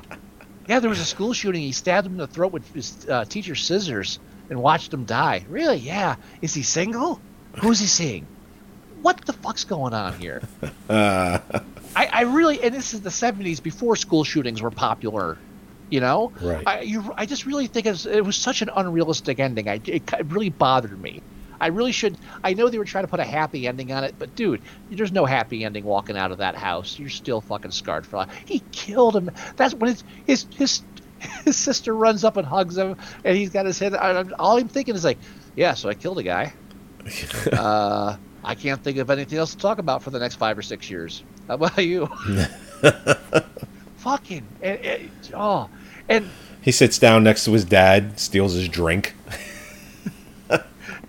Yeah, 0.68 0.80
there 0.80 0.90
was 0.90 1.00
a 1.00 1.04
school 1.04 1.32
shooting. 1.32 1.62
He 1.62 1.72
stabbed 1.72 2.06
him 2.06 2.12
in 2.14 2.18
the 2.18 2.26
throat 2.26 2.52
with 2.52 2.72
his 2.74 3.06
uh, 3.08 3.24
teacher's 3.24 3.64
scissors 3.64 4.18
and 4.50 4.60
watched 4.60 4.92
him 4.92 5.04
die. 5.04 5.46
Really? 5.48 5.76
Yeah. 5.78 6.16
Is 6.42 6.54
he 6.54 6.62
single? 6.62 7.20
Who's 7.60 7.80
he 7.80 7.86
seeing? 7.86 8.26
What 9.02 9.24
the 9.24 9.32
fuck's 9.32 9.64
going 9.64 9.94
on 9.94 10.18
here? 10.18 10.42
I, 10.90 11.40
I 11.96 12.22
really, 12.22 12.62
and 12.62 12.74
this 12.74 12.92
is 12.94 13.00
the 13.00 13.10
70s 13.10 13.62
before 13.62 13.96
school 13.96 14.24
shootings 14.24 14.60
were 14.60 14.70
popular. 14.70 15.38
You 15.90 16.00
know, 16.00 16.32
Right. 16.42 16.62
I, 16.66 16.80
you, 16.80 17.14
I 17.16 17.24
just 17.24 17.46
really 17.46 17.66
think 17.66 17.86
it 17.86 17.90
was, 17.90 18.04
it 18.04 18.22
was 18.22 18.36
such 18.36 18.60
an 18.60 18.68
unrealistic 18.76 19.38
ending. 19.40 19.68
I, 19.70 19.80
it, 19.86 20.12
it 20.12 20.26
really 20.26 20.50
bothered 20.50 21.00
me. 21.00 21.22
I 21.60 21.68
really 21.68 21.92
should. 21.92 22.16
I 22.44 22.54
know 22.54 22.68
they 22.68 22.78
were 22.78 22.84
trying 22.84 23.04
to 23.04 23.08
put 23.08 23.20
a 23.20 23.24
happy 23.24 23.66
ending 23.66 23.92
on 23.92 24.04
it, 24.04 24.14
but 24.18 24.34
dude, 24.34 24.62
there's 24.90 25.12
no 25.12 25.24
happy 25.24 25.64
ending 25.64 25.84
walking 25.84 26.16
out 26.16 26.30
of 26.30 26.38
that 26.38 26.54
house. 26.54 26.98
You're 26.98 27.08
still 27.08 27.40
fucking 27.40 27.70
scarred 27.72 28.06
for 28.06 28.18
life. 28.18 28.30
He 28.46 28.62
killed 28.72 29.16
him. 29.16 29.30
That's 29.56 29.74
when 29.74 29.90
his 29.90 30.04
his 30.26 30.46
his, 30.54 30.82
his 31.44 31.56
sister 31.56 31.94
runs 31.94 32.24
up 32.24 32.36
and 32.36 32.46
hugs 32.46 32.76
him, 32.76 32.96
and 33.24 33.36
he's 33.36 33.50
got 33.50 33.66
his 33.66 33.78
head. 33.78 33.94
All 33.94 34.58
I'm 34.58 34.68
thinking 34.68 34.94
is 34.94 35.04
like, 35.04 35.18
yeah, 35.56 35.74
so 35.74 35.88
I 35.88 35.94
killed 35.94 36.18
a 36.18 36.22
guy. 36.22 36.52
uh, 37.52 38.16
I 38.44 38.54
can't 38.54 38.82
think 38.82 38.98
of 38.98 39.10
anything 39.10 39.38
else 39.38 39.52
to 39.52 39.58
talk 39.58 39.78
about 39.78 40.02
for 40.02 40.10
the 40.10 40.18
next 40.18 40.36
five 40.36 40.56
or 40.56 40.62
six 40.62 40.88
years. 40.90 41.22
How 41.48 41.54
about 41.54 41.78
you? 41.78 42.06
fucking 43.96 44.46
and, 44.62 44.78
and- 44.80 45.10
oh, 45.34 45.68
and 46.08 46.28
He 46.62 46.72
sits 46.72 46.98
down 46.98 47.24
next 47.24 47.44
to 47.46 47.52
his 47.52 47.64
dad, 47.64 48.18
steals 48.20 48.54
his 48.54 48.68
drink. 48.68 49.14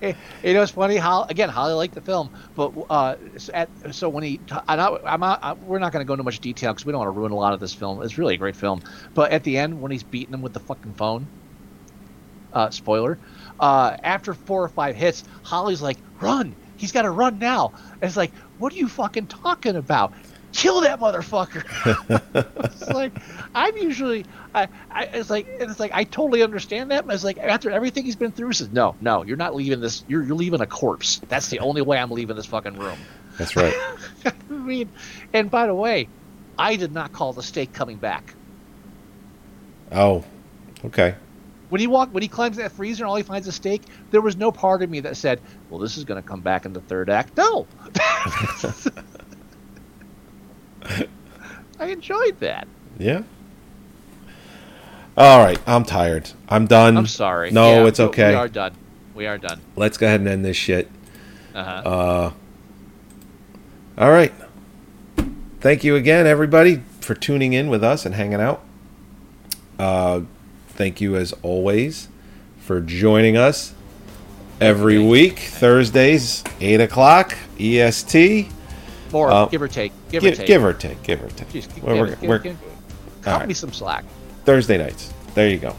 You 0.02 0.54
know, 0.54 0.62
it's 0.62 0.72
funny 0.72 0.96
how 0.96 1.26
again 1.30 1.50
Holly 1.50 1.74
liked 1.74 1.94
the 1.96 2.02
film, 2.02 2.30
but 2.56 2.74
uh, 2.90 3.16
at, 3.54 3.72
so 3.92 4.08
when 4.10 4.24
he, 4.24 4.42
not, 4.50 4.64
I'm 4.68 5.24
I- 5.24 5.54
we're 5.58 5.80
not 5.80 5.92
going 5.92 6.02
to 6.02 6.08
go 6.08 6.14
into 6.14 6.24
much 6.24 6.40
detail 6.40 6.72
because 6.74 6.86
we 6.86 6.92
don't 6.94 7.00
want 7.00 7.08
to 7.08 7.20
ruin 7.20 7.32
a 7.34 7.36
lot 7.36 7.54
of 7.54 7.60
this 7.60 7.74
film. 7.74 8.02
It's 8.02 8.18
really 8.18 8.36
a 8.36 8.38
great 8.38 8.56
film, 8.56 8.82
but 9.14 9.32
at 9.32 9.44
the 9.44 9.58
end 9.58 9.80
when 9.80 9.92
he's 9.92 10.04
beating 10.04 10.34
him 10.34 10.42
with 10.42 10.54
the 10.54 10.62
fucking 10.62 10.94
phone, 10.94 11.30
uh, 12.52 12.70
spoiler, 12.72 13.20
uh, 13.60 13.96
after 14.04 14.34
four 14.34 14.64
or 14.64 14.70
five 14.70 14.96
hits, 14.96 15.24
Holly's 15.44 15.82
like, 15.82 16.02
"Run! 16.22 16.56
He's 16.78 16.92
got 16.92 17.04
to 17.04 17.12
run 17.12 17.38
now!" 17.38 17.74
And 18.02 18.08
it's 18.08 18.18
like, 18.18 18.34
"What 18.58 18.74
are 18.74 18.78
you 18.78 18.88
fucking 18.88 19.28
talking 19.28 19.76
about? 19.76 20.14
Kill 20.52 20.82
that 20.82 21.00
motherfucker!" 21.00 21.64
it's 22.66 22.90
like 22.90 23.14
I'm 23.54 23.78
usually, 23.78 24.26
I, 24.54 24.68
I, 24.92 25.04
it's 25.06 25.30
like, 25.30 25.48
it's 25.48 25.80
like 25.80 25.92
I 25.94 26.04
totally 26.04 26.44
understand 26.44 26.92
that. 26.92 27.06
But 27.06 27.16
it's 27.16 27.24
like 27.24 27.38
after 27.38 27.72
everything 27.72 28.06
he's 28.06 28.16
been 28.16 28.32
through, 28.32 28.48
he 28.50 28.54
says, 28.56 28.72
"No, 28.72 28.96
no, 29.02 29.24
you're 29.24 29.38
not 29.38 29.56
leaving 29.56 29.80
this. 29.80 30.04
You're 30.08 30.24
you're 30.24 30.36
leaving 30.36 30.62
a 30.62 30.68
corpse. 30.68 31.22
That's 31.30 31.50
the 31.50 31.60
only 31.60 31.82
way 31.82 31.98
I'm 31.98 32.12
leaving 32.12 32.36
this 32.36 32.46
fucking 32.48 32.78
room." 32.78 32.98
That's 33.38 33.56
right. 33.56 33.74
I 34.26 34.32
mean, 34.50 34.90
and 35.34 35.50
by 35.50 35.68
the 35.68 35.74
way, 35.74 36.10
I 36.58 36.76
did 36.76 36.92
not 36.92 37.14
call 37.14 37.34
the 37.34 37.44
steak 37.44 37.72
coming 37.74 37.98
back. 37.98 38.34
oh, 39.92 40.26
okay. 40.86 41.16
When 41.70 41.80
he 41.80 41.88
walked, 41.88 42.14
when 42.14 42.24
he 42.24 42.28
climbs 42.28 42.58
that 42.58 42.72
freezer 42.72 43.04
and 43.04 43.10
all 43.10 43.16
he 43.16 43.24
finds 43.24 43.48
is 43.48 43.56
steak, 43.56 43.84
there 44.10 44.22
was 44.22 44.36
no 44.36 44.52
part 44.52 44.82
of 44.82 44.90
me 44.90 45.02
that 45.02 45.16
said, 45.16 45.40
"Well, 45.70 45.80
this 45.80 45.98
is 45.98 46.04
going 46.04 46.22
to 46.22 46.28
come 46.28 46.42
back 46.42 46.66
in 46.66 46.74
the 46.74 46.82
third 46.82 47.10
act." 47.10 47.38
No, 47.38 47.68
I 51.80 51.88
enjoyed 51.88 52.40
that. 52.40 52.68
Yeah. 52.98 53.24
All 55.18 55.40
right, 55.40 55.60
I'm 55.68 55.84
tired. 55.84 56.30
I'm 56.48 56.66
done. 56.66 56.98
I'm 56.98 57.08
sorry. 57.08 57.52
No, 57.52 57.84
Yeah, 57.84 57.88
it's 57.88 58.00
okay. 58.00 58.30
We 58.30 58.36
are 58.36 58.48
done. 58.48 58.74
We 59.14 59.28
are 59.28 59.38
done. 59.38 59.60
Let's 59.76 59.98
go 59.98 60.06
ahead 60.08 60.22
and 60.22 60.30
end 60.30 60.46
this 60.46 60.56
shit. 60.56 60.90
Uh-huh. 61.54 61.90
Uh, 61.90 62.32
all 63.98 64.12
right. 64.12 64.34
Thank 65.60 65.84
you 65.84 65.98
again, 65.98 66.26
everybody, 66.26 66.84
for 67.02 67.16
tuning 67.16 67.52
in 67.52 67.70
with 67.70 67.84
us 67.84 68.06
and 68.06 68.16
hanging 68.16 68.40
out. 68.40 68.64
Uh, 69.78 70.22
thank 70.70 71.02
you, 71.02 71.18
as 71.18 71.34
always, 71.42 72.08
for 72.60 72.80
joining 72.80 73.36
us 73.36 73.74
every 74.62 75.00
week, 75.00 75.40
Thursdays, 75.40 76.46
8 76.62 76.80
o'clock, 76.80 77.38
EST. 77.60 78.48
Or 79.14 79.32
uh, 79.32 79.46
give 79.48 79.62
or 79.62 79.68
take. 79.68 79.92
Give 80.12 80.22
Gi- 80.24 80.30
or 80.32 80.36
take. 80.36 80.48
Give 80.48 80.64
or 80.66 80.74
take, 80.74 81.04
give 81.04 81.24
or 81.24 81.28
take. 81.30 81.50
Jeez, 81.50 81.74
give, 81.74 81.84
We're- 81.84 81.96
give, 81.98 82.06
we're- 82.08 82.16
give, 82.22 82.30
we're- 82.30 82.40
give- 82.44 82.58
cut 83.22 83.40
right. 83.40 83.48
me 83.48 83.54
some 83.54 83.74
slack. 83.74 84.06
Thursday 84.46 84.78
nights. 84.78 85.14
There 85.36 85.50
you 85.50 85.58
go. 85.60 85.76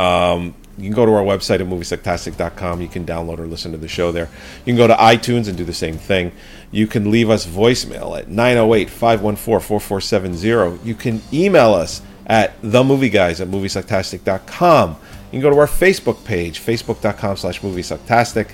Um, 0.00 0.54
you 0.78 0.84
can 0.84 0.94
go 0.94 1.04
to 1.04 1.12
our 1.12 1.22
website 1.22 1.60
at 1.60 1.66
moviesucktastic.com. 1.66 2.80
You 2.80 2.88
can 2.88 3.04
download 3.04 3.38
or 3.38 3.46
listen 3.46 3.72
to 3.72 3.78
the 3.78 3.88
show 3.88 4.10
there. 4.10 4.28
You 4.64 4.72
can 4.72 4.76
go 4.76 4.86
to 4.86 4.94
iTunes 4.94 5.48
and 5.48 5.56
do 5.56 5.64
the 5.64 5.74
same 5.74 5.98
thing. 5.98 6.32
You 6.70 6.86
can 6.86 7.10
leave 7.10 7.28
us 7.28 7.46
voicemail 7.46 8.18
at 8.18 8.28
908 8.28 8.88
514 8.88 9.36
4470. 9.70 10.88
You 10.88 10.94
can 10.94 11.20
email 11.32 11.74
us 11.74 12.00
at 12.26 12.60
themovieguys 12.62 13.40
at 13.40 13.48
moviesucktastic.com. 13.48 14.90
You 14.90 14.96
can 15.30 15.40
go 15.40 15.50
to 15.50 15.58
our 15.58 15.66
Facebook 15.66 16.24
page, 16.24 16.60
facebook.com 16.60 17.36
slash 17.36 17.60
moviesucktastic, 17.60 18.52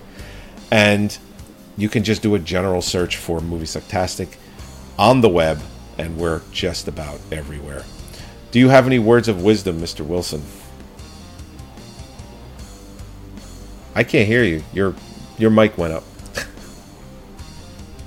and 0.71 1.17
you 1.79 1.89
can 1.89 2.03
just 2.03 2.23
do 2.23 2.35
a 2.35 2.39
general 2.41 2.83
search 2.83 3.17
for 3.17 3.41
Movie 3.41 3.65
Sucktastic 3.65 4.37
on 4.99 5.21
the 5.21 5.29
web, 5.29 5.61
and 5.97 6.19
we're 6.19 6.43
just 6.51 6.89
about 6.89 7.21
everywhere. 7.31 7.85
Do 8.51 8.59
you 8.59 8.69
have 8.69 8.87
any 8.87 8.99
words 8.99 9.29
of 9.29 9.43
wisdom, 9.43 9.81
Mr. 9.81 10.05
Wilson? 10.05 10.43
I 13.95 14.03
can't 14.03 14.27
hear 14.27 14.43
you. 14.43 14.65
Your 14.73 14.95
your 15.39 15.51
mic 15.51 15.79
went 15.79 15.93
up. 15.93 16.03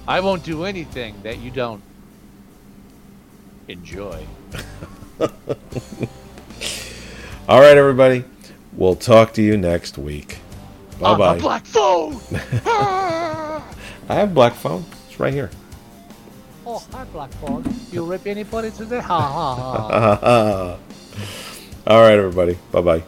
I 0.07 0.19
won't 0.19 0.43
do 0.43 0.65
anything 0.65 1.15
that 1.23 1.39
you 1.39 1.49
don't 1.49 1.81
enjoy. 3.69 4.25
All 7.47 7.61
right, 7.61 7.77
everybody. 7.77 8.25
We'll 8.73 8.95
talk 8.95 9.33
to 9.33 9.41
you 9.41 9.55
next 9.55 9.97
week. 9.97 10.40
Bye 11.01 11.13
On 11.13 11.15
bye. 11.15 11.39
black 11.39 11.65
phone. 11.65 12.21
I 12.65 13.63
have 14.15 14.33
black 14.33 14.53
phone. 14.53 14.85
It's 15.07 15.19
right 15.19 15.33
here. 15.33 15.49
oh, 16.65 16.83
hi, 16.91 17.05
black 17.05 17.31
phone. 17.33 17.65
You 17.91 18.05
rip 18.05 18.27
anybody 18.27 18.71
today? 18.71 19.01
Ha 19.01 19.21
ha 19.21 19.55
ha. 19.55 20.77
All 21.87 22.01
right, 22.01 22.13
everybody. 22.17 22.57
Bye 22.71 22.81
bye. 22.81 23.03